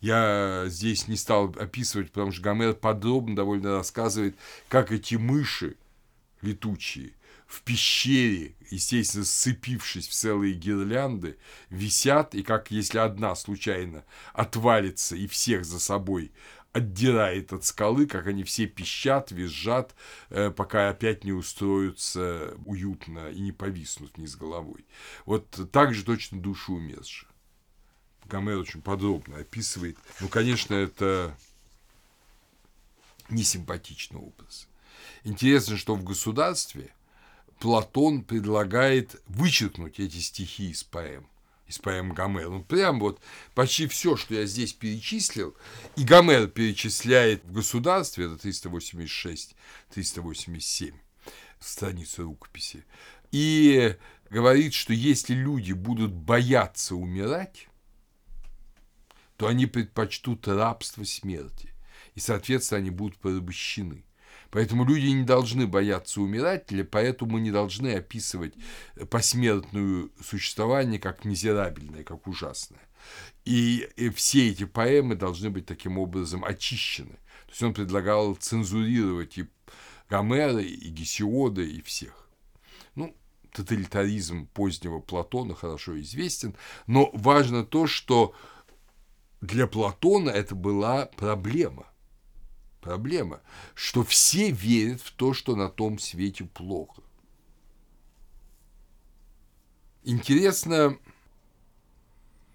Я 0.00 0.64
здесь 0.66 1.06
не 1.06 1.14
стал 1.14 1.54
описывать, 1.60 2.10
потому 2.10 2.32
что 2.32 2.42
Гомер 2.42 2.74
подробно 2.74 3.36
довольно 3.36 3.76
рассказывает, 3.76 4.36
как 4.68 4.90
эти 4.90 5.14
мыши 5.14 5.76
летучие 6.40 7.12
в 7.46 7.62
пещере, 7.62 8.56
естественно, 8.68 9.24
сцепившись 9.24 10.08
в 10.08 10.12
целые 10.12 10.54
гирлянды, 10.54 11.36
висят, 11.70 12.34
и 12.34 12.42
как 12.42 12.72
если 12.72 12.98
одна 12.98 13.36
случайно 13.36 14.04
отвалится 14.32 15.14
и 15.14 15.28
всех 15.28 15.64
за 15.64 15.78
собой 15.78 16.32
отдирает 16.72 17.52
от 17.52 17.64
скалы, 17.64 18.06
как 18.06 18.26
они 18.26 18.44
все 18.44 18.66
пищат, 18.66 19.30
визжат, 19.30 19.94
э, 20.30 20.50
пока 20.50 20.88
опять 20.88 21.24
не 21.24 21.32
устроятся 21.32 22.54
уютно 22.64 23.30
и 23.30 23.40
не 23.40 23.52
повиснут 23.52 24.16
вниз 24.16 24.36
головой. 24.36 24.84
Вот 25.26 25.48
так 25.70 25.94
же 25.94 26.04
точно 26.04 26.40
души 26.40 26.72
умерших. 26.72 27.28
Гомер 28.24 28.58
очень 28.58 28.80
подробно 28.80 29.38
описывает. 29.38 29.98
Ну, 30.20 30.28
конечно, 30.28 30.74
это 30.74 31.36
несимпатичный 33.28 34.20
образ. 34.20 34.68
Интересно, 35.24 35.76
что 35.76 35.94
в 35.94 36.04
государстве 36.04 36.94
Платон 37.58 38.22
предлагает 38.22 39.20
вычеркнуть 39.26 40.00
эти 40.00 40.18
стихи 40.18 40.70
из 40.70 40.82
поэм 40.82 41.26
из 41.72 41.78
поэм 41.78 42.12
Гомера. 42.12 42.50
Ну, 42.50 42.62
прям 42.62 43.00
вот 43.00 43.20
почти 43.54 43.88
все, 43.88 44.16
что 44.16 44.34
я 44.34 44.44
здесь 44.46 44.72
перечислил, 44.74 45.56
и 45.96 46.04
Гомер 46.04 46.46
перечисляет 46.48 47.42
в 47.44 47.52
государстве, 47.52 48.26
это 48.26 48.36
386-387 48.48 50.94
страницы 51.58 52.22
рукописи, 52.22 52.84
и 53.30 53.96
говорит, 54.30 54.74
что 54.74 54.92
если 54.92 55.34
люди 55.34 55.72
будут 55.72 56.12
бояться 56.12 56.94
умирать, 56.94 57.68
то 59.36 59.46
они 59.46 59.64
предпочтут 59.66 60.46
рабство 60.46 61.04
смерти, 61.04 61.70
и, 62.14 62.20
соответственно, 62.20 62.80
они 62.80 62.90
будут 62.90 63.16
порабощены. 63.18 64.04
Поэтому 64.52 64.84
люди 64.84 65.06
не 65.06 65.24
должны 65.24 65.66
бояться 65.66 66.20
умирать, 66.20 66.66
поэтому 66.90 67.32
мы 67.32 67.40
не 67.40 67.50
должны 67.50 67.94
описывать 67.94 68.52
посмертное 69.10 70.10
существование 70.22 71.00
как 71.00 71.24
мизерабельное, 71.24 72.04
как 72.04 72.26
ужасное. 72.26 72.86
И 73.46 73.88
все 74.14 74.50
эти 74.50 74.64
поэмы 74.64 75.16
должны 75.16 75.48
быть 75.48 75.64
таким 75.64 75.96
образом 75.96 76.44
очищены. 76.44 77.16
То 77.46 77.50
есть 77.50 77.62
он 77.62 77.72
предлагал 77.72 78.34
цензурировать 78.34 79.38
и 79.38 79.46
Гомера, 80.10 80.60
и 80.60 80.88
Гесиода, 80.90 81.62
и 81.62 81.80
всех. 81.80 82.28
Ну, 82.94 83.16
тоталитаризм 83.52 84.48
позднего 84.48 85.00
Платона 85.00 85.54
хорошо 85.54 85.98
известен, 86.02 86.54
но 86.86 87.10
важно 87.14 87.64
то, 87.64 87.86
что 87.86 88.34
для 89.40 89.66
Платона 89.66 90.28
это 90.28 90.54
была 90.54 91.06
проблема 91.06 91.86
проблема, 92.82 93.40
что 93.74 94.04
все 94.04 94.50
верят 94.50 95.00
в 95.00 95.12
то, 95.12 95.32
что 95.32 95.56
на 95.56 95.70
том 95.70 95.98
свете 95.98 96.44
плохо. 96.44 97.00
Интересно 100.04 100.98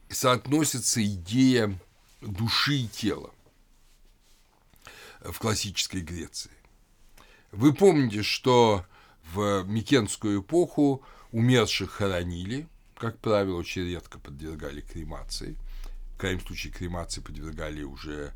соотносится 0.10 1.04
идея 1.04 1.80
души 2.22 2.76
и 2.76 2.88
тела 2.88 3.32
в 5.22 5.40
классической 5.40 6.02
Греции. 6.02 6.52
Вы 7.52 7.74
помните, 7.74 8.22
что 8.22 8.86
в 9.34 9.64
Микенскую 9.64 10.42
эпоху 10.42 11.04
умерших 11.32 11.92
хоронили, 11.92 12.68
как 12.96 13.20
правило, 13.20 13.58
очень 13.58 13.84
редко 13.84 14.20
подвергали 14.20 14.82
кремации. 14.82 15.58
В 16.16 16.18
крайнем 16.18 16.42
случае 16.42 16.74
кремации 16.74 17.22
подвергали 17.22 17.84
уже 17.84 18.34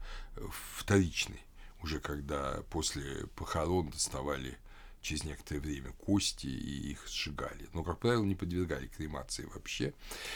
вторичной 0.77 1.41
уже 1.83 1.99
когда 1.99 2.61
после 2.69 3.27
похорон 3.35 3.89
доставали 3.89 4.57
через 5.01 5.23
некоторое 5.23 5.59
время 5.59 5.91
кости 5.93 6.47
и 6.47 6.91
их 6.91 7.07
сжигали. 7.07 7.67
Но, 7.73 7.83
как 7.83 7.99
правило, 7.99 8.23
не 8.23 8.35
подвергали 8.35 8.87
кремации 8.87 9.47
вообще. 9.51 9.93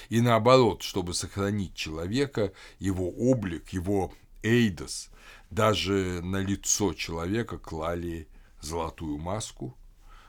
И 0.10 0.22
наоборот, 0.22 0.82
чтобы 0.82 1.14
сохранить 1.14 1.76
человека, 1.76 2.52
его 2.80 3.10
облик, 3.10 3.70
его 3.70 4.12
эйдос, 4.41 5.10
даже 5.52 6.22
на 6.24 6.38
лицо 6.38 6.93
человека 6.93 7.58
клали 7.60 8.28
золотую 8.62 9.20
маску, 9.20 9.78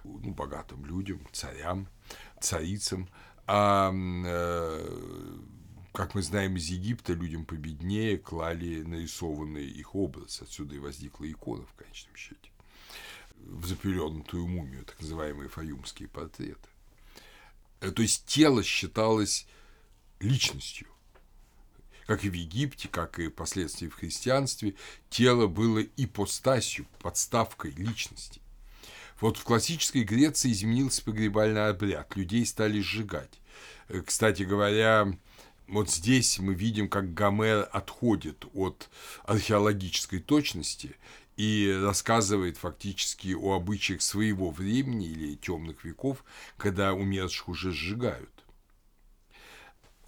ну, 0.05 0.33
богатым 0.33 0.85
людям, 0.85 1.21
царям, 1.33 1.89
царицам, 2.41 3.09
а 3.47 3.93
э, 3.93 5.39
как 5.97 6.15
мы 6.15 6.21
знаем 6.21 6.57
из 6.57 6.67
Египта, 6.67 7.15
людям 7.15 7.47
победнее 7.47 8.19
клали 8.19 8.83
нарисованный 8.83 9.65
их 9.65 9.95
образ. 9.95 10.43
Отсюда 10.43 10.75
и 10.75 10.79
возникла 10.79 11.25
икона 11.25 11.65
в 11.65 11.73
конечном 11.73 12.15
счете. 12.17 12.51
В 13.39 13.65
запеленутую 13.65 14.47
мумию, 14.47 14.85
так 14.85 15.01
называемые 15.01 15.49
фаюмские 15.49 16.11
портреты. 16.11 16.69
Э, 17.81 17.91
то 17.91 18.03
есть 18.03 18.27
тело 18.27 18.63
считалось 18.63 19.47
личностью. 20.21 20.87
Как 22.07 22.27
и 22.27 22.29
в 22.29 22.35
Египте, 22.35 22.89
как 22.89 23.19
и 23.19 23.29
впоследствии 23.29 23.89
в 23.89 23.95
христианстве, 23.95 24.75
тело 25.09 25.47
было 25.47 25.83
ипостасью, 25.97 26.87
подставкой 26.99 27.71
личности. 27.71 28.43
Вот 29.19 29.39
в 29.39 29.45
классической 29.45 30.05
Греции 30.05 30.53
изменился 30.53 31.03
погребальный 31.03 31.69
обряд, 31.71 32.15
людей 32.17 32.45
стали 32.45 32.83
сжигать. 32.83 33.41
Э, 33.89 34.03
кстати 34.03 34.43
говоря, 34.43 35.17
вот 35.69 35.91
здесь 35.91 36.39
мы 36.39 36.55
видим, 36.55 36.89
как 36.89 37.13
Гомер 37.13 37.69
отходит 37.73 38.45
от 38.55 38.89
археологической 39.25 40.21
точности 40.21 40.97
и 41.37 41.77
рассказывает 41.83 42.57
фактически 42.57 43.35
о 43.35 43.55
обычаях 43.57 44.01
своего 44.01 44.51
времени 44.51 45.07
или 45.07 45.35
темных 45.35 45.85
веков, 45.85 46.25
когда 46.57 46.95
умерших 46.95 47.49
уже 47.49 47.73
сжигают. 47.73 48.31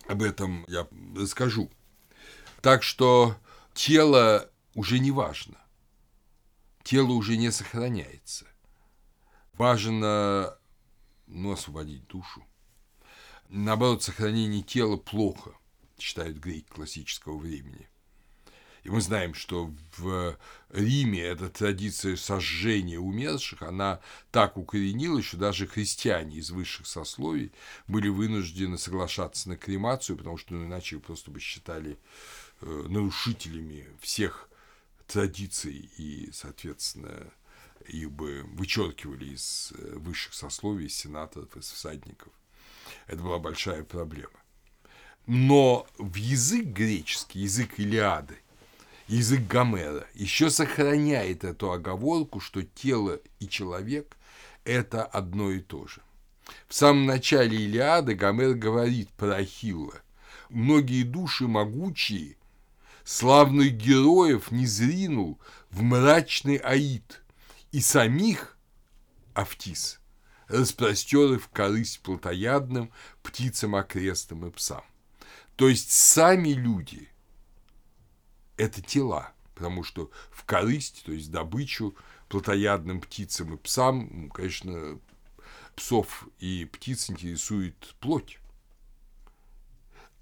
Об 0.07 0.23
этом 0.23 0.65
я 0.69 0.87
расскажу. 1.17 1.71
Так 2.63 2.83
что 2.83 3.37
тело 3.75 4.51
уже 4.75 4.99
не 5.01 5.11
важно. 5.11 5.59
Тело 6.83 7.13
уже 7.13 7.37
не 7.37 7.51
сохраняется. 7.51 8.47
Важно 9.55 10.57
ну, 11.27 11.53
освободить 11.53 12.07
душу. 12.07 12.43
Наоборот, 13.49 14.03
сохранение 14.03 14.63
тела 14.63 14.97
плохо, 14.97 15.55
считают 15.99 16.37
греки 16.37 16.69
классического 16.69 17.39
времени. 17.39 17.89
И 18.85 18.91
мы 18.91 19.01
знаем, 19.01 19.35
что 19.35 19.75
в 19.97 20.39
Риме 20.71 21.21
эта 21.21 21.49
традиция 21.49 22.17
сожжения 22.17 22.99
умерших, 22.99 23.63
она 23.63 24.01
так 24.31 24.57
укоренилась, 24.57 25.25
что 25.25 25.37
даже 25.37 25.67
христиане 25.67 26.37
из 26.37 26.51
высших 26.51 26.87
сословий 26.87 27.53
были 27.87 28.09
вынуждены 28.09 28.79
соглашаться 28.79 29.49
на 29.49 29.57
кремацию, 29.57 30.17
потому 30.17 30.37
что 30.37 30.55
ну, 30.55 30.65
иначе 30.65 30.99
просто 30.99 31.31
бы 31.31 31.41
считали 31.41 31.99
э, 32.61 32.87
нарушителями 32.89 33.89
всех 34.01 34.49
традиций 35.07 35.91
и, 35.97 36.31
соответственно, 36.33 37.33
их 37.87 38.11
бы 38.11 38.43
вычеркивали 38.45 39.35
из 39.35 39.73
э, 39.77 39.97
высших 39.97 40.35
сословий, 40.35 40.87
из 40.87 40.95
сенаторов, 40.95 41.57
из 41.57 41.71
всадников. 41.71 42.33
Это 43.09 43.23
была 43.23 43.39
большая 43.39 43.83
проблема. 43.83 44.29
Но 45.27 45.87
в 45.99 46.15
язык 46.15 46.67
греческий, 46.67 47.41
язык 47.41 47.79
Илиады, 47.79 48.37
язык 49.09 49.47
Гомера 49.47 50.07
еще 50.15 50.51
сохраняет 50.51 51.43
эту 51.43 51.73
оговорку, 51.73 52.41
что 52.41 52.63
тело 52.63 53.19
и 53.41 53.49
человек– 53.49 54.17
это 54.65 55.05
одно 55.05 55.51
и 55.51 55.61
то 55.61 55.87
же. 55.87 56.03
В 56.69 56.75
самом 56.75 57.07
начале 57.07 57.57
Илиады 57.57 58.15
Гомер 58.15 58.55
говорит 58.55 59.11
про 59.11 59.37
Ахилла. 59.37 60.01
Многие 60.51 61.03
души 61.03 61.47
могучие, 61.47 62.37
славных 63.05 63.73
героев 63.73 64.51
не 64.51 64.67
зринул 64.67 65.39
в 65.71 65.83
мрачный 65.83 66.57
Аид, 66.57 67.23
и 67.73 67.81
самих 67.81 68.57
Автис 69.35 70.01
распростер 70.49 71.39
в 71.39 71.49
корысть 71.49 72.01
плотоядным 72.01 72.91
птицам 73.23 73.75
окрестным 73.75 74.47
и 74.47 74.51
псам. 74.51 74.85
То 75.57 75.69
есть 75.69 75.91
сами 75.91 76.51
люди– 76.51 77.09
это 78.57 78.81
тела, 78.81 79.33
потому 79.55 79.85
что 79.85 80.11
в 80.31 80.45
корысть, 80.45 81.03
то 81.05 81.13
есть 81.13 81.31
добычу 81.31 81.97
плотоядным 82.29 83.01
птицам 83.01 83.55
и 83.55 83.57
псам, 83.57 84.31
конечно, 84.31 85.01
псов 85.77 86.29
и 86.39 86.65
птиц 86.65 87.11
интересует 87.11 87.95
плоть, 88.01 88.39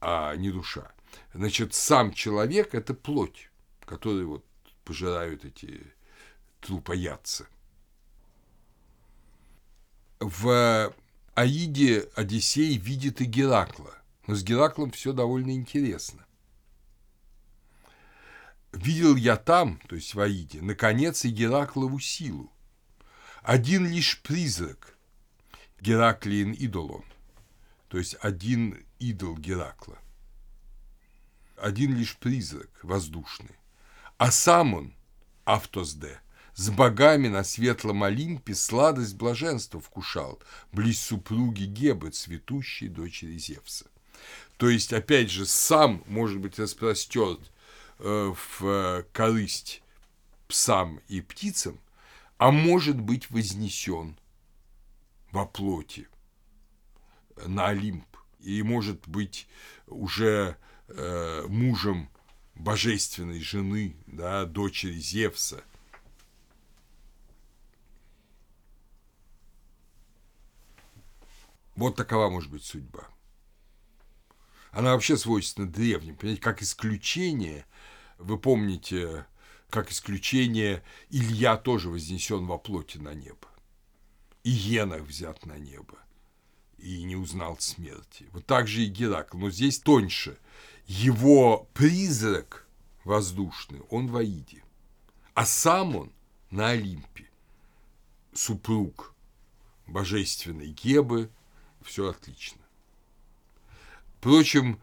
а 0.00 0.34
не 0.36 0.50
душа. 0.50 0.92
Значит, 1.34 1.74
сам 1.74 2.12
человек– 2.12 2.70
это 2.74 2.94
плоть, 2.94 3.50
которую 3.84 4.28
вот 4.28 4.44
пожирают 4.84 5.44
эти 5.44 5.92
трупоядцы. 6.60 7.46
В 10.18 10.94
Аиде 11.34 12.08
Одиссей 12.14 12.78
видит 12.78 13.20
и 13.20 13.26
Геракла, 13.26 13.94
но 14.26 14.34
с 14.34 14.42
Гераклом 14.42 14.90
все 14.90 15.12
довольно 15.12 15.50
интересно. 15.50 16.24
Видел 18.72 19.16
я 19.16 19.36
там, 19.36 19.78
то 19.88 19.94
есть 19.94 20.14
в 20.14 20.20
Аиде, 20.20 20.62
наконец 20.62 21.24
и 21.26 21.30
Гераклову 21.30 21.98
силу. 22.00 22.50
Один 23.42 23.86
лишь 23.86 24.22
призрак, 24.22 24.96
Гераклиин 25.80 26.52
идолон, 26.52 27.04
то 27.88 27.98
есть 27.98 28.16
один 28.20 28.86
идол 28.98 29.36
Геракла. 29.36 29.98
Один 31.56 31.94
лишь 31.94 32.16
призрак 32.16 32.70
воздушный. 32.82 33.56
А 34.16 34.30
сам 34.30 34.74
он, 34.74 34.94
Автосде, 35.44 36.20
с 36.56 36.70
богами 36.70 37.28
на 37.28 37.44
светлом 37.44 38.02
Олимпе 38.02 38.54
сладость 38.54 39.14
блаженства 39.14 39.78
вкушал, 39.78 40.40
близ 40.72 40.98
супруги 40.98 41.64
Гебы, 41.64 42.10
цветущей 42.10 42.88
дочери 42.88 43.36
Зевса. 43.36 43.86
То 44.56 44.70
есть, 44.70 44.94
опять 44.94 45.30
же, 45.30 45.44
сам 45.44 46.02
может 46.06 46.40
быть 46.40 46.58
распростерт 46.58 47.52
э, 47.98 48.32
в 48.58 49.04
корысть 49.12 49.82
псам 50.48 51.00
и 51.08 51.20
птицам, 51.20 51.78
а 52.38 52.50
может 52.50 52.98
быть 52.98 53.30
вознесен 53.30 54.16
во 55.32 55.44
плоти 55.44 56.08
на 57.44 57.68
Олимп 57.68 58.06
и 58.40 58.62
может 58.62 59.06
быть 59.06 59.46
уже 59.86 60.56
э, 60.88 61.44
мужем 61.48 62.08
божественной 62.54 63.42
жены, 63.42 63.94
да, 64.06 64.46
дочери 64.46 64.98
Зевса. 64.98 65.62
Вот 71.76 71.96
такова 71.96 72.28
может 72.28 72.50
быть 72.50 72.64
судьба. 72.64 73.08
Она 74.72 74.92
вообще 74.92 75.16
свойственна 75.16 75.68
древним. 75.68 76.16
Понимаете, 76.16 76.42
как 76.42 76.62
исключение, 76.62 77.64
вы 78.18 78.38
помните, 78.38 79.26
как 79.70 79.90
исключение 79.90 80.82
Илья 81.10 81.56
тоже 81.56 81.88
вознесен 81.88 82.46
во 82.46 82.58
плоти 82.58 82.98
на 82.98 83.14
небо 83.14 83.48
и 84.46 84.50
Енах 84.50 85.02
взят 85.02 85.44
на 85.44 85.58
небо 85.58 85.98
и 86.78 87.02
не 87.02 87.16
узнал 87.16 87.58
смерти. 87.58 88.28
Вот 88.30 88.46
так 88.46 88.68
же 88.68 88.82
и 88.82 88.86
Геракл, 88.86 89.38
но 89.38 89.50
здесь 89.50 89.80
тоньше. 89.80 90.38
Его 90.86 91.68
призрак 91.74 92.64
воздушный, 93.02 93.80
он 93.90 94.06
в 94.06 94.16
Аиде, 94.16 94.62
а 95.34 95.44
сам 95.44 95.96
он 95.96 96.12
на 96.52 96.68
Олимпе, 96.68 97.28
супруг 98.34 99.12
божественной 99.88 100.68
Гебы, 100.68 101.28
все 101.86 102.10
отлично. 102.10 102.60
Впрочем, 104.18 104.80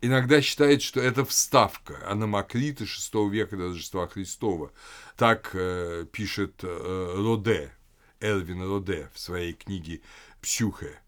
иногда 0.00 0.40
считает, 0.40 0.82
что 0.82 1.00
это 1.00 1.24
вставка 1.24 1.98
Анамакрита 2.10 2.84
VI 2.84 3.30
века 3.30 3.56
до 3.56 3.68
Рождества 3.68 4.06
Христова. 4.08 4.72
Так 5.16 5.50
э, 5.54 6.06
пишет 6.10 6.60
э, 6.62 7.14
Роде 7.16 7.72
Элвин 8.20 8.62
Роде 8.62 9.10
в 9.12 9.18
своей 9.18 9.52
книге 9.52 10.00
«Псюхе. 10.40 11.00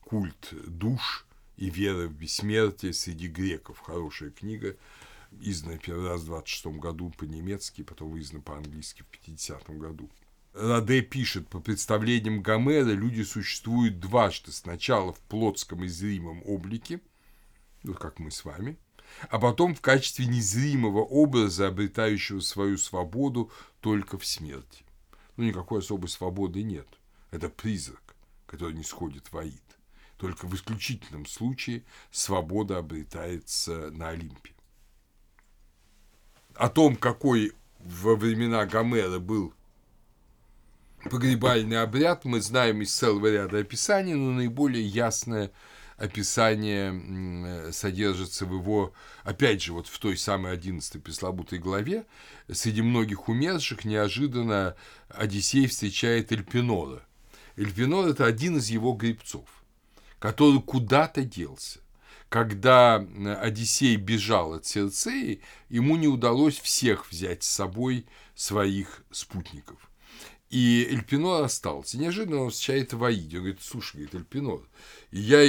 Культ 0.00 0.52
душ 0.66 1.26
и 1.56 1.70
вера 1.70 2.08
в 2.08 2.12
бессмертие 2.12 2.92
среди 2.92 3.28
греков». 3.28 3.78
Хорошая 3.80 4.30
книга, 4.30 4.76
издана 5.40 5.76
первый 5.76 6.08
раз 6.08 6.22
в 6.22 6.26
26 6.26 6.66
году 6.78 7.12
по-немецки, 7.16 7.82
потом 7.82 8.18
издана 8.18 8.42
по-английски 8.42 9.02
в 9.02 9.06
50 9.06 9.70
году. 9.78 10.08
Раде 10.52 11.02
пишет, 11.02 11.48
по 11.48 11.60
представлениям 11.60 12.42
Гомера 12.42 12.90
люди 12.90 13.22
существуют 13.22 14.00
дважды. 14.00 14.52
Сначала 14.52 15.12
в 15.12 15.20
плотском 15.20 15.84
и 15.84 15.88
зримом 15.88 16.42
облике, 16.44 17.00
вот 17.82 17.98
как 17.98 18.18
мы 18.18 18.30
с 18.30 18.44
вами, 18.44 18.76
а 19.28 19.38
потом 19.38 19.74
в 19.74 19.80
качестве 19.80 20.26
незримого 20.26 21.00
образа, 21.00 21.68
обретающего 21.68 22.40
свою 22.40 22.78
свободу 22.78 23.50
только 23.80 24.18
в 24.18 24.26
смерти 24.26 24.84
ну, 25.40 25.46
никакой 25.46 25.78
особой 25.78 26.08
свободы 26.08 26.62
нет. 26.62 26.86
Это 27.30 27.48
призрак, 27.48 28.14
который 28.46 28.74
не 28.74 28.82
сходит 28.82 29.32
в 29.32 29.38
Аид. 29.38 29.62
Только 30.18 30.46
в 30.46 30.54
исключительном 30.54 31.24
случае 31.24 31.82
свобода 32.10 32.76
обретается 32.76 33.90
на 33.90 34.10
Олимпе. 34.10 34.52
О 36.54 36.68
том, 36.68 36.94
какой 36.94 37.54
во 37.78 38.16
времена 38.16 38.66
Гомера 38.66 39.18
был 39.18 39.54
погребальный 41.08 41.80
обряд, 41.80 42.24
мы 42.24 42.40
знаем 42.40 42.82
из 42.82 42.94
целого 42.94 43.30
ряда 43.30 43.58
описаний, 43.58 44.14
но 44.14 44.32
наиболее 44.32 44.86
ясное– 44.86 45.50
описание 46.00 47.70
содержится 47.72 48.46
в 48.46 48.54
его, 48.54 48.94
опять 49.22 49.62
же, 49.62 49.74
вот 49.74 49.86
в 49.86 49.98
той 49.98 50.16
самой 50.16 50.52
11 50.52 51.02
пресловутой 51.02 51.58
главе. 51.58 52.06
Среди 52.50 52.80
многих 52.80 53.28
умерших 53.28 53.84
неожиданно 53.84 54.76
Одиссей 55.10 55.66
встречает 55.66 56.32
Эльпинора. 56.32 57.02
Эльпинор– 57.56 58.06
это 58.08 58.24
один 58.24 58.56
из 58.56 58.70
его 58.70 58.94
гребцов, 58.94 59.46
который 60.18 60.62
куда-то 60.62 61.22
делся. 61.22 61.80
Когда 62.30 62.96
Одиссей 62.96 63.96
бежал 63.96 64.54
от 64.54 64.64
Серцеи, 64.64 65.42
ему 65.68 65.96
не 65.96 66.08
удалось 66.08 66.58
всех 66.58 67.10
взять 67.10 67.42
с 67.42 67.48
собой 67.48 68.06
своих 68.34 69.04
спутников. 69.10 69.89
И 70.50 70.88
Эльпинор 70.90 71.44
остался. 71.44 71.96
Неожиданно 71.96 72.42
он 72.42 72.50
встречает 72.50 72.92
Ваиди. 72.92 73.36
Он 73.36 73.44
говорит, 73.44 73.62
слушай, 73.62 73.96
говорит, 73.96 74.14
Эльпинор, 74.16 74.60
я, 75.12 75.48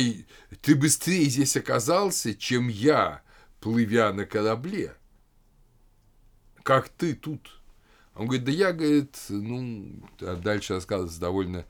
ты 0.61 0.75
быстрее 0.75 1.25
здесь 1.25 1.57
оказался, 1.57 2.35
чем 2.35 2.67
я, 2.67 3.23
плывя 3.59 4.13
на 4.13 4.25
корабле. 4.25 4.95
Как 6.61 6.87
ты 6.89 7.15
тут? 7.15 7.59
Он 8.13 8.27
говорит, 8.27 8.45
да 8.45 8.51
я, 8.51 8.73
говорит, 8.73 9.17
ну, 9.29 10.07
а 10.19 10.35
дальше 10.35 10.75
рассказывается 10.75 11.19
довольно 11.19 11.65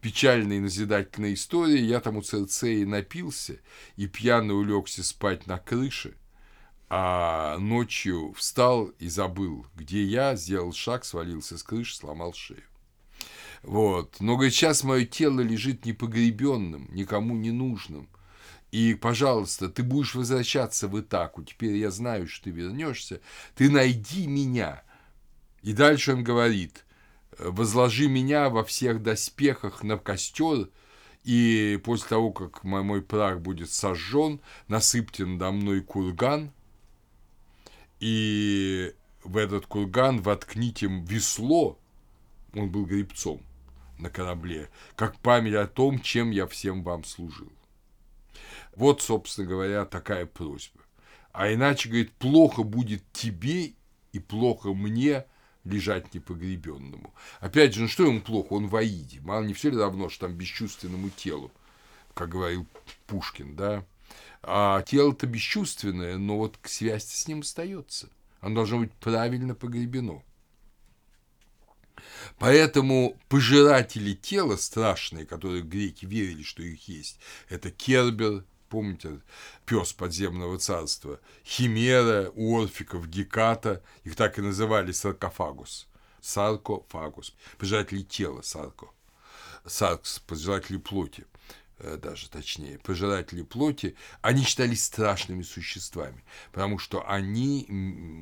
печальная 0.00 0.58
и 0.58 0.60
назидательная 0.60 1.34
история. 1.34 1.84
Я 1.84 2.00
там 2.00 2.18
у 2.18 2.22
Церцеи 2.22 2.84
напился 2.84 3.58
и 3.96 4.06
пьяно 4.06 4.54
улегся 4.54 5.02
спать 5.02 5.48
на 5.48 5.58
крыше, 5.58 6.14
а 6.88 7.58
ночью 7.58 8.32
встал 8.34 8.86
и 9.00 9.08
забыл, 9.08 9.66
где 9.74 10.04
я, 10.04 10.36
сделал 10.36 10.72
шаг, 10.72 11.04
свалился 11.04 11.58
с 11.58 11.64
крыши, 11.64 11.96
сломал 11.96 12.32
шею. 12.32 12.62
Вот. 13.62 14.16
Но, 14.20 14.34
говорит, 14.34 14.54
сейчас 14.54 14.84
мое 14.84 15.04
тело 15.04 15.40
лежит 15.40 15.84
непогребенным, 15.84 16.88
никому 16.92 17.34
не 17.36 17.50
нужным. 17.50 18.08
И, 18.72 18.94
пожалуйста, 18.94 19.68
ты 19.68 19.82
будешь 19.82 20.14
возвращаться 20.14 20.88
в 20.88 21.00
Итаку. 21.00 21.44
Теперь 21.44 21.76
я 21.76 21.90
знаю, 21.90 22.28
что 22.28 22.44
ты 22.44 22.50
вернешься. 22.50 23.20
Ты 23.54 23.70
найди 23.70 24.26
меня. 24.26 24.82
И 25.62 25.72
дальше 25.72 26.12
он 26.12 26.24
говорит, 26.24 26.84
возложи 27.38 28.08
меня 28.08 28.50
во 28.50 28.64
всех 28.64 29.02
доспехах 29.02 29.82
на 29.82 29.98
костер, 29.98 30.68
и 31.24 31.80
после 31.84 32.08
того, 32.08 32.30
как 32.32 32.62
мой 32.62 33.02
прах 33.02 33.40
будет 33.40 33.70
сожжен, 33.70 34.40
насыпьте 34.68 35.24
надо 35.24 35.50
мной 35.50 35.80
курган, 35.80 36.52
и 37.98 38.94
в 39.24 39.36
этот 39.36 39.66
курган 39.66 40.20
воткните 40.22 40.86
весло, 40.86 41.80
он 42.56 42.70
был 42.70 42.86
гребцом, 42.86 43.42
на 43.98 44.10
корабле, 44.10 44.70
как 44.94 45.18
память 45.18 45.54
о 45.54 45.66
том, 45.66 46.00
чем 46.00 46.30
я 46.30 46.46
всем 46.46 46.82
вам 46.82 47.04
служил. 47.04 47.52
Вот, 48.74 49.02
собственно 49.02 49.46
говоря, 49.46 49.84
такая 49.84 50.26
просьба. 50.26 50.80
А 51.32 51.52
иначе, 51.52 51.88
говорит, 51.88 52.12
плохо 52.12 52.62
будет 52.62 53.02
тебе 53.12 53.74
и 54.12 54.18
плохо 54.18 54.72
мне 54.72 55.24
лежать 55.64 56.14
непогребенному. 56.14 57.12
Опять 57.40 57.74
же, 57.74 57.82
ну 57.82 57.88
что 57.88 58.04
ему 58.04 58.20
плохо? 58.20 58.54
Он 58.54 58.68
в 58.68 58.76
Аиде. 58.76 59.20
Мало 59.20 59.44
не 59.44 59.52
все 59.52 59.70
ли 59.70 59.76
равно, 59.76 60.08
что 60.08 60.26
там 60.26 60.36
бесчувственному 60.36 61.10
телу, 61.10 61.50
как 62.14 62.30
говорил 62.30 62.66
Пушкин, 63.06 63.56
да? 63.56 63.84
А 64.42 64.82
тело-то 64.82 65.26
бесчувственное, 65.26 66.16
но 66.18 66.38
вот 66.38 66.58
связь 66.62 67.06
с 67.06 67.26
ним 67.26 67.40
остается. 67.40 68.08
Оно 68.40 68.56
должно 68.56 68.78
быть 68.78 68.92
правильно 68.92 69.54
погребено. 69.54 70.22
Поэтому 72.38 73.16
пожиратели 73.28 74.12
тела 74.12 74.56
страшные, 74.56 75.26
которые 75.26 75.62
греки 75.62 76.04
верили, 76.04 76.42
что 76.42 76.62
их 76.62 76.88
есть, 76.88 77.18
это 77.48 77.70
Кербер, 77.70 78.44
помните, 78.68 79.20
пес 79.64 79.92
подземного 79.92 80.58
царства, 80.58 81.20
Химера, 81.44 82.30
Орфиков, 82.36 83.08
Геката, 83.08 83.82
их 84.04 84.16
так 84.16 84.38
и 84.38 84.42
называли 84.42 84.92
саркофагус, 84.92 85.88
саркофагус, 86.20 87.34
пожиратели 87.58 88.02
тела, 88.02 88.42
сарко, 88.42 88.88
саркс, 89.64 90.18
пожиратели 90.20 90.76
плоти 90.76 91.26
э, 91.78 91.96
даже 91.96 92.28
точнее, 92.28 92.78
пожиратели 92.78 93.42
плоти, 93.42 93.96
они 94.20 94.42
считались 94.44 94.84
страшными 94.84 95.42
существами, 95.42 96.24
потому 96.52 96.78
что 96.78 97.08
они 97.08 97.66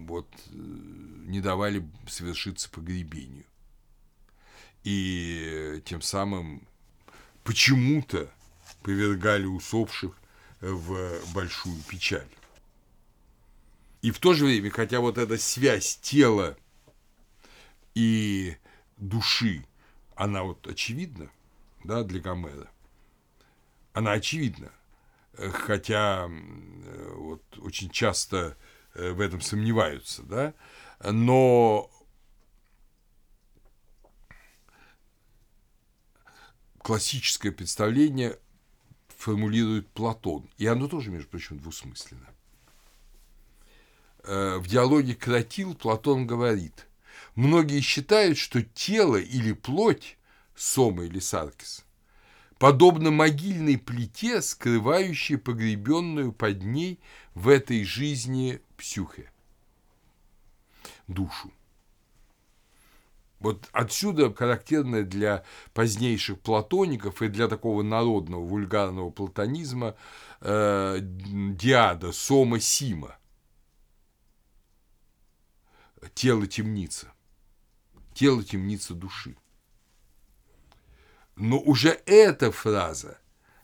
вот 0.07 0.29
э, 0.51 0.53
не 0.55 1.41
давали 1.41 1.89
совершиться 2.07 2.71
погребению 2.71 3.47
и 4.85 5.83
тем 5.85 6.03
самым 6.03 6.67
почему-то 7.43 8.31
повергали 8.83 9.47
усопших 9.47 10.17
в 10.61 11.33
большую 11.33 11.81
печаль. 11.89 12.29
И 14.03 14.11
в 14.11 14.19
то 14.19 14.35
же 14.35 14.45
время, 14.45 14.71
хотя 14.71 15.01
вот 15.01 15.17
эта 15.17 15.39
связь 15.39 15.97
тела 15.97 16.57
и 17.95 18.57
души, 18.99 19.65
она 20.15 20.43
вот 20.43 20.67
очевидна, 20.67 21.31
да, 21.85 22.03
для 22.05 22.21
Гомера, 22.21 22.71
она 23.95 24.13
очевидна, 24.13 24.71
хотя 25.53 26.29
вот 27.15 27.43
очень 27.59 27.91
часто 27.91 28.57
э, 28.95 29.11
в 29.13 29.21
этом 29.21 29.41
сомневаются, 29.41 30.23
да, 30.23 30.55
но 31.03 31.91
классическое 36.85 37.51
представление 37.51 38.39
формулирует 39.17 39.89
Платон. 39.89 40.51
И 40.59 40.67
оно 40.67 40.87
тоже, 40.87 41.11
между 41.11 41.31
прочим, 41.31 41.59
двусмысленно. 41.59 42.29
Э, 44.23 44.59
в 44.59 44.69
диалоге 44.69 45.15
«Кротил» 45.15 45.75
Платон 45.75 46.27
говорит, 46.27 46.87
многие 47.37 47.81
считают, 47.81 48.37
что 48.37 48.63
тело 48.63 49.17
или 49.17 49.53
плоть, 49.53 50.19
Сома 50.55 51.05
или 51.07 51.21
Саркис, 51.21 51.87
подобно 52.59 53.11
могильной 53.11 53.79
плите, 53.79 54.43
скрывающей 54.43 55.39
погребенную 55.39 56.33
под 56.33 56.65
ней 56.65 57.01
в 57.35 57.49
этой 57.49 57.83
жизни 57.85 58.61
псюхе, 58.77 59.33
душу. 61.09 61.51
Вот 63.41 63.69
отсюда 63.73 64.33
характерная 64.33 65.03
для 65.03 65.45
позднейших 65.75 66.41
платоников 66.41 67.21
и 67.21 67.29
для 67.29 67.49
такого 67.49 67.83
народного 67.83 68.43
вульгарного 68.43 69.11
платонизма 69.11 69.97
э, 70.41 70.99
диада, 71.01 72.13
сома, 72.13 72.61
сима. 72.61 73.19
Тело 76.15 76.47
темница. 76.47 77.13
Тело 78.15 78.45
темница 78.45 78.95
души. 78.95 79.37
Но 81.37 81.59
уже 81.59 82.01
эта 82.07 82.53
фраза 82.53 83.19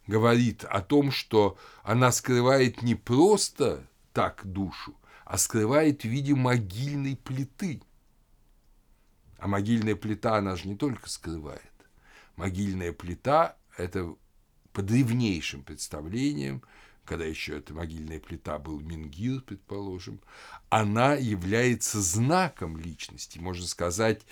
говорит 0.06 0.64
о 0.64 0.80
том, 0.82 1.12
что 1.12 1.56
она 1.84 2.10
скрывает 2.10 2.82
не 2.82 2.96
просто 2.96 3.86
так 4.12 4.44
душу, 4.44 4.96
а 5.24 5.38
скрывает 5.38 6.02
в 6.02 6.08
виде 6.08 6.34
могильной 6.34 7.16
плиты– 7.16 7.82
а 9.41 9.49
могильная 9.49 9.97
плита, 9.97 10.36
она 10.36 10.55
же 10.55 10.68
не 10.68 10.76
только 10.76 11.09
скрывает. 11.09 11.62
Могильная 12.36 12.93
плита– 12.93 13.57
это 13.76 14.14
по 14.72 14.82
древнейшим 14.82 15.62
представлениям, 15.62 16.62
когда 17.05 17.24
еще 17.24 17.57
эта 17.57 17.72
могильная 17.72 18.20
плита 18.20 18.59
был 18.59 18.78
Мингир, 18.80 19.41
предположим, 19.41 20.20
она 20.68 21.14
является 21.14 22.01
знаком 22.01 22.76
личности, 22.76 23.38
можно 23.38 23.66
сказать, 23.66 24.22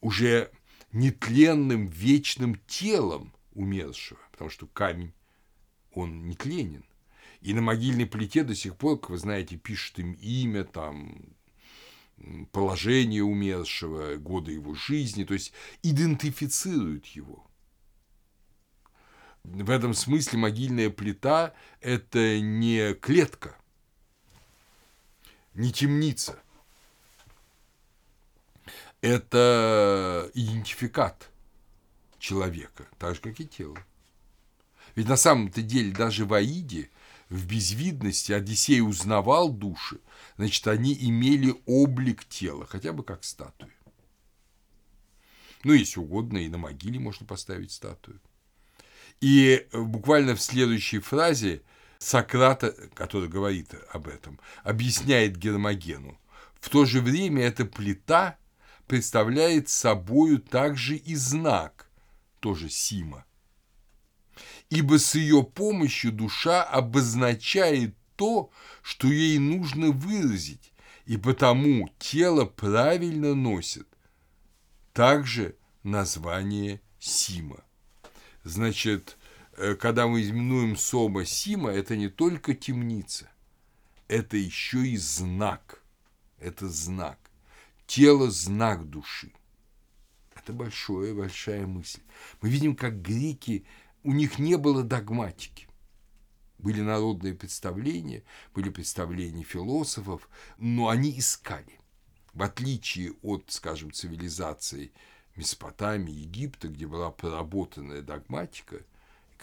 уже 0.00 0.52
нетленным 0.92 1.86
вечным 1.86 2.60
телом 2.66 3.32
умершего, 3.54 4.20
потому 4.32 4.50
что 4.50 4.66
камень, 4.66 5.14
он 5.92 6.28
нетленен. 6.28 6.84
И 7.40 7.54
на 7.54 7.62
могильной 7.62 8.06
плите 8.06 8.44
до 8.44 8.54
сих 8.54 8.76
пор, 8.76 9.00
как 9.00 9.10
вы 9.10 9.18
знаете, 9.18 9.56
пишут 9.56 9.98
им 9.98 10.12
имя, 10.12 10.64
там, 10.64 11.35
положение 12.52 13.22
умершего, 13.22 14.16
годы 14.16 14.52
его 14.52 14.74
жизни, 14.74 15.24
то 15.24 15.34
есть 15.34 15.52
идентифицируют 15.82 17.06
его. 17.06 17.46
В 19.44 19.70
этом 19.70 19.94
смысле 19.94 20.38
могильная 20.38 20.90
плита– 20.90 21.54
это 21.80 22.40
не 22.40 22.94
клетка, 22.94 23.56
не 25.54 25.72
темница. 25.72 26.40
Это 29.02 30.28
идентификат 30.34 31.30
человека, 32.18 32.88
так 32.98 33.14
же, 33.14 33.20
как 33.20 33.38
и 33.38 33.46
тело. 33.46 33.78
Ведь 34.96 35.06
на 35.06 35.16
самом-то 35.16 35.62
деле 35.62 35.92
даже 35.92 36.24
в 36.24 36.32
Аиде– 36.32 36.90
в 37.28 37.46
безвидности 37.46 38.32
Одиссей 38.32 38.80
узнавал 38.80 39.50
души, 39.50 40.00
значит, 40.36 40.66
они 40.68 40.96
имели 40.98 41.54
облик 41.66 42.24
тела, 42.24 42.66
хотя 42.66 42.92
бы 42.92 43.02
как 43.02 43.24
статуи. 43.24 43.72
Ну, 45.64 45.72
если 45.72 45.98
угодно, 45.98 46.38
и 46.38 46.48
на 46.48 46.58
могиле 46.58 47.00
можно 47.00 47.26
поставить 47.26 47.72
статую. 47.72 48.20
И 49.20 49.66
буквально 49.72 50.36
в 50.36 50.42
следующей 50.42 51.00
фразе 51.00 51.62
Сократа, 51.98 52.72
который 52.94 53.28
говорит 53.28 53.74
об 53.90 54.06
этом, 54.06 54.38
объясняет 54.62 55.36
Гермогену. 55.36 56.20
В 56.60 56.68
то 56.68 56.84
же 56.84 57.00
время 57.00 57.44
эта 57.44 57.64
плита 57.64 58.38
представляет 58.86 59.68
собою 59.68 60.38
также 60.38 60.96
и 60.96 61.14
знак, 61.16 61.88
тоже 62.40 62.68
Сима, 62.68 63.24
ибо 64.70 64.98
с 64.98 65.14
ее 65.14 65.42
помощью 65.42 66.12
душа 66.12 66.62
обозначает 66.62 67.94
то, 68.16 68.50
что 68.82 69.08
ей 69.08 69.38
нужно 69.38 69.90
выразить, 69.90 70.72
и 71.04 71.16
потому 71.16 71.88
тело 71.98 72.44
правильно 72.44 73.34
носит 73.34 73.86
также 74.92 75.56
название 75.82 76.80
Сима. 76.98 77.62
Значит, 78.44 79.16
э, 79.56 79.74
когда 79.74 80.06
мы 80.06 80.22
именуем 80.22 80.76
Сома 80.76 81.24
Сима, 81.24 81.70
это 81.70 81.96
не 81.96 82.08
только 82.08 82.54
темница, 82.54 83.28
это 84.08 84.36
еще 84.36 84.86
и 84.86 84.96
знак. 84.96 85.82
Это 86.38 86.68
знак. 86.68 87.18
Тело– 87.86 88.30
знак 88.30 88.88
души. 88.88 89.32
Это 90.34 90.52
большая, 90.52 91.14
большая 91.14 91.66
мысль. 91.66 92.00
Мы 92.40 92.50
видим, 92.50 92.76
как 92.76 93.00
греки 93.00 93.64
у 94.06 94.12
них 94.12 94.38
не 94.38 94.56
было 94.56 94.84
догматики. 94.84 95.66
Были 96.58 96.80
народные 96.80 97.34
представления, 97.34 98.22
были 98.54 98.70
представления 98.70 99.42
философов, 99.42 100.28
но 100.58 100.88
они 100.88 101.18
искали. 101.18 101.80
В 102.32 102.44
отличие 102.44 103.14
от, 103.22 103.46
скажем, 103.48 103.92
цивилизации 103.92 104.92
Месопотамии, 105.34 106.14
Египта, 106.14 106.68
где 106.68 106.86
была 106.86 107.10
проработанная 107.10 108.00
догматика, 108.00 108.84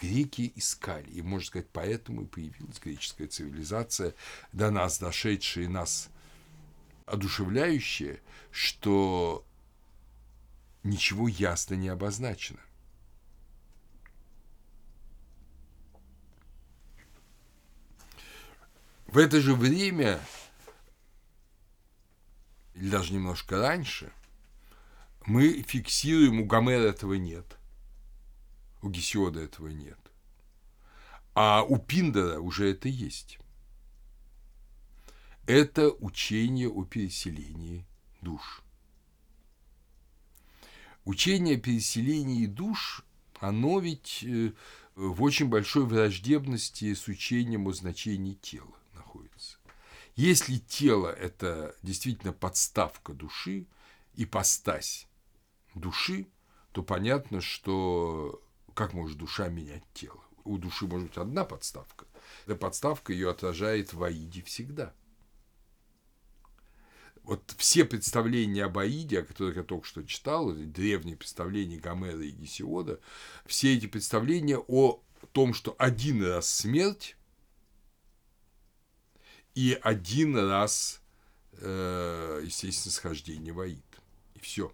греки 0.02 0.54
искали. 0.56 1.12
И, 1.12 1.22
можно 1.22 1.46
сказать, 1.46 1.68
поэтому 1.74 2.22
и 2.22 2.28
появилась 2.28 2.80
греческая 2.80 3.28
цивилизация, 3.28 4.16
до 4.54 4.72
нас 4.72 4.98
дошедшая 4.98 5.66
и 5.66 5.68
нас 5.68 6.10
одушевляющая, 7.06 8.22
что 8.50 9.46
ничего 10.84 11.28
ясно 11.28 11.76
не 11.76 11.90
обозначено. 11.90 12.62
В 19.14 19.20
это 19.20 19.40
же 19.42 19.54
время, 19.54 20.20
или 22.74 22.90
даже 22.90 23.14
немножко 23.14 23.60
раньше, 23.60 24.12
мы 25.28 25.62
фиксируем, 25.62 26.42
у 26.42 26.46
Гомера 26.46 26.88
этого 26.88 27.14
нет, 27.14 27.46
у 28.82 28.90
Гесиода 28.90 29.40
этого 29.40 29.68
нет. 29.68 30.00
А 31.36 31.62
у 31.62 31.78
Пиндера 31.78 32.40
уже 32.40 32.72
это 32.72 32.90
есть. 32.90 33.38
Это 35.46 35.92
учение 35.92 36.68
о 36.68 36.84
переселении 36.84 37.86
душ. 38.24 38.64
Учение 41.06 41.58
о 41.58 41.62
переселении 41.62 42.48
душ, 42.48 43.04
оно 43.40 43.80
ведь 43.80 44.24
э, 44.24 44.54
в 44.96 45.22
очень 45.22 45.50
большой 45.50 45.86
враждебности 45.86 46.92
с 46.96 47.08
учением 47.08 47.68
о 47.68 47.74
значении 47.74 48.34
тела. 48.34 48.74
Если 50.16 50.58
тело– 50.58 51.08
это 51.20 51.76
действительно 51.82 52.34
подставка 52.34 53.14
души, 53.14 53.66
и 54.16 54.26
постась 54.26 55.08
души, 55.74 56.28
то 56.72 56.84
понятно, 56.84 57.42
что 57.42 58.44
как 58.76 58.94
может 58.94 59.18
душа 59.18 59.48
менять 59.48 59.84
тело? 59.94 60.24
У 60.44 60.58
души 60.60 60.86
может 60.86 61.08
быть 61.08 61.18
одна 61.18 61.46
подставка. 61.46 62.06
Эта 62.46 62.56
подставка 62.56 63.12
ее 63.12 63.32
отражает 63.32 63.94
в 63.94 64.04
Аиде 64.04 64.44
всегда– 64.44 64.94
вот 67.24 67.56
все 67.58 67.86
представления 67.86 68.66
об 68.66 68.78
Аиде, 68.78 69.20
о 69.20 69.24
которых 69.24 69.56
я 69.56 69.64
только 69.64 69.88
что 69.88 70.04
читал, 70.04 70.52
древние 70.52 71.16
представления 71.16 71.78
Гомера 71.78 72.22
и 72.22 72.32
Гесиода, 72.32 73.00
все 73.46 73.76
эти 73.76 73.88
представления 73.88 74.58
о 74.58 75.02
том, 75.32 75.54
что 75.54 75.74
один 75.78 76.24
раз 76.24 76.50
смерть 76.50 77.16
и 79.56 79.78
один 79.82 80.38
раз, 80.38 81.02
э, 81.54 82.42
естественно, 82.44 82.92
схождение 82.92 83.54
в 83.54 83.60
Аид. 83.60 83.84
И 84.36 84.40
все. 84.40 84.74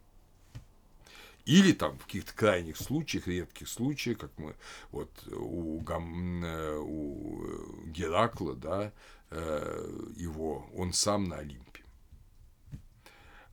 Или 1.46 1.72
там 1.72 1.98
в 1.98 2.06
каких-то 2.06 2.34
крайних 2.34 2.78
случаях, 2.78 3.28
редких 3.28 3.68
случаях, 3.68 4.20
как 4.20 4.32
мы 4.38 4.56
вот 4.92 5.12
у, 5.32 5.80
Гам, 5.80 6.44
э, 6.44 6.78
у 6.78 7.86
Геракла, 7.88 8.56
да, 8.56 8.94
э, 9.32 10.12
его, 10.16 10.70
он 10.76 10.94
сам 10.94 11.26
на 11.26 11.38
Олимпе. 11.38 11.84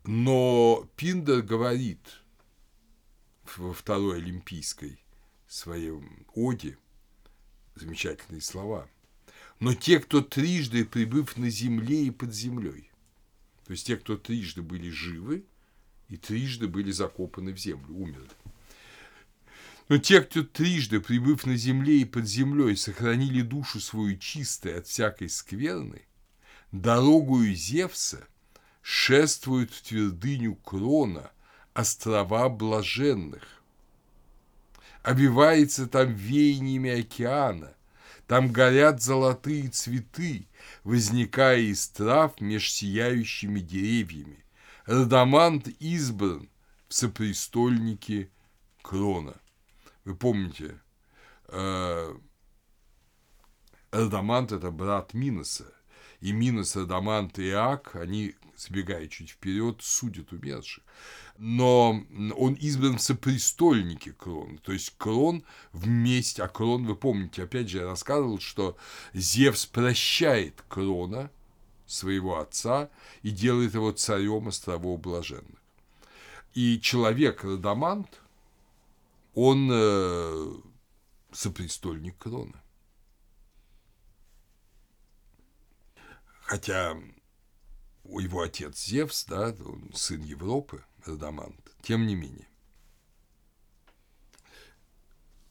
Но 0.05 0.89
Пиндер 0.97 1.43
говорит 1.43 2.23
во 3.57 3.73
второй 3.73 4.19
олимпийской 4.19 5.03
своем 5.49 6.27
оде 6.35 6.79
замечательные 7.75 8.41
слова. 8.41 8.89
Но 9.59 9.75
те, 9.75 10.01
кто 10.01 10.21
трижды 10.21 10.85
прибыв 10.85 11.37
на 11.37 11.51
земле 11.51 12.05
и 12.05 12.11
под 12.11 12.35
землей, 12.35 12.91
то 13.65 13.73
есть 13.73 13.87
те, 13.87 13.97
кто 13.97 14.17
трижды 14.17 14.63
были 14.63 14.91
живы 14.91 15.45
и 16.09 16.17
трижды 16.17 16.69
были 16.69 16.91
закопаны 16.91 17.53
в 17.53 17.59
землю, 17.59 17.95
умерли. 17.95 18.31
Но 19.89 19.99
те, 19.99 20.21
кто 20.21 20.43
трижды, 20.43 21.01
прибыв 21.01 21.47
на 21.47 21.57
земле 21.57 22.01
и 22.01 22.05
под 22.05 22.27
землей, 22.27 22.77
сохранили 22.77 23.43
душу 23.43 23.81
свою 23.81 24.19
чистой 24.19 24.79
от 24.79 24.87
всякой 24.87 25.29
скверны, 25.29 26.03
дорогую 26.73 27.55
Зевса– 27.55 28.27
шествуют 28.89 29.73
в 29.73 29.83
твердыню 29.83 30.55
Крона, 30.55 31.33
острова 31.75 32.49
блаженных. 32.49 33.43
Обивается 35.03 35.89
там 35.89 36.15
веяниями 36.15 37.01
океана, 37.01 37.75
там 38.27 38.53
горят 38.53 39.03
золотые 39.03 39.69
цветы, 39.69 40.49
возникая 40.85 41.61
из 41.61 41.89
трав 41.89 42.41
меж 42.41 42.71
сияющими 42.73 43.61
деревьями. 43.61 44.45
Радамант 44.85 45.69
избран 45.81 46.49
в 46.89 46.95
сопрестольнике 46.95 48.31
Крона. 48.83 49.37
Вы 50.05 50.17
помните, 50.17 50.81
э, 51.49 52.17
Радамант– 53.91 54.53
это 54.53 54.71
брат 54.71 55.15
Миноса, 55.15 55.73
и 56.21 56.33
Минос, 56.33 56.77
Радамант 56.77 57.39
и 57.39 57.51
Ак, 57.51 57.97
они 57.97 58.35
забегая 58.57 59.07
чуть 59.09 59.31
вперед, 59.31 59.81
судит 59.83 60.33
умерших. 60.33 60.83
Но 61.39 62.03
он 62.37 62.55
избран 62.55 62.99
в 62.99 63.03
сопрестольнике 63.03 64.13
Крона. 64.13 64.59
То 64.59 64.73
есть 64.73 64.95
Крон 64.97 65.45
вместе, 65.73 66.43
а 66.43 66.49
Крон, 66.49 66.87
вы 66.87 66.97
помните, 66.97 67.43
опять 67.43 67.69
же, 67.69 67.79
я 67.79 67.85
рассказывал, 67.85 68.41
что 68.41 68.77
Зевс 69.13 69.67
прощает 69.67 70.65
Крона, 70.69 71.31
своего 71.87 72.39
отца, 72.39 72.91
и 73.23 73.31
делает 73.31 73.75
его 73.75 73.93
царем 73.93 74.49
островов 74.49 75.01
блаженных. 75.01 75.61
И 76.55 76.81
человек 76.81 77.45
Радамант, 77.45 78.21
он 79.35 79.69
э, 79.71 80.53
сопрестольник 81.33 82.19
Крона. 82.19 82.63
Хотя 86.43 86.97
его 88.05 88.43
отец 88.43 88.85
Зевс, 88.87 89.25
да, 89.27 89.55
он 89.65 89.91
сын 89.95 90.23
Европы, 90.23 90.85
Радамант, 91.07 91.75
тем 91.83 92.07
не 92.07 92.15
менее. 92.15 92.47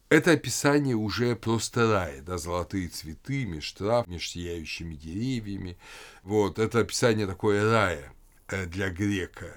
Это 0.09 0.31
описание 0.31 0.95
уже 0.95 1.35
просто 1.35 1.91
рая, 1.91 2.21
да, 2.21 2.37
золотые 2.37 2.89
цветы, 2.89 3.45
меж 3.45 3.71
трав, 3.71 4.07
меж 4.07 4.29
сияющими 4.29 4.95
деревьями. 4.95 5.77
Вот, 6.23 6.59
это 6.59 6.79
описание 6.79 7.25
такое 7.25 7.69
рая 7.69 8.13
э, 8.47 8.65
для 8.67 8.91
грека. 8.91 9.53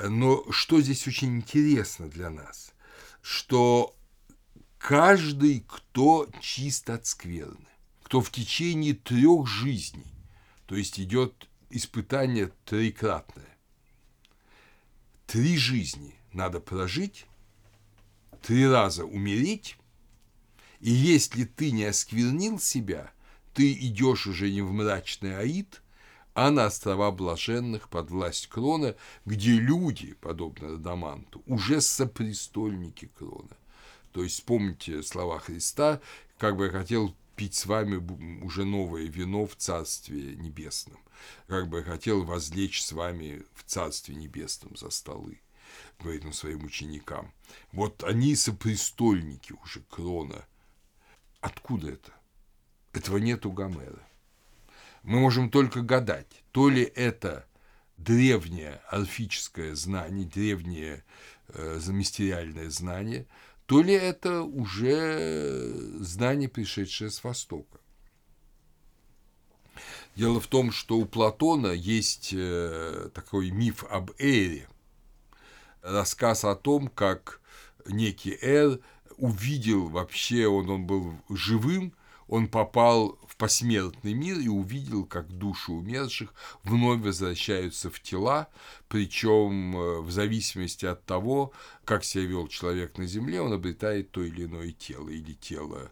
Но 0.00 0.44
что 0.50 0.80
здесь 0.80 1.06
очень 1.08 1.36
интересно 1.38 2.08
для 2.08 2.30
нас, 2.30 2.72
что 3.22 3.96
каждый, 4.78 5.64
кто 5.66 6.28
чист 6.40 6.88
от 6.90 7.04
скверны, 7.04 7.66
кто 8.04 8.20
в 8.20 8.30
течение 8.30 8.94
трех 8.94 9.48
жизней, 9.48 10.14
то 10.66 10.76
есть 10.76 11.00
идет 11.00 11.48
испытание 11.70 12.52
трикратное. 12.64 13.47
Три 15.28 15.58
жизни 15.58 16.14
надо 16.32 16.58
прожить, 16.58 17.26
три 18.40 18.66
раза 18.66 19.04
умереть, 19.04 19.76
и 20.80 20.90
если 20.90 21.44
ты 21.44 21.70
не 21.70 21.84
осквернил 21.84 22.58
себя, 22.58 23.12
ты 23.52 23.74
идешь 23.74 24.26
уже 24.26 24.50
не 24.50 24.62
в 24.62 24.72
мрачный 24.72 25.36
Аид, 25.36 25.82
а 26.32 26.50
на 26.50 26.64
острова 26.64 27.10
блаженных 27.10 27.90
под 27.90 28.10
власть 28.10 28.46
Крона, 28.46 28.96
где 29.26 29.52
люди, 29.52 30.14
подобно 30.14 30.76
Адаманту, 30.76 31.42
уже 31.44 31.82
сопрестольники 31.82 33.10
Крона. 33.18 33.54
То 34.12 34.22
есть 34.22 34.42
помните 34.44 35.02
слова 35.02 35.40
Христа, 35.40 36.00
как 36.38 36.56
бы 36.56 36.64
я 36.64 36.70
хотел 36.70 37.14
пить 37.38 37.54
с 37.54 37.66
вами 37.66 38.02
уже 38.42 38.64
новое 38.64 39.04
вино 39.04 39.46
в 39.46 39.54
Царстве 39.54 40.34
Небесном. 40.34 40.98
Как 41.46 41.68
бы 41.68 41.84
хотел 41.84 42.24
возлечь 42.24 42.82
с 42.82 42.90
вами 42.90 43.44
в 43.54 43.62
Царстве 43.62 44.16
Небесном 44.16 44.76
за 44.76 44.90
столы, 44.90 45.40
говорит 46.00 46.24
он 46.24 46.32
своим 46.32 46.64
ученикам. 46.64 47.32
Вот 47.70 48.02
они 48.02 48.34
сопрестольники 48.34 49.52
уже 49.52 49.82
Крона. 49.88 50.44
Откуда 51.40 51.92
это? 51.92 52.12
Этого 52.92 53.18
нет 53.18 53.46
у 53.46 53.52
Гомера. 53.52 54.02
Мы 55.04 55.20
можем 55.20 55.48
только 55.48 55.82
гадать, 55.82 56.42
то 56.50 56.68
ли 56.68 56.82
это 56.82 57.46
древнее 57.96 58.80
орфическое 58.88 59.76
знание, 59.76 60.26
древнее 60.26 61.04
э, 61.46 61.78
замистериальное 61.78 62.68
знание– 62.68 63.28
то 63.68 63.82
ли 63.82 63.92
это 63.92 64.44
уже 64.44 65.68
знание, 66.00 66.48
пришедшее 66.48 67.10
с 67.10 67.22
Востока. 67.22 67.78
Дело 70.16 70.40
в 70.40 70.46
том, 70.46 70.72
что 70.72 70.96
у 70.96 71.04
Платона 71.04 71.72
есть 71.72 72.30
э, 72.32 73.10
такой 73.12 73.50
миф 73.50 73.84
об 73.90 74.12
Эре, 74.18 74.66
рассказ 75.82 76.44
о 76.44 76.54
том, 76.54 76.88
как 76.88 77.42
некий 77.86 78.38
Эр 78.40 78.80
увидел 79.18 79.88
вообще, 79.88 80.46
он, 80.46 80.70
он 80.70 80.86
был 80.86 81.12
живым, 81.28 81.92
он 82.26 82.48
попал 82.48 83.18
посмертный 83.38 84.14
мир 84.14 84.38
и 84.38 84.48
увидел, 84.48 85.06
как 85.06 85.28
души 85.28 85.72
умерших 85.72 86.34
вновь 86.64 87.00
возвращаются 87.00 87.88
в 87.88 88.00
тела, 88.00 88.48
причем 88.88 89.76
э, 89.76 90.00
в 90.00 90.10
зависимости 90.10 90.84
от 90.84 91.04
того, 91.06 91.52
как 91.84 92.04
себя 92.04 92.24
вел 92.24 92.48
человек 92.48 92.98
на 92.98 93.06
земле, 93.06 93.40
он 93.40 93.52
обретает 93.52 94.10
то 94.10 94.22
или 94.22 94.44
иное 94.44 94.72
тело, 94.72 95.08
или 95.08 95.32
тело 95.34 95.90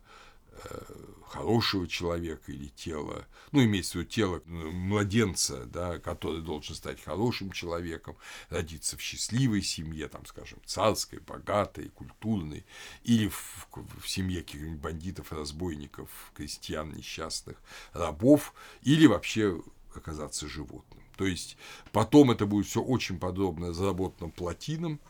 хорошего 1.28 1.86
человека 1.86 2.52
или 2.52 2.68
тела, 2.68 3.26
ну, 3.52 3.62
имеется 3.64 3.92
в 3.92 3.94
виду 3.96 4.08
тело 4.08 4.42
младенца, 4.46 5.66
да, 5.66 5.98
который 5.98 6.40
должен 6.40 6.74
стать 6.74 7.02
хорошим 7.02 7.50
человеком, 7.50 8.16
родиться 8.48 8.96
в 8.96 9.00
счастливой 9.00 9.62
семье, 9.62 10.08
там, 10.08 10.24
скажем, 10.26 10.58
царской, 10.64 11.18
богатой, 11.18 11.88
культурной, 11.90 12.64
или 13.04 13.28
в, 13.28 13.68
в 14.00 14.08
семье 14.08 14.42
каких-нибудь 14.42 14.80
бандитов, 14.80 15.32
разбойников, 15.32 16.08
крестьян 16.34 16.92
несчастных, 16.92 17.56
рабов, 17.92 18.54
или 18.82 19.06
вообще 19.06 19.62
оказаться 19.94 20.48
животным. 20.48 21.02
То 21.16 21.26
есть 21.26 21.56
потом 21.92 22.30
это 22.30 22.46
будет 22.46 22.66
все 22.66 22.82
очень 22.82 23.18
подробно 23.18 23.68
разработано 23.68 24.30
платином, 24.30 25.00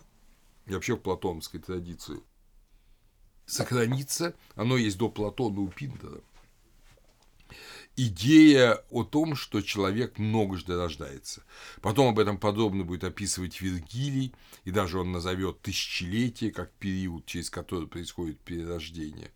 и 0.67 0.73
вообще 0.73 0.97
в 0.97 1.01
платоновской 1.01 1.61
традиции 1.61 2.21
сохранится, 3.47 4.35
оно 4.55 4.77
есть 4.77 4.99
до 4.99 5.09
Платона 5.09 5.61
у 5.61 5.69
Пинтера, 5.69 6.21
идея 7.97 8.85
о 8.91 9.05
том, 9.05 9.35
что 9.35 9.63
человек 9.63 10.19
многожды 10.19 10.77
рождается. 10.77 11.43
Потом 11.81 12.09
об 12.09 12.19
этом 12.19 12.39
подробно 12.39 12.85
будет 12.85 13.05
описывать 13.05 13.61
Вергилий, 13.61 14.35
и 14.65 14.71
даже 14.71 14.99
он 14.99 15.13
назовет 15.13 15.63
тысячелетие 15.63 16.51
как 16.51 16.73
период, 16.73 17.25
через 17.25 17.49
который 17.49 17.89
происходит 17.89 18.39
перерождение. 18.41 19.31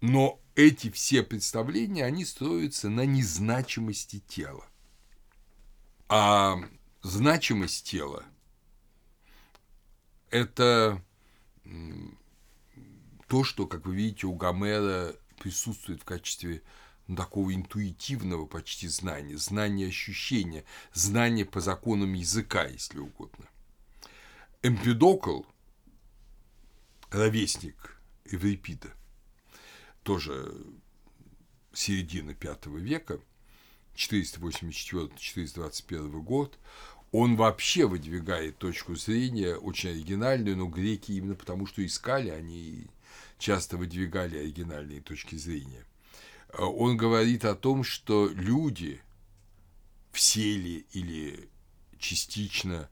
Но 0.00 0.40
эти 0.54 0.90
все 0.90 1.22
представления, 1.22 2.04
они 2.04 2.24
строятся 2.24 2.88
на 2.88 3.04
незначимости 3.04 4.20
тела. 4.20 4.64
А 6.08 6.58
значимость 7.02 7.90
тела– 7.90 8.24
это 10.30 11.02
то, 13.28 13.44
что, 13.44 13.66
как 13.66 13.86
вы 13.86 13.96
видите, 13.96 14.26
у 14.26 14.34
Гомера 14.34 15.14
присутствует 15.38 16.02
в 16.02 16.04
качестве 16.04 16.62
ну, 17.06 17.16
такого 17.16 17.54
интуитивного 17.54 18.46
почти 18.46 18.88
знания, 18.88 19.36
знания 19.36 19.86
ощущения, 19.86 20.64
знания 20.92 21.44
по 21.44 21.60
законам 21.60 22.14
языка, 22.14 22.66
если 22.66 22.98
угодно. 22.98 23.46
Эмпидокл, 24.62 25.42
ровесник 27.10 28.00
Эврипида, 28.24 28.90
тоже 30.02 30.52
середина 31.72 32.36
V 32.40 32.80
века, 32.80 33.20
484-421 33.94 36.20
год, 36.22 36.58
он 37.18 37.34
вообще 37.36 37.86
выдвигает 37.86 38.58
точку 38.58 38.94
зрения 38.94 39.56
очень 39.56 39.88
оригинальную, 39.88 40.54
но 40.54 40.66
греки 40.66 41.12
именно 41.12 41.34
потому, 41.34 41.66
что 41.66 41.84
искали, 41.84 42.28
они 42.28 42.88
часто 43.38 43.78
выдвигали 43.78 44.36
оригинальные 44.36 45.00
точки 45.00 45.36
зрения. 45.36 45.86
Э, 46.50 46.62
он 46.62 46.98
говорит 46.98 47.46
о 47.46 47.54
том, 47.54 47.84
что 47.84 48.28
люди 48.28 49.00
все 50.12 50.58
ли 50.58 50.86
или 50.92 51.48
частично 51.98 52.90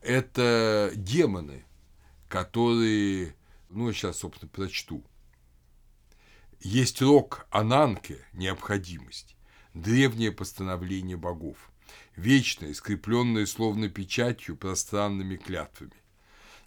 это 0.00 0.90
демоны, 0.94 1.62
которые, 2.28 3.36
ну, 3.68 3.88
я 3.88 3.92
сейчас, 3.92 4.20
собственно, 4.20 4.50
прочту. 4.50 5.04
Есть 6.62 7.02
рок 7.02 7.46
Ананке, 7.50 8.24
необходимость, 8.32 9.36
древнее 9.74 10.32
постановление 10.32 11.18
богов, 11.18 11.70
вечное, 12.16 12.74
скрепленное 12.74 13.46
словно 13.46 13.88
печатью 13.88 14.56
пространными 14.56 15.36
клятвами. 15.36 15.92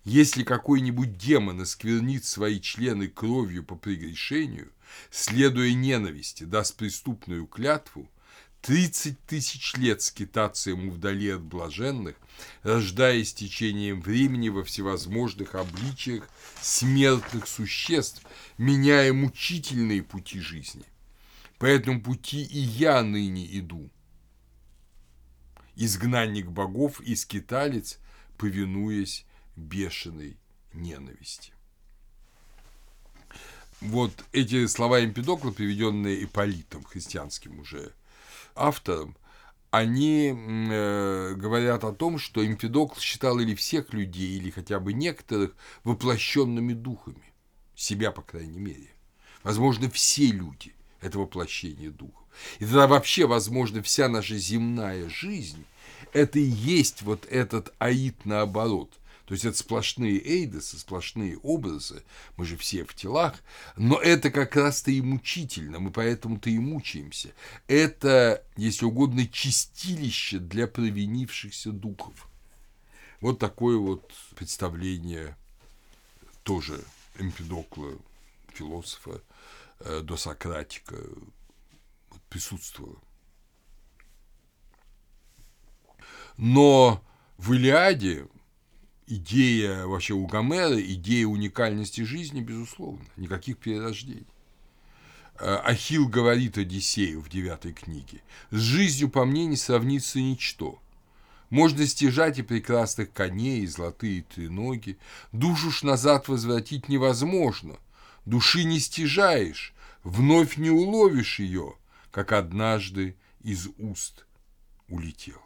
Если 0.06 0.44
какой-нибудь 0.44 1.18
демон 1.18 1.62
осквернит 1.62 2.24
свои 2.24 2.60
члены 2.62 3.10
кровью 3.10 3.64
по 3.64 3.76
прегрешению, 3.76 4.72
следуя 5.12 5.74
ненависти, 5.74 6.46
даст 6.46 6.78
преступную 6.78 7.46
клятву, 7.46 8.10
тридцать 8.62 9.20
тысяч 9.26 9.76
лет 9.76 10.02
скитаться 10.02 10.70
ему 10.70 10.92
вдали 10.92 11.30
от 11.30 11.42
блаженных, 11.42 12.16
рождаясь 12.64 13.34
течением 13.34 14.02
времени 14.02 14.50
во 14.50 14.64
всевозможных 14.64 15.56
обличиях 15.56 16.30
смертных 16.62 17.48
существ, 17.48 18.24
меняя 18.58 19.12
мучительные 19.14 20.02
пути 20.02 20.40
жизни. 20.40 20.86
По 21.58 21.66
этому 21.66 22.02
пути 22.02 22.42
и 22.42 22.60
я 22.60 23.04
ныне 23.04 23.46
иду. 23.60 23.90
Изгнанник 25.82 26.48
богов 26.48 27.00
и 27.00 27.16
скиталец, 27.16 28.00
повинуясь 28.38 29.26
бешеной 29.56 30.38
ненависти. 30.74 31.54
Вот 33.80 34.12
эти 34.34 34.68
слова 34.68 35.02
Эмпидокла, 35.02 35.52
приведенные 35.52 36.26
Иполитом, 36.26 36.84
христианским 36.84 37.62
уже 37.62 37.94
автором, 38.56 39.16
они 39.72 40.36
э, 40.36 41.34
говорят 41.36 41.86
о 41.86 41.94
том, 41.94 42.20
что 42.20 42.46
Эмпидокл 42.46 43.00
считал 43.00 43.40
или 43.40 43.56
всех 43.56 43.94
людей, 43.94 44.38
или 44.38 44.50
хотя 44.50 44.82
бы 44.82 44.92
некоторых 44.92 45.56
воплощенными 45.86 46.74
духами, 46.74 47.34
себя, 47.74 48.12
по 48.12 48.22
крайней 48.22 48.60
мере. 48.60 48.90
Возможно, 49.44 49.90
все 49.90 50.28
люди– 50.28 50.76
это 51.02 51.20
воплощение 51.20 51.90
духов. 51.90 52.26
И 52.60 52.66
тогда 52.66 52.88
вообще, 52.88 53.26
возможно, 53.26 53.82
вся 53.82 54.08
наша 54.08 54.38
земная 54.38 55.10
жизнь– 55.10 55.66
это 56.14 56.40
и 56.40 56.44
есть 56.44 57.02
вот 57.02 57.26
этот 57.30 57.74
аид 57.80 58.26
наоборот– 58.26 58.92
то 59.30 59.34
есть 59.34 59.46
это 59.46 59.56
сплошные 59.56 60.18
эйдосы, 60.18 60.80
сплошные 60.80 61.38
образы, 61.44 62.02
мы 62.36 62.48
же 62.48 62.58
все 62.58 62.84
в 62.84 62.96
телах, 62.96 63.36
но 63.78 64.02
это 64.02 64.32
как 64.32 64.56
раз-то 64.56 64.90
и 64.90 65.02
мучительно, 65.02 65.78
мы 65.80 65.92
поэтому-то 65.92 66.50
и 66.50 66.58
мучаемся. 66.58 67.30
Это, 67.68 68.44
если 68.58 68.86
угодно, 68.86 69.28
чистилище 69.28 70.40
для 70.40 70.66
провинившихся 70.66 71.72
духов. 71.72 72.28
Вот 73.22 73.38
такое 73.38 73.78
вот 73.78 74.12
представление 74.36 75.38
тоже 76.42 76.84
Эмпидокла, 77.20 78.00
философа, 78.56 79.22
э, 79.80 80.02
до 80.02 80.18
Сократика 80.18 80.98
присутствовало. 82.30 83.00
Но 86.38 87.04
в 87.38 87.54
Илиаде 87.54 88.28
идея 89.08 89.86
вообще 89.86 90.14
у 90.14 90.26
Гомера, 90.26 90.80
идея 90.80 91.28
уникальности 91.28 92.02
жизни, 92.02 92.42
безусловно, 92.42 93.06
никаких 93.18 93.58
перерождений. 93.58 94.28
Э, 95.40 95.56
Ахилл 95.64 96.08
говорит 96.08 96.58
Одиссею 96.58 97.22
в 97.22 97.30
девятой 97.30 97.74
книге, 97.74 98.22
«С 98.52 98.60
жизнью 98.60 99.10
по 99.10 99.26
мне 99.26 99.46
не 99.46 99.58
сравнится 99.58 100.20
ничто. 100.20 100.80
Можно 101.50 101.88
стяжать 101.88 102.38
и 102.38 102.44
прекрасных 102.44 103.12
коней, 103.12 103.62
и 103.62 103.68
золотые 103.68 104.22
треноги. 104.22 104.98
Душу 105.32 105.72
ж 105.72 105.84
назад 105.84 106.28
возвратить 106.28 106.90
невозможно. 106.90 107.78
Души 108.26 108.64
не 108.64 108.80
стяжаешь, 108.80 109.74
вновь 110.04 110.58
не 110.58 110.70
уловишь 110.70 111.40
ее, 111.40 111.76
как 112.12 112.32
однажды 112.32 113.18
из 113.42 113.68
уст 113.78 114.26
улетела. 114.88 115.42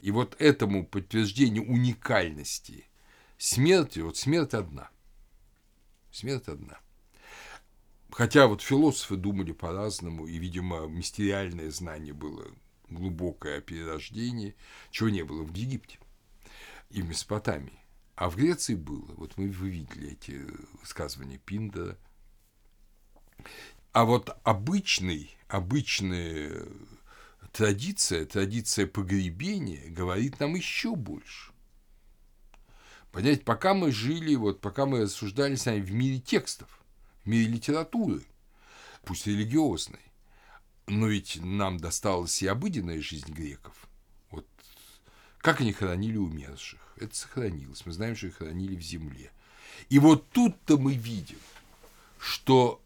И 0.00 0.10
вот 0.10 0.36
этому 0.38 0.86
подтверждению 0.86 1.68
уникальности 1.68 2.86
смерти, 3.38 4.00
вот 4.00 4.16
смерть 4.16 4.54
одна. 4.54 4.90
Смерть 6.10 6.48
одна. 6.48 6.78
Хотя 8.10 8.46
вот 8.46 8.62
философы 8.62 9.16
думали 9.16 9.52
по-разному, 9.52 10.26
и, 10.26 10.38
видимо, 10.38 10.86
мистериальное 10.86 11.70
знание 11.70 12.12
было 12.12 12.46
глубокое 12.88 13.58
о 13.58 13.60
перерождении, 13.60 14.56
чего 14.90 15.08
не 15.08 15.22
было 15.22 15.42
в 15.42 15.54
Египте 15.54 15.98
и 16.90 17.02
в 17.02 17.08
Месопотамии. 17.08 17.79
А 18.20 18.28
в 18.28 18.36
Греции 18.36 18.74
было. 18.74 19.06
Вот 19.16 19.38
мы 19.38 19.48
вы 19.48 19.70
видели 19.70 20.12
эти 20.12 20.46
высказывания 20.78 21.38
Пиндера. 21.38 21.96
А 23.92 24.04
вот 24.04 24.38
обычный, 24.44 25.34
обычный 25.48 26.68
традиция, 27.50 28.26
традиция 28.26 28.86
погребения 28.86 29.88
говорит 29.88 30.38
нам 30.38 30.54
еще 30.54 30.94
больше. 30.96 31.52
Понять, 33.10 33.42
пока 33.42 33.72
мы 33.72 33.90
жили, 33.90 34.34
вот 34.34 34.60
пока 34.60 34.84
мы 34.84 35.04
рассуждали 35.04 35.54
с 35.54 35.64
вами 35.64 35.80
в 35.80 35.90
мире 35.90 36.20
текстов, 36.20 36.68
в 37.24 37.26
мире 37.26 37.46
литературы, 37.46 38.22
пусть 39.02 39.26
религиозной, 39.26 40.12
но 40.86 41.06
ведь 41.06 41.38
нам 41.42 41.78
досталась 41.78 42.42
и 42.42 42.46
обыденная 42.46 43.00
жизнь 43.00 43.32
греков. 43.32 43.89
Как 45.40 45.60
они 45.60 45.72
хоронили 45.72 46.16
умерших? 46.16 46.80
Это 46.96 47.14
сохранилось. 47.14 47.84
Мы 47.86 47.92
знаем, 47.92 48.16
что 48.16 48.26
их 48.26 48.36
хоронили 48.36 48.76
в 48.76 48.82
земле. 48.82 49.30
И 49.88 49.98
вот 49.98 50.28
тут-то 50.30 50.78
мы 50.78 50.94
видим, 50.94 51.38
что 52.18 52.82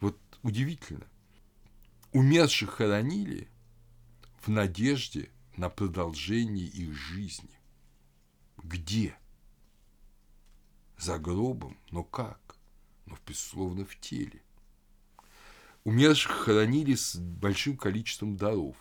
вот 0.00 0.18
удивительно, 0.42 1.06
Умерших 2.12 2.72
хоронили 2.72 3.48
в 4.42 4.48
надежде 4.48 5.30
на 5.56 5.70
продолжение 5.70 6.66
их 6.66 6.92
жизни. 6.92 7.58
Где? 8.62 9.16
За 10.98 11.18
гробом? 11.18 11.78
Но 11.90 12.04
как? 12.04 12.56
Но, 13.06 13.16
безусловно, 13.26 13.86
в 13.86 13.98
теле. 13.98 14.42
Умерших 15.84 16.32
хоронили 16.32 16.94
с 16.94 17.16
большим 17.16 17.78
количеством 17.78 18.36
даров. 18.36 18.76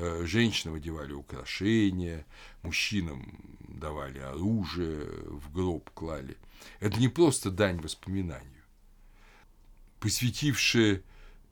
Э, 0.00 0.24
женщинам 0.26 0.76
одевали 0.76 1.12
украшения, 1.12 2.24
мужчинам 2.62 3.56
давали 3.58 4.20
оружие, 4.20 5.10
в 5.26 5.52
гроб 5.52 5.90
клали. 5.90 6.36
Это 6.78 7.00
не 7.00 7.08
просто 7.08 7.50
дань 7.50 7.80
воспоминанию. 7.80 8.62
Посвятившие 9.98 11.02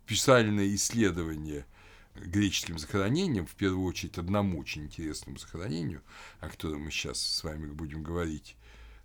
специальное 0.05 0.73
исследование 0.77 1.67
греческим 2.15 2.79
захоронением, 2.79 3.47
в 3.47 3.55
первую 3.57 3.85
очередь 3.85 4.17
одному 4.17 4.61
очень 4.61 4.85
интересному 4.85 5.39
захоронению, 5.39 6.03
о 6.39 6.49
котором 6.49 6.83
мы 6.83 6.93
сейчас 6.93 7.21
с 7.21 7.43
вами 7.43 7.67
будем 7.67 8.05
говорить, 8.05 8.55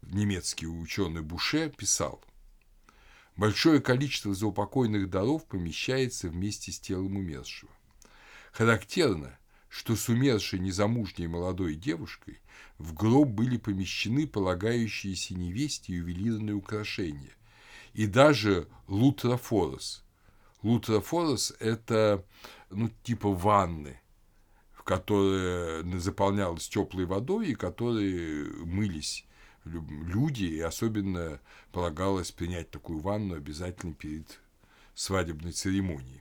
немецкий 0.03 0.67
ученый 0.67 1.23
Буше 1.23 1.73
писал, 1.75 2.23
Большое 3.37 3.81
количество 3.81 4.35
заупокойных 4.35 5.09
даров 5.09 5.47
помещается 5.47 6.29
вместе 6.29 6.71
с 6.71 6.79
телом 6.79 7.15
умершего. 7.15 7.71
Характерно, 8.51 9.37
что 9.69 9.95
с 9.95 10.09
умершей 10.09 10.59
незамужней 10.59 11.27
молодой 11.27 11.75
девушкой 11.75 12.41
в 12.77 12.93
гроб 12.93 13.29
были 13.29 13.57
помещены 13.57 14.27
полагающиеся 14.27 15.35
невесте 15.35 15.93
ювелирные 15.93 16.55
украшения 16.55 17.33
и 17.93 18.07
даже 18.07 18.67
лутрофорос. 18.87 20.03
Лутрофорос– 20.61 21.53
это 21.59 22.25
ну, 22.69 22.89
типа 23.03 23.29
ванны, 23.29 23.99
в 24.73 24.83
которые 24.83 25.83
заполнялась 25.99 26.67
теплой 26.67 27.05
водой 27.05 27.49
и 27.49 27.55
которые 27.55 28.45
мылись 28.65 29.25
люди, 29.63 30.45
и 30.45 30.59
особенно 30.59 31.39
полагалось 31.71 32.31
принять 32.31 32.71
такую 32.71 32.99
ванну 32.99 33.35
обязательно 33.35 33.93
перед 33.93 34.39
свадебной 34.93 35.51
церемонией. 35.51 36.20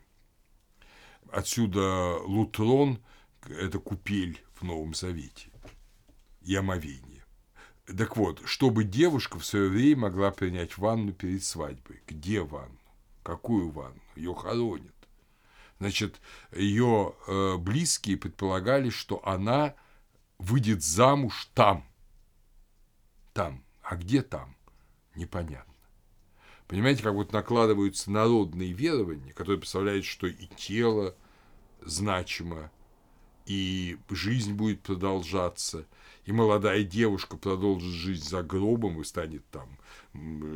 Отсюда 1.33 2.19
лутрон– 2.25 2.99
это 3.49 3.79
купель 3.79 4.43
в 4.55 4.65
Новом 4.65 4.95
Завете 4.95 5.51
и 6.43 6.55
омовение. 6.55 7.25
Так 7.87 8.17
вот, 8.17 8.43
чтобы 8.45 8.85
девушка 8.85 9.39
в 9.39 9.45
свое 9.45 9.69
время 9.69 10.03
могла 10.03 10.31
принять 10.31 10.77
ванну 10.79 11.13
перед 11.13 11.45
свадьбой. 11.45 12.03
Где 12.07 12.41
ванну? 12.41 12.79
Какую 13.23 13.71
ванну? 13.71 14.01
Ее 14.17 14.35
хоронят. 14.35 14.95
Значит, 15.79 16.21
ее 16.53 17.15
э, 17.27 17.57
близкие 17.57 18.17
предполагали, 18.17 18.91
что 18.91 19.27
она 19.27 19.75
выйдет 20.39 20.83
замуж 20.83 21.49
там. 21.55 21.85
Там. 23.33 23.65
А 23.83 23.97
где 23.97 24.23
там? 24.23 24.57
Непонятно. 25.15 25.70
Понимаете, 26.71 27.03
как 27.03 27.15
вот 27.15 27.33
накладываются 27.33 28.13
народные 28.13 28.71
верования, 28.71 29.33
которые 29.33 29.59
представляют, 29.59 30.05
что 30.05 30.29
и 30.29 30.47
тело 30.57 31.17
значимо, 31.83 32.71
и 33.45 33.99
жизнь 34.09 34.53
будет 34.53 34.81
продолжаться, 34.81 35.85
и 36.27 36.31
молодая 36.31 36.85
девушка 36.85 37.37
продолжит 37.37 37.91
жизнь 37.91 38.23
за 38.23 38.45
гробом 38.45 39.01
и 39.01 39.05
станет 39.05 39.45
там 39.51 39.69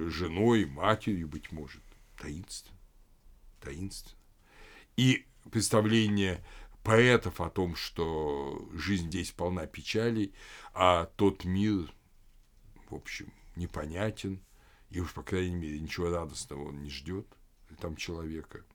женой, 0.09 0.66
матерью, 0.66 1.27
быть 1.27 1.51
может. 1.51 1.82
Таинственно. 2.16 2.78
Таинственно. 3.61 4.16
И 4.97 5.27
представление 5.51 6.45
поэтов 6.85 7.41
о 7.41 7.51
том, 7.51 7.74
что 7.74 8.69
жизнь 8.73 9.09
здесь 9.09 9.32
полна 9.32 9.66
печалей, 9.66 10.32
а 10.74 11.07
тот 11.16 11.45
мир, 11.45 11.93
в 12.89 12.95
общем, 12.95 13.32
непонятен, 13.57 14.41
и 14.95 15.01
уж, 15.01 15.12
по 15.12 15.23
крайней 15.23 15.57
мере, 15.57 15.79
ничего 15.81 16.09
радостного 16.09 16.69
он 16.69 16.83
не 16.83 16.91
ждет 16.91 17.27
там 17.81 17.97
человека– 17.97 18.65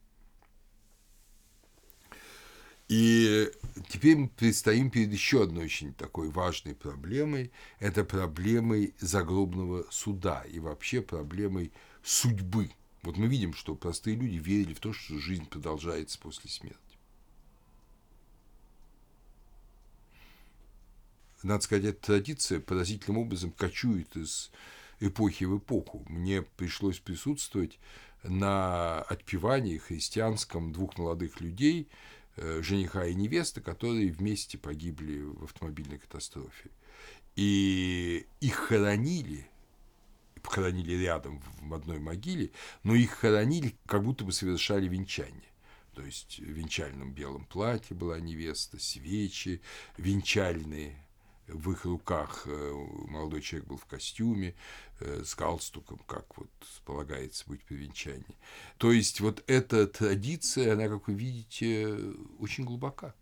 и 2.89 3.51
теперь 3.87 4.17
мы 4.17 4.29
предстоим 4.29 4.89
перед 4.89 5.13
еще 5.13 5.43
одной 5.43 5.65
очень 5.65 5.93
такой 5.93 6.29
важной 6.29 6.73
проблемой. 6.73 7.51
Это 7.77 8.03
проблемой 8.03 8.95
загробного 8.99 9.85
суда 9.91 10.43
и 10.51 10.59
вообще 10.59 11.03
проблемой 11.03 11.71
судьбы. 12.03 12.71
Вот 13.03 13.15
мы 13.15 13.27
видим, 13.27 13.53
что 13.53 13.75
простые 13.75 14.15
люди 14.15 14.37
верили 14.37 14.73
в 14.73 14.79
то, 14.79 14.91
что 14.91 15.19
жизнь 15.19 15.45
продолжается 15.45 16.17
после 16.17 16.49
смерти. 16.49 16.79
Надо 21.43 21.63
сказать, 21.63 21.85
эта 21.85 22.07
традиция 22.07 22.59
поразительным 22.59 23.21
образом 23.21 23.51
кочует 23.51 24.17
из 24.17 24.49
эпохи 24.99 25.45
в 25.45 25.57
эпоху. 25.57 26.05
Мне 26.07 26.41
пришлось 26.41 26.99
присутствовать 26.99 27.79
на 28.23 29.01
отпевании 29.03 29.77
христианском 29.77 30.71
двух 30.71 30.97
молодых 30.97 31.41
людей– 31.41 31.89
Э, 32.41 32.61
жениха 32.61 33.05
и 33.05 33.13
невесты, 33.15 33.59
которые 33.59 34.11
вместе 34.11 34.57
погибли 34.57 35.19
в 35.19 35.43
автомобильной 35.43 35.99
катастрофе. 35.99 36.69
И 37.35 38.25
их 38.39 38.55
хоронили, 38.55 39.45
похоронили 40.41 40.93
рядом 40.93 41.43
в 41.61 41.73
одной 41.73 41.99
могиле, 41.99 42.51
но 42.83 42.95
их 42.95 43.11
хоронили, 43.11 43.75
как 43.85 44.03
будто 44.03 44.23
бы 44.23 44.31
совершали 44.31 44.87
венчание. 44.87 45.51
То 45.93 46.01
есть 46.01 46.39
в 46.39 46.43
венчальном 46.43 47.11
белом 47.11 47.43
платье 47.43 47.93
была 47.93 48.21
невеста, 48.21 48.79
свечи 48.79 49.61
венчальные, 49.97 50.95
в 51.53 51.71
их 51.71 51.85
руках 51.85 52.43
э, 52.45 52.73
молодой 53.07 53.41
человек 53.41 53.67
был 53.67 53.77
в 53.77 53.85
костюме, 53.85 54.55
э, 54.99 55.23
с 55.25 55.35
галстуком, 55.35 55.99
как 56.07 56.37
вот 56.37 56.49
полагается 56.85 57.43
быть 57.47 57.63
при 57.63 57.75
венчании. 57.75 58.37
То 58.77 58.91
есть 58.91 59.19
вот 59.19 59.43
эта 59.47 59.87
традиция, 59.87 60.73
она, 60.73 60.87
как 60.87 61.07
вы 61.07 61.13
видите, 61.13 61.97
очень 62.39 62.65
глубока. 62.65 63.13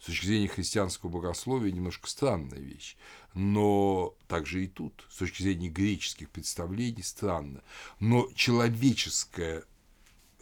С 0.00 0.06
точки 0.06 0.26
зрения 0.26 0.48
христианского 0.48 1.10
богословия 1.10 1.70
немножко 1.70 2.08
странная 2.08 2.58
вещь, 2.58 2.96
но 3.34 4.16
также 4.26 4.64
и 4.64 4.66
тут, 4.66 5.06
с 5.08 5.18
точки 5.18 5.42
зрения 5.44 5.68
греческих 5.68 6.28
представлений, 6.28 7.04
странно. 7.04 7.62
Но 8.00 8.28
человеческое 8.34 9.64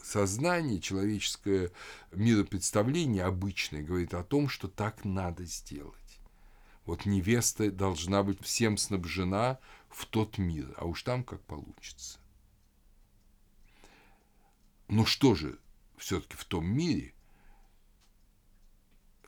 сознание, 0.02 0.80
человеческое 0.80 1.72
миропредставление 2.12 3.24
обычное 3.24 3.82
говорит 3.82 4.14
о 4.14 4.24
том, 4.24 4.48
что 4.48 4.66
так 4.66 5.04
надо 5.04 5.44
сделать. 5.44 5.99
Вот 6.90 7.06
невеста 7.06 7.70
должна 7.70 8.24
быть 8.24 8.42
всем 8.42 8.76
снабжена 8.76 9.60
в 9.90 10.06
тот 10.06 10.38
мир, 10.38 10.74
а 10.76 10.86
уж 10.86 11.04
там 11.04 11.22
как 11.22 11.40
получится. 11.42 12.18
Ну 14.88 15.06
что 15.06 15.36
же, 15.36 15.60
все-таки 15.98 16.36
в 16.36 16.44
том 16.44 16.66
мире, 16.66 17.14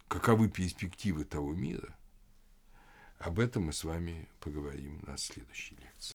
каковы 0.08 0.48
перспективы 0.48 1.24
того 1.24 1.54
мира, 1.54 1.96
об 3.20 3.38
этом 3.38 3.66
мы 3.66 3.72
с 3.72 3.84
вами 3.84 4.28
поговорим 4.40 4.98
на 5.06 5.16
следующей 5.16 5.76
лекции. 5.76 6.14